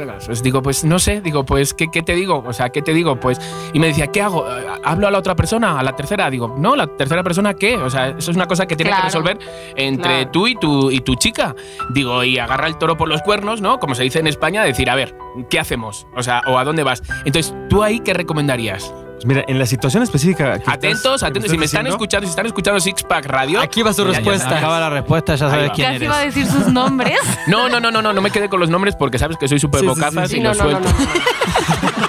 [0.00, 2.42] "Vergas", Pues digo, pues no sé, digo, pues ¿qué, ¿qué te digo?
[2.46, 3.18] O sea, ¿qué te digo?
[3.18, 3.40] Pues,
[3.72, 4.46] y me decía, ¿qué hago?
[4.84, 5.78] ¿Hablo a la otra persona?
[5.78, 6.30] ¿A la tercera?
[6.30, 7.76] Digo, no, ¿la tercera persona qué?
[7.76, 9.02] O sea, eso es una cosa que tiene Claro.
[9.02, 9.38] que resolver
[9.76, 10.30] entre Claro.
[10.30, 11.54] tú y tu, y tu chica.
[11.90, 13.78] Digo, y agarra el toro por los cuernos, ¿no?
[13.78, 15.16] Como se dice en España, decir, a ver,
[15.50, 16.06] ¿qué hacemos?
[16.16, 17.02] O sea, ¿o a dónde vas?
[17.24, 18.92] Entonces, ¿tú ahí qué recomendarías?
[19.16, 20.58] Pues mira, en la situación específica.
[20.58, 21.50] que Atentos, atentos.
[21.50, 23.60] Si me están escuchando, si están escuchando Six Pack Radio.
[23.60, 24.58] Aquí va su ya respuesta.
[24.58, 26.06] Acaba la respuesta, ya sabes quién Casi eres.
[26.06, 27.18] iba a decir sus nombres.
[27.46, 29.58] No, no, no, no, no, no me quedé con los nombres porque sabes que soy
[29.58, 30.88] súper Sí, sí, bocazas sí, y no, suelto.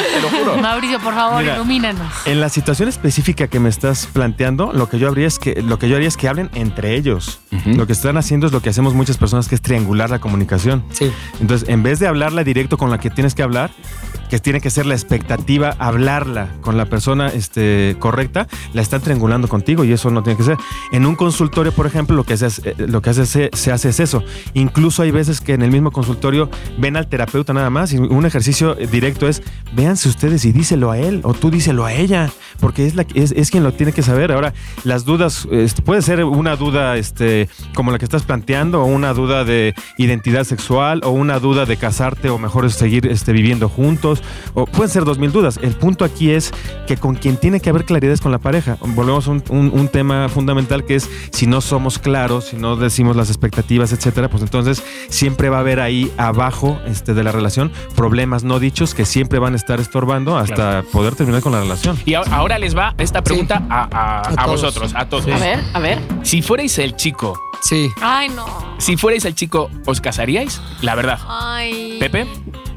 [0.14, 0.56] Te lo juro.
[0.56, 1.56] Mauricio, por favor, Mira.
[1.56, 2.12] ilumínanos.
[2.24, 5.78] En la situación específica que me estás planteando, lo que yo habría es que lo
[5.78, 7.40] que yo haría es que hablen entre ellos.
[7.66, 10.84] Lo que están haciendo es lo que hacemos muchas personas, que es triangular la comunicación.
[10.92, 11.10] Sí.
[11.40, 13.70] Entonces, en vez de hablarla directo con la que tienes que hablar,
[14.30, 19.48] que tiene que ser la expectativa, hablarla con la persona este, correcta, la están triangulando
[19.48, 20.56] contigo y eso no tiene que ser.
[20.92, 23.72] En un consultorio, por ejemplo, lo que, se hace, eh, lo que hace, se, se
[23.72, 24.22] hace es eso.
[24.54, 26.48] Incluso hay veces que en el mismo consultorio
[26.78, 29.42] ven al terapeuta nada más y un ejercicio eh, directo es,
[29.90, 32.30] véanse ustedes y díselo a él o tú díselo a ella,
[32.60, 34.32] porque es, la, es, es quien lo tiene que saber.
[34.32, 34.52] Ahora,
[34.84, 39.12] las dudas, este, puede ser una duda este, como la que estás planteando o una
[39.14, 43.68] duda de identidad sexual o una duda de casarte o mejor es seguir este, viviendo
[43.68, 44.22] juntos
[44.54, 45.58] o pueden ser dos mil dudas.
[45.62, 46.52] El punto aquí es
[46.86, 48.76] que con quien tiene que haber claridad es con la pareja.
[48.80, 52.76] Volvemos a un, un- un tema fundamental que es si no somos claros, si no
[52.76, 57.32] decimos las expectativas, etcétera, pues entonces siempre va a haber ahí abajo este, de la
[57.32, 60.86] relación problemas no dichos que siempre van a estar estorbando hasta Claro.
[60.92, 61.96] poder terminar con la relación.
[62.04, 62.20] Y a-
[62.50, 65.26] ahora les va esta pregunta a, a- A vosotros, a todos.
[65.28, 65.98] A ver, a ver.
[66.22, 67.90] Si fuerais el chico, Sí.
[68.00, 68.46] Ay, no.
[68.78, 70.60] si fuerais el chico, ¿os casaríais?
[70.80, 71.18] La verdad.
[71.28, 71.98] Ay.
[72.00, 72.26] Pepe,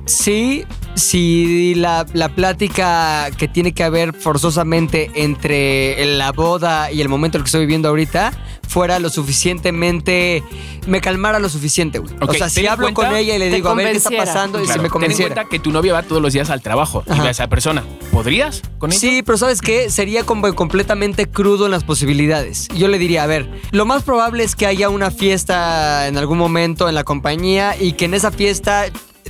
[0.06, 7.10] Sí, si la, la plática que tiene que haber forzosamente entre la boda y el
[7.10, 8.32] momento en el que estoy viviendo ahorita
[8.68, 10.44] fuera lo suficientemente.
[10.88, 12.14] me calmara lo suficiente, güey.
[12.22, 14.34] O sea, si hablo cuenta- con ella y le digo, a ver qué está convenciera.
[14.34, 15.34] pasando, y si me ten en convenciera.
[15.36, 17.84] cuenta que tu novia va todos los días al trabajo y ve a esa persona.
[18.12, 19.00] ¿Podrías con ella?
[19.00, 19.90] Sí, pero ¿sabes qué?
[19.90, 22.68] Sería como completamente crudo en las posibilidades.
[22.76, 26.38] Yo le diría, a ver, lo más probable es que haya una fiesta en algún
[26.38, 28.86] momento en la compañía y que en esa fiesta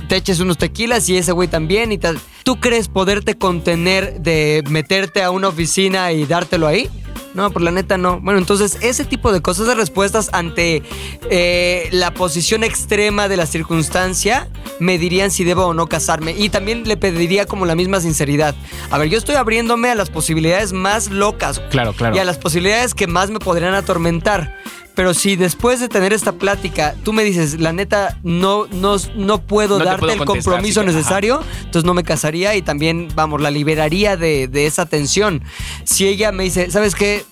[0.08, 2.18] te eches unos tequilas y ese güey también y tal.
[2.44, 6.88] ¿Tú crees poderte contener de meterte a una oficina y dártelo ahí?
[7.34, 8.20] No, por la neta no.
[8.20, 10.82] Bueno, entonces ese tipo de cosas de respuestas ante
[11.30, 14.48] eh, la posición extrema de la circunstancia
[14.78, 16.32] me dirían si debo o no casarme.
[16.38, 18.54] Y también le pediría como la misma sinceridad.
[18.90, 22.14] A ver, yo estoy abriéndome a las posibilidades más locas Claro, claro.
[22.14, 24.56] y a las posibilidades que más me podrían atormentar.
[24.94, 29.38] Pero si después de tener esta plática tú me dices, la neta, no, no, no
[29.42, 30.90] puedo No darte puedo el compromiso ajá.
[30.90, 35.42] necesario, entonces no me casaría y también, vamos, la liberaría de, de esa tensión.
[35.84, 37.24] Si ella me dice, ¿sabes qué?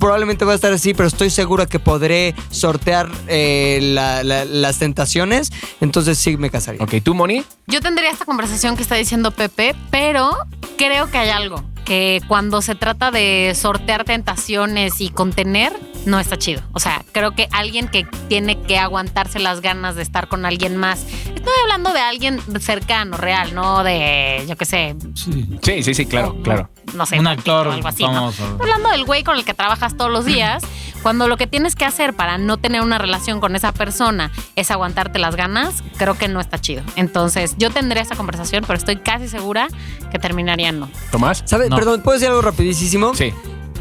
[0.00, 4.78] Probablemente va a estar así, pero estoy segura que podré sortear eh, la- la- las
[4.78, 5.50] tentaciones,
[5.80, 6.82] entonces sí me casaría.
[6.82, 7.44] Ok, ¿tú, Moni?
[7.68, 10.36] Yo tendría esta conversación que está diciendo Pepe, pero
[10.76, 11.62] creo que hay algo.
[11.86, 15.72] Que cuando se trata de sortear tentaciones y contener,
[16.04, 16.60] no está chido.
[16.72, 20.76] O sea, creo que alguien que tiene que aguantarse las ganas de estar con alguien
[20.76, 21.04] más.
[21.26, 25.58] Estoy hablando de alguien cercano, real, no de, yo qué sé, Sí.
[25.62, 26.70] Sí, sí, sí, claro, no- claro.
[26.94, 28.12] No sé, Un o actor algo así, ¿no?
[28.12, 28.44] famoso.
[28.44, 30.64] Estoy hablando del güey con el que trabajas todos los días,
[31.06, 34.72] cuando lo que tienes que hacer para no tener una relación con esa persona es
[34.72, 36.82] aguantarte las ganas, creo que no está chido.
[36.96, 39.68] Entonces, yo tendría esa conversación, pero estoy casi segura
[40.10, 40.88] que terminarían no.
[41.12, 41.44] ¿Tomás?
[41.46, 41.70] ¿Sabes?
[41.70, 41.76] No.
[41.76, 43.14] Perdón, ¿puedo decir algo rapidísimo?
[43.14, 43.32] Sí.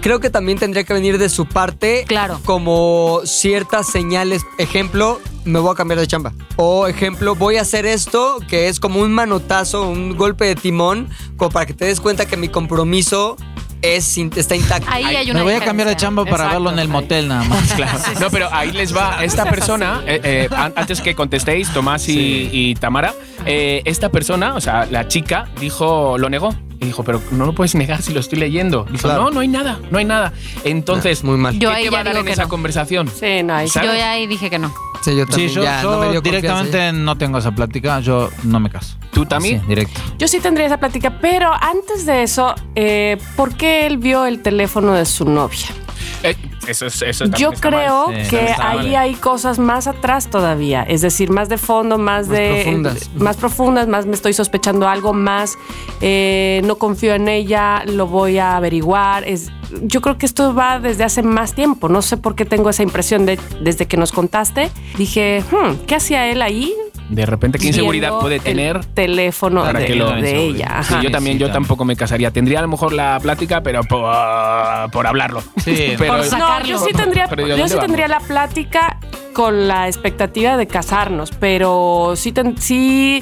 [0.02, 2.40] Creo que también tendría que venir de su parte Claro.
[2.46, 4.44] como ciertas señales.
[4.60, 6.32] Ejemplo, me voy a cambiar de chamba.
[6.58, 11.10] O ejemplo, voy a hacer esto que es como un manotazo, un golpe de timón,
[11.38, 13.36] como para que te des cuenta que mi compromiso
[13.86, 14.88] es, está intacto.
[14.90, 16.86] Ahí Ay, hay una Me voy a cambiar de chamba para Exacto, verlo en el
[16.88, 16.92] ahí.
[16.92, 17.74] motel nada más.
[17.76, 18.00] Claro.
[18.20, 19.24] No, pero ahí les va.
[19.24, 23.14] Esta persona, eh, eh, an- antes que contestéis, Tomás y, y Tamara,
[23.46, 26.56] eh, esta persona, o sea, la chica, dijo, lo negó.
[26.80, 28.86] Y dijo, pero no lo puedes negar si lo estoy leyendo.
[28.92, 29.24] Dijo, Claro.
[29.26, 30.34] no, no hay nada, no hay nada.
[30.64, 31.58] Entonces, Muy mal.
[31.58, 32.50] Yo ¿qué ahí te va a dar en esa no.
[32.50, 33.08] conversación?
[33.10, 33.74] Sí, no, ahí sí.
[33.74, 33.90] ¿Sabes?
[33.92, 34.74] Yo ya ahí dije que no.
[35.04, 35.50] Sí, yo Sí, también.
[35.52, 36.92] yo, ya, yo no me dio directamente ¿eh?
[36.92, 38.96] no tengo esa plática, yo no me caso.
[39.14, 39.62] ¿Tú también?
[39.62, 40.02] Sí, directo.
[40.18, 44.42] Yo sí tendría esa plática, pero antes de eso, eh, ¿por qué él vio el
[44.42, 45.68] teléfono de su novia?
[46.24, 46.36] Eh,
[46.68, 48.28] eso eso Yo está creo mal.
[48.30, 48.96] Que ahí mal.
[48.96, 53.10] hay cosas más atrás todavía, es decir, más de fondo, más, Más de profundas.
[53.16, 55.56] más profundas, más me estoy sospechando algo, más
[56.02, 59.28] eh, no confío en ella, lo voy a averiguar.
[59.28, 59.52] Es,
[59.84, 61.90] yo creo que esto va desde hace más tiempo.
[61.90, 64.70] No sé por qué tengo esa impresión de desde que nos contaste.
[64.98, 66.74] Dije, hmm, ¿qué hacía él ahí?
[67.10, 68.84] De repente, ¿qué inseguridad puede el tener?
[68.86, 70.82] teléfono Para de, que lo- de ella.
[70.84, 72.32] Sí, yo también, Sí, yo tampoco me casaría.
[72.32, 74.12] Tendría a lo mejor la plática, pero por,
[74.92, 75.42] por hablarlo.
[75.64, 78.98] Sí, pero, por No, yo sí tendría, Pero ¿y a yo sí tendría la plática
[79.34, 83.22] con la expectativa de casarnos, pero sí, ten- sí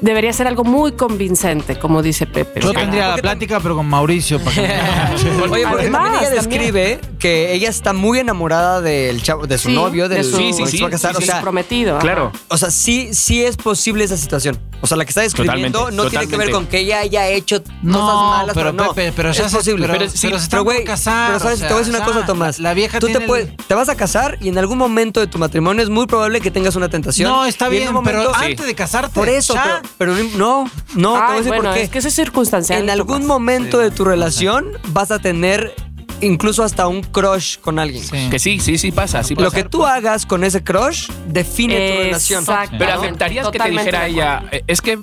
[0.00, 2.60] debería ser algo muy convincente, como dice Pepe.
[2.60, 4.38] Yo tendría la plática, pero con Mauricio.
[4.40, 6.34] Para que Oye, porque Además, también ella también.
[6.34, 10.36] describe que ella está muy enamorada del chavo, de su sí, novio, del de su,
[10.36, 11.16] Sí, sí, sí, se va a casar.
[11.16, 11.98] sí, o sea, prometido.
[11.98, 12.32] claro.
[12.48, 14.58] o sea, sí, sí es posible esa situación.
[14.82, 17.26] O sea, la que está describiendo Totalmente, no tiene que ver con que ella haya
[17.28, 18.92] hecho No, cosas malas, pero, no.
[18.92, 19.86] Pepe, pero ya es se- posible.
[19.86, 21.96] pero- Pero sí, pero se están casar, pero sabes, o sea, te voy a decir
[21.96, 22.58] una cosa, Tomás.
[22.58, 25.18] la vieja Tú tiene te, el- puedes- te vas a casar y en algún momento
[25.20, 27.30] de tu matrimonio es muy probable que tengas una tentación.
[27.30, 29.14] No, está bien, pero momento- antes de casarte.
[29.14, 29.82] Por eso, ya.
[29.98, 31.82] pero, pero no, no, te voy a Ay, decir bueno, por qué.
[31.82, 32.82] es que eso es circunstancial.
[32.82, 35.74] en algún momento Sí, de tu relación vas a tener
[36.20, 38.02] incluso hasta un crush con alguien.
[38.04, 38.28] Sí.
[38.30, 39.22] Que sí, sí, sí pasa.
[39.22, 39.56] Sí Lo pasa.
[39.56, 42.40] que tú hagas con ese crush define tu relación.
[42.40, 42.76] Exacto.
[42.78, 43.00] Pero ¿no?
[43.02, 44.98] aceptarías que te dijera ella, "Eh, es que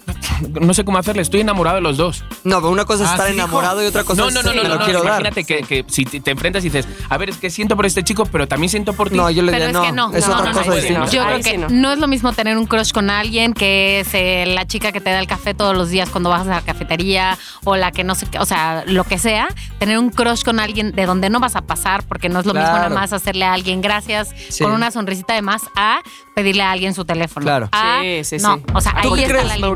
[0.60, 2.24] no sé cómo hacerle, estoy enamorado de los dos.
[2.44, 4.50] No, pero una cosa es Ah, estar enamorado y otra cosa No, es no, no,
[4.54, 5.22] me no, lo no, quiero dar.
[5.22, 8.04] Imagínate que, que si te enfrentas y dices, a ver, es que siento por este
[8.04, 9.16] chico, pero también siento por ti.
[9.18, 10.12] No, yo le diría es que no.
[10.14, 11.06] Es no, otra no, cosa no, distinta.
[11.08, 11.68] Yo creo que no.
[11.70, 11.94] no.
[11.94, 15.10] es lo mismo tener un crush con alguien que es eh, la chica que te
[15.12, 18.16] da el café todos los días cuando vas a la cafetería o la que no
[18.16, 19.48] sé qué, o sea, lo que sea.
[19.80, 22.54] Tener un crush con alguien de donde no vas a pasar porque no es lo
[22.54, 24.64] mismo nada más hacerle a alguien gracias Sí.
[24.64, 26.00] con una sonrisita de más a
[26.36, 27.44] pedirle a alguien su teléfono.
[27.46, 27.70] Claro.
[27.72, 28.64] A- Sí, sí, no, sí.
[28.74, 29.70] o sea, ahí ¿Tú qué está crees, la línea.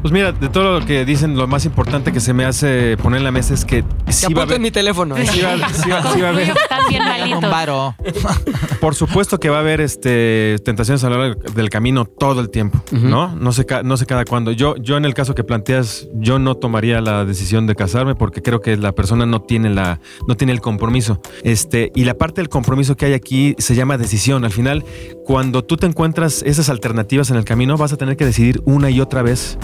[0.00, 3.18] Pues mira, de todo lo que dicen, lo más importante que se me hace poner
[3.18, 4.60] en la mesa es que sí va a apunto en haber.
[4.60, 5.16] mi teléfono.
[5.16, 5.26] ¿eh?
[5.26, 6.52] sí va- sí va- sí va a haber-
[7.50, 7.94] varo.
[8.80, 12.48] Por supuesto que va a haber este, tentaciones a lo largo del camino todo el
[12.50, 13.34] tiempo, ¿no?
[13.34, 14.52] No sé, no sé cada cuándo.
[14.52, 18.40] Yo, yo en el caso que planteas, yo no tomaría la decisión de casarme porque
[18.40, 21.20] creo que la persona no tiene, la, no tiene el compromiso.
[21.42, 24.44] Este, y la parte del compromiso que hay aquí se llama decisión.
[24.44, 24.84] Al final,
[25.24, 28.90] cuando tú te encuentras esas alternativas en el camino, vas a tener que decidir una
[28.90, 29.58] y otra vez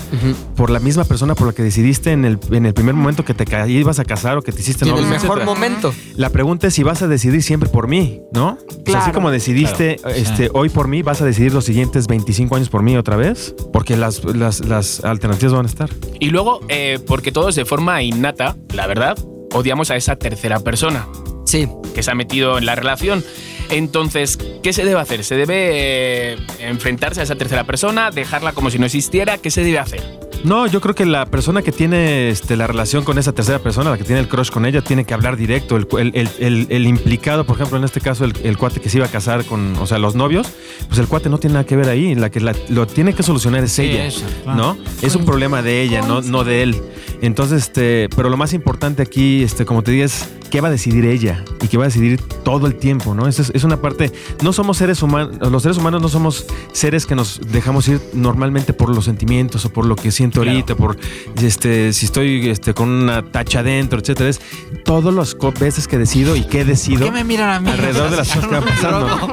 [0.56, 3.34] Por la misma persona por la que decidiste en el, en el primer momento que
[3.34, 5.44] te ibas a casar o que te hiciste Y en el novio, mejor etcétera.
[5.46, 5.94] momento.
[6.16, 8.50] La pregunta es si vas a decidir siempre por mí, ¿no?
[8.50, 9.12] O sea, así Claro.
[9.12, 10.14] como decidiste Claro.
[10.16, 10.50] este, Sí.
[10.54, 13.96] hoy por mí, vas a decidir los siguientes 25 años por mí otra vez, porque
[13.96, 15.90] las, las, las alternativas van a estar.
[16.20, 19.16] Y luego, eh, porque todos de forma innata, la verdad,
[19.52, 21.06] odiamos a esa tercera persona
[21.44, 21.68] Sí.
[21.94, 23.22] que se ha metido en la relación.
[23.70, 25.24] Entonces, ¿qué se debe hacer?
[25.24, 29.38] ¿Se debe eh, enfrentarse a esa tercera persona, dejarla como si no existiera?
[29.38, 30.23] ¿Qué se debe hacer?
[30.44, 33.90] No, yo creo que la persona que tiene este, la relación con esa tercera persona,
[33.90, 35.76] la que tiene el crush con ella, tiene que hablar directo.
[35.78, 38.98] El, el- el- el- el implicado, por ejemplo, en este caso, el, cuate que se
[38.98, 40.46] iba a casar con, o sea, los novios,
[40.88, 42.14] pues el cuate no tiene nada que ver ahí.
[42.14, 44.58] La que la- lo tiene que solucionar es ella, ella, claro.
[44.58, 44.76] ¿no?
[45.00, 46.76] Es un problema de ella, no, no de él.
[47.22, 50.70] Entonces, este, pero lo más importante aquí, este, como te digo, es qué va a
[50.70, 53.26] decidir ella y qué va a decidir todo el tiempo, ¿no?
[53.26, 54.12] Es, es una parte.
[54.42, 58.72] No somos seres humanos, los seres humanos no somos seres que nos dejamos ir normalmente
[58.74, 60.50] por los sentimientos o por lo que siento Claro.
[60.50, 60.96] ahorita, por
[61.42, 64.28] este, si estoy este, con una tacha adentro, etcétera.
[64.30, 64.40] Es
[64.84, 67.70] todas las veces que decido y que he ¿Por decidido qué me miran a mí?
[67.70, 69.08] alrededor de las cosas que van pasando.
[69.08, 69.26] ¿no?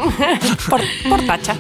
[0.70, 1.56] Por, por tacha.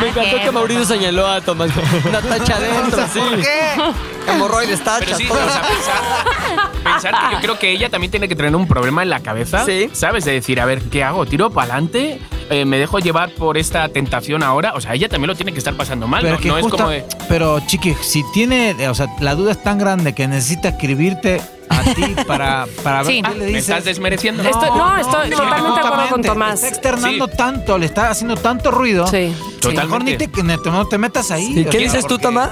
[0.00, 1.70] Me encantó que Mauricio señaló a Tomás.
[2.08, 3.18] Una tacha adentro, sí.
[3.20, 4.32] ¿Por qué?
[4.32, 5.38] Hemorroides, Pero tachas, sí, todo.
[5.38, 9.02] o sea, pensar, pensar que yo creo que ella también tiene que tener un problema
[9.02, 9.88] en la cabeza, Sí.
[9.92, 10.24] ¿sabes?
[10.24, 11.26] De decir, a ver, ¿qué hago?
[11.26, 12.20] ¿Tiro para adelante?
[12.64, 14.74] ¿Me dejo llevar por esta tentación ahora?
[14.74, 16.58] O sea, ella también lo tiene que estar pasando mal, Pero, ¿no?
[16.58, 17.04] es como de...
[17.28, 21.82] pero chiqui, si tiene, o sea, la duda es tan grande que necesita escribirte a
[21.82, 23.22] ti para, para ver Sí.
[23.22, 23.62] qué le ¿Me dices.
[23.68, 24.42] estás desmereciendo?
[24.42, 26.54] Estoy- no, estoy totalmente de acuerdo con Tomás.
[26.62, 27.32] Está externando Sí.
[27.36, 29.06] tanto, le está haciendo tanto ruido.
[29.06, 29.34] Sí.
[29.60, 30.28] que Mejor ni Totalmente.
[30.62, 31.52] te, no te metas ahí.
[31.58, 32.50] ¿Y qué sea, dices tú, porque- Tomás?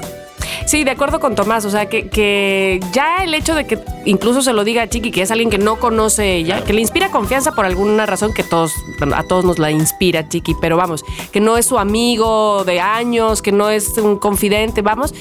[0.67, 1.65] Sí, de acuerdo con Tomás.
[1.65, 5.11] O sea, que, que ya el hecho de que incluso se lo diga a Chiqui,
[5.11, 8.43] que es alguien que no conoce ella, que le inspira confianza por alguna razón que
[8.43, 8.73] todos,
[9.15, 13.43] a todos nos la inspira Chiqui, pero vamos, que no es su amigo de años,
[13.43, 15.15] que no es un confidente, vamos.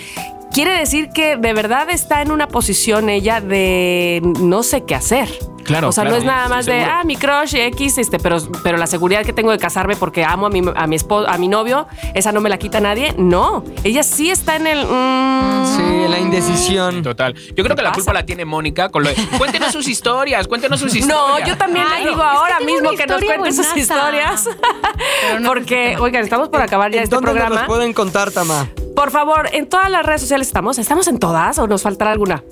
[0.54, 5.30] Quiere decir que de verdad está en una posición ella de no sé qué hacer.
[5.64, 8.38] Claro, O sea, claro, no es nada más de, ah, mi crush X, este, pero,
[8.64, 11.38] pero la seguridad que tengo de casarme porque amo a mi, a mi esposo, a
[11.38, 13.14] mi novio, esa no me la quita nadie.
[13.18, 14.86] No, ella sí está en el.
[14.86, 17.02] mm, Sí, la indecisión.
[17.04, 17.34] Total.
[17.34, 17.96] Yo creo que la pasa?
[18.02, 21.40] culpa la tiene Mónica con lo de, cuéntenos sus historias, cuéntenos sus historias.
[21.42, 24.50] No, yo también Ay, le digo ahora mismo que nos cuente sus historias.
[25.40, 27.62] No Porque, oigan, estamos por acabar ya ¿En este dónde nos programa.
[27.62, 28.68] los pueden contar, Tama?
[28.96, 30.78] Por favor, en todas las redes sociales estamos.
[30.78, 32.44] ¿Estamos en todas o nos faltará alguna?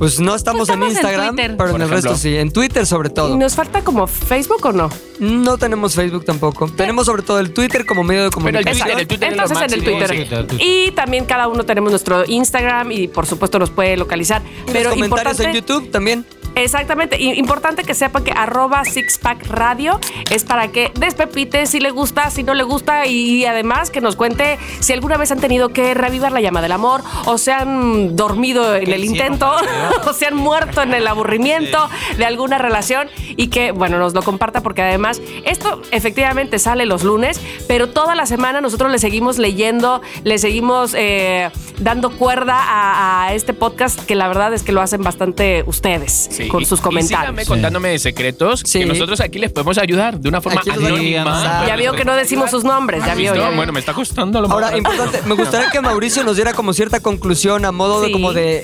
[0.00, 1.94] Pues no estamos, Estamos en en Instagram, pero en Por el ejemplo.
[1.96, 2.34] resto sí.
[2.34, 3.34] En Twitter sobre todo.
[3.34, 4.88] ¿Y nos falta como Facebook o no?
[5.18, 6.70] No tenemos Facebook tampoco.
[6.70, 8.78] Tenemos sobre todo el Twitter como medio de Pero el comunicación.
[8.86, 10.08] Twitter, el Twitter es lo Entonces en el Twitter.
[10.08, 10.66] sí, el Twitter.
[10.66, 14.40] Y también cada uno tenemos nuestro Instagram y por supuesto nos puede localizar.
[14.66, 16.24] Y Pero los comentarios importante, en YouTube también.
[16.54, 17.16] Exactamente.
[17.20, 19.98] Importante que sepan que arroba Sixpack Radio
[20.30, 24.16] es para que despepite si le gusta, si no le gusta y además que nos
[24.16, 28.16] cuente si alguna vez han tenido que reavivar la llama del amor o se han
[28.16, 29.50] dormido en el intento
[30.06, 34.22] o se han muerto en el aburrimiento de alguna relación y que, bueno, nos lo
[34.22, 39.38] comparta porque además esto efectivamente sale los lunes, pero toda la semana nosotros le seguimos
[39.38, 44.72] leyendo, le seguimos eh, dando cuerda a, a este podcast que la verdad es que
[44.72, 47.20] lo hacen bastante ustedes Sí, con sus Y comentarios.
[47.20, 48.80] síganme contándome secretos Sí.
[48.80, 51.20] que nosotros aquí les podemos ayudar de una forma Aquí los anónima.
[51.36, 51.66] ayudamos.
[51.68, 53.32] Ya vio que no decimos sus nombres, ya ¿Has vio.
[53.54, 56.72] Bueno, me está costando lo más Ahora, importante, me gustaría que Mauricio nos diera como
[56.72, 58.12] cierta conclusión a modo de Sí.
[58.12, 58.62] como de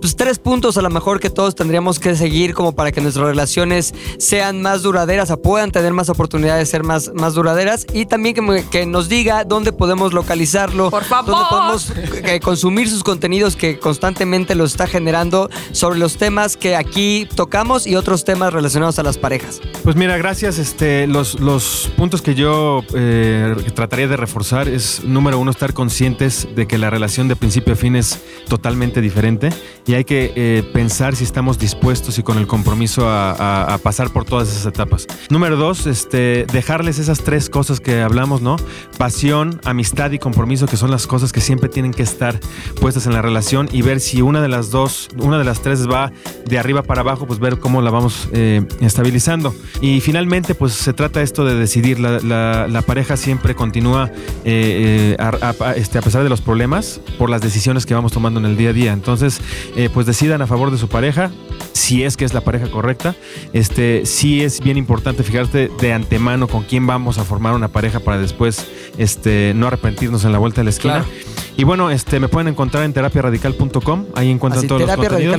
[0.00, 3.26] pues, tres puntos a lo mejor que todos tendríamos que seguir como para que nuestras
[3.26, 8.06] relaciones sean más duraderas, o puedan tener más oportunidades de ser más, más duraderas y
[8.06, 11.32] también que, me- que nos diga dónde podemos localizarlo, Por favor.
[11.34, 11.92] dónde podemos
[12.24, 17.86] eh, consumir sus contenidos que constantemente los está generando sobre los temas que aquí tocamos
[17.86, 19.60] y otros temas relacionados a las parejas.
[19.84, 20.58] Pues mira, gracias.
[20.58, 26.48] Este, los, los puntos que yo eh, trataría de reforzar es, número uno, estar conscientes
[26.54, 29.50] de que la relación de principio a fin es totalmente diferente
[29.86, 33.78] y hay que eh, pensar si estamos dispuestos y con el compromiso a, a- a
[33.78, 35.06] pasar por todas esas etapas.
[35.30, 38.56] Número dos, este, dejarles esas tres cosas que hablamos, ¿no?
[38.96, 42.38] Pasión, amistad y compromiso, que son las cosas que siempre tienen que estar
[42.80, 45.88] puestas en la relación y ver si una de las dos, una de las tres
[45.88, 46.12] va
[46.46, 49.54] de arriba para abajo, pues ver cómo la vamos eh, estabilizando.
[49.80, 51.98] Y finalmente, pues se trata esto de decidir.
[52.00, 54.10] La, la- la pareja siempre continúa
[54.44, 58.12] eh, eh, a, a- este, a pesar de los problemas por las decisiones que vamos
[58.12, 58.92] tomando en el día a día.
[58.92, 59.40] Entonces,
[59.76, 61.30] eh, pues decidan a favor de su pareja,
[61.72, 63.14] si es que es la pareja correcta.
[63.52, 68.00] Este, sí es bien importante fijarte de antemano con quién vamos a formar una pareja
[68.00, 68.66] para después
[68.98, 71.04] este, no arrepentirnos en la vuelta de la esquina.
[71.04, 71.08] Claro.
[71.56, 74.04] Y bueno, este, me pueden encontrar en terapiaradical.com.
[74.14, 75.34] Ahí encuentran Así, todos los contenidos.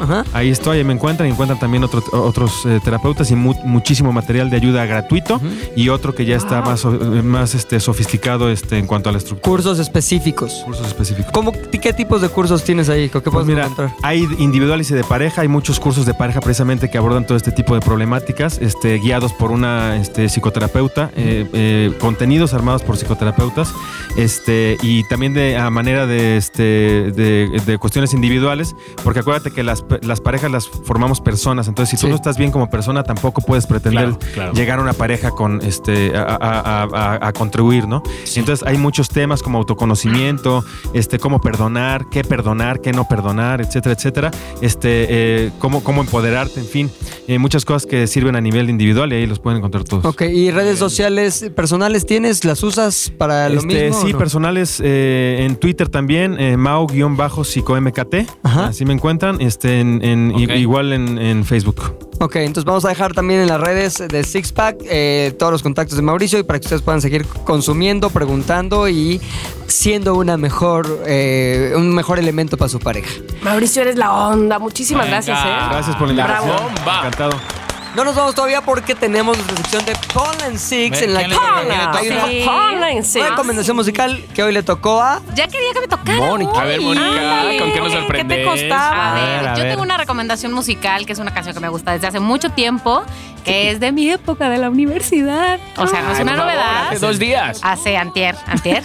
[0.00, 0.24] ajá.
[0.32, 4.12] Ahí estoy, ahí me encuentran y encuentran también otro- otros eh, terapeutas y mu- muchísimo
[4.12, 5.40] material de ayuda gratuito
[5.76, 6.88] y otro que ya está más, eh,
[7.22, 9.50] más este, sofisticado este, en cuanto a la estructura.
[9.50, 10.62] Cursos específicos.
[10.64, 11.32] Cursos específicos.
[11.32, 13.08] ¿Cómo, ¿Qué tipos de cursos tienes ahí?
[13.08, 13.92] ¿Qué Pues mira, encontrar?
[14.02, 17.50] hay individuales y de pareja, hay muchos cursos de pareja precisamente que abordan todo este
[17.52, 23.72] tipo de problemáticas, este, guiados por una este, psicoterapeuta, eh, eh, contenidos armados por psicoterapeutas,
[24.16, 29.62] este, y también de a manera de, este, de, de cuestiones individuales, porque acuérdate que
[29.62, 32.10] las, las parejas las formamos personas, entonces si tú Sí.
[32.10, 34.52] no estás bien como persona, tampoco puedes pretender Claro, claro.
[34.52, 38.02] llegar a una pareja con este a, a- a- a- a contribuir, ¿no?
[38.36, 40.64] Entonces hay muchos temas como autoconocimiento,
[40.94, 44.30] este, cómo perdonar, qué perdonar, qué no perdonar, etcétera, etcétera.
[44.60, 46.90] Este, eh, cómo, cómo empoderarte, en fin,
[47.28, 50.04] eh, muchas cosas que sirven a nivel individual y ahí los pueden encontrar todos.
[50.04, 52.44] Ok, ¿y redes sociales personales tienes?
[52.44, 54.00] ¿Las usas para lo Este, mismo?
[54.06, 54.18] sí, no?
[54.18, 58.14] personales eh, en Twitter también, Mao-psicomkt.
[58.42, 59.40] Así me encuentran.
[59.40, 60.50] Este, en, en- i- Ok.
[60.90, 62.08] Igual en, en Facebook.
[62.20, 65.96] Ok, entonces vamos a dejar también en las redes de Sixpack eh, todos los contactos
[65.96, 69.20] de Mauricio y para que ustedes puedan seguir consumiendo, preguntando y
[69.66, 73.10] siendo una mejor, eh, un mejor elemento para su pareja.
[73.42, 74.58] Mauricio, eres la onda.
[74.58, 75.16] Muchísimas Venga.
[75.16, 75.68] gracias, ¿eh?
[75.70, 76.46] Gracias por la Bravo.
[76.46, 76.74] invitación.
[76.74, 76.98] Bomba.
[76.98, 77.69] Encantado.
[77.94, 82.14] No nos vamos todavía porque tenemos nuestra sección de Paul and Six en la ¿quién
[82.28, 82.44] que.
[82.46, 83.20] Ponle, sí.
[83.20, 85.20] recomendación musical que hoy le tocó a...
[85.34, 86.18] Ya quería que me tocara.
[86.18, 86.60] Mónica.
[86.60, 86.80] A ver.
[86.80, 87.58] Mónica, Ándale.
[87.58, 88.46] ¿con qué nos ¿Qué te sorprendes?
[88.46, 89.10] costaba?
[89.10, 92.06] A ver, yo tengo una recomendación musical que es una canción que me gusta desde
[92.06, 93.02] hace mucho tiempo,
[93.44, 95.58] que es de mi época de la universidad.
[95.76, 96.86] O sea, no es Ay, una por favor, novedad.
[96.88, 97.60] Hace dos días.
[97.62, 98.84] Hace antier, antier.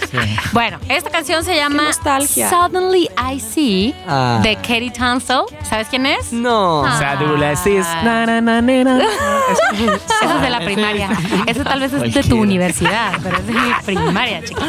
[0.52, 2.50] Bueno, esta canción se llama nostalgia.
[2.50, 4.40] Suddenly I See Ah.
[4.42, 5.44] de Katie Tunstall.
[5.62, 6.32] ¿Sabes quién es?
[6.32, 6.84] No.
[6.84, 6.98] Ah.
[6.98, 7.86] Sadulasis.
[7.86, 8.04] Ay.
[8.04, 11.08] Na, na, na, na, na, Eso es de la primaria.
[11.46, 14.64] Eso tal vez es de tu universidad, pero es de mi primaria, chicos.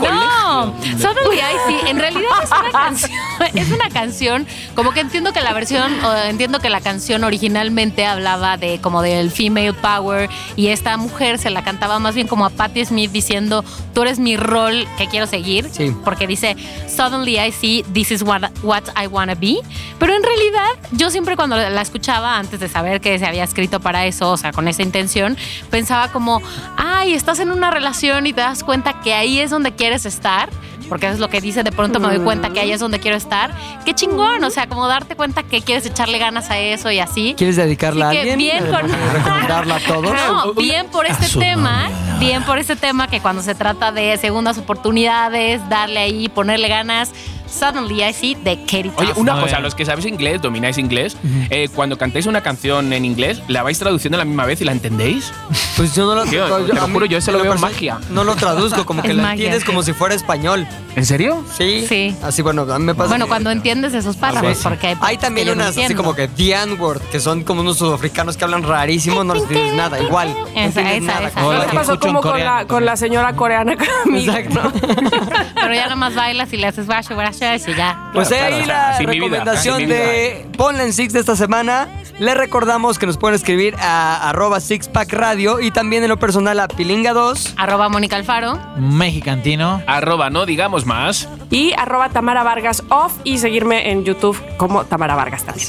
[0.00, 3.12] No, Suddenly I See, en realidad es una canción,
[3.54, 8.06] es una canción, como que entiendo que la versión, o entiendo que la canción originalmente
[8.06, 12.44] hablaba de como del female power y esta mujer se la cantaba más bien como
[12.46, 13.64] a Patti Smith diciendo,
[13.94, 15.94] tú eres mi rol que quiero seguir, Sí.
[16.04, 16.56] porque dice,
[16.88, 19.58] Suddenly I See, this is what, what I wanna be,
[19.98, 23.71] pero en realidad yo siempre cuando la escuchaba, antes de saber que se había escrito
[23.80, 25.36] para eso, o sea, con esa intención,
[25.70, 26.40] pensaba como,
[26.76, 30.48] ay, estás en una relación y te das cuenta que ahí es donde quieres estar,
[30.88, 33.00] porque eso es lo que dice, de pronto me doy cuenta que ahí es donde
[33.00, 33.50] quiero estar.
[33.86, 37.34] Qué chingón, o sea, como darte cuenta que quieres echarle ganas a eso y así.
[37.38, 38.38] ¿Quieres dedicarla Así a alguien?
[38.38, 40.12] bien con- ¿Recomendarla a todos?
[40.12, 41.88] No, bien por este tema,
[42.18, 47.10] bien por este tema que cuando se trata de segundas oportunidades, darle ahí, ponerle ganas,
[47.52, 51.16] Suddenly I See de Katie Oye, una cosa, los que sabéis inglés, domináis inglés,
[51.50, 54.64] eh, cuando cantáis una canción en inglés, ¿la vais traduciendo a la misma vez y
[54.64, 55.32] la entendéis?
[55.76, 57.98] Pues yo no lo Tío, yo- te lo juro, yo eso lo veo magia.
[58.10, 59.66] No lo traduzco, como que Es lo magia, entiendes sí.
[59.66, 60.66] como si fuera español.
[60.96, 61.42] ¿En serio?
[61.56, 61.86] Sí.
[61.88, 62.14] Sí.
[62.22, 63.08] Así, bueno, a mí me pasa.
[63.08, 66.02] Bueno, cuando entiendes esos párrafos, porque hay, Hay también no unas así entiendo.
[66.02, 69.74] como que The N-word, que son como unos sudafricanos que hablan rarísimo, no les entiendes
[69.74, 70.34] nada, igual.
[70.34, 71.28] no Esa, entiendes esa, nada.
[71.28, 71.34] esa.
[71.34, 74.32] como Hola, ¿Qué la que pasó como con la, con la señora coreana conmigo?
[74.32, 74.72] Exacto.
[75.54, 77.14] Pero ya nada más bailas y le haces guacho,
[77.46, 78.10] guacho y ya.
[78.12, 81.12] Pues Claro, ahí claro, o sea, la así vida, recomendación así de Ponla en Six
[81.12, 81.88] de esta semana.
[82.18, 86.60] Les recordamos que nos pueden escribir a arroba Sixpack Radio y también en lo personal
[86.60, 87.54] a Pilinga2.
[87.56, 88.58] Arroba Mónica Alfaro.
[88.76, 89.82] Mexicantino.
[89.86, 91.28] Arroba, no digamos más.
[91.50, 95.68] Y arroba Tamara Vargas off y seguirme en YouTube como Tamara Vargas también.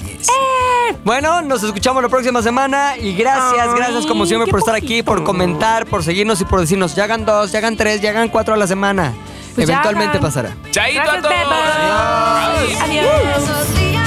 [1.04, 5.02] Bueno, nos escuchamos la próxima semana y gracias, Ay, gracias como siempre por estar aquí,
[5.02, 8.30] por comentar, por seguirnos y por decirnos, ya hagan dos, ya hagan tres, ya hagan
[8.30, 9.14] cuatro a la semana.
[9.56, 10.22] Pues ya Eventualmente hagan.
[10.22, 10.50] pasará.
[10.72, 12.82] ¡Chaito a Gracias, todos!
[12.82, 13.06] Adiós.
[13.46, 14.03] Suddenly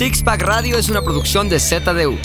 [0.00, 2.16] Sixpack Radio es una producción de ZDU.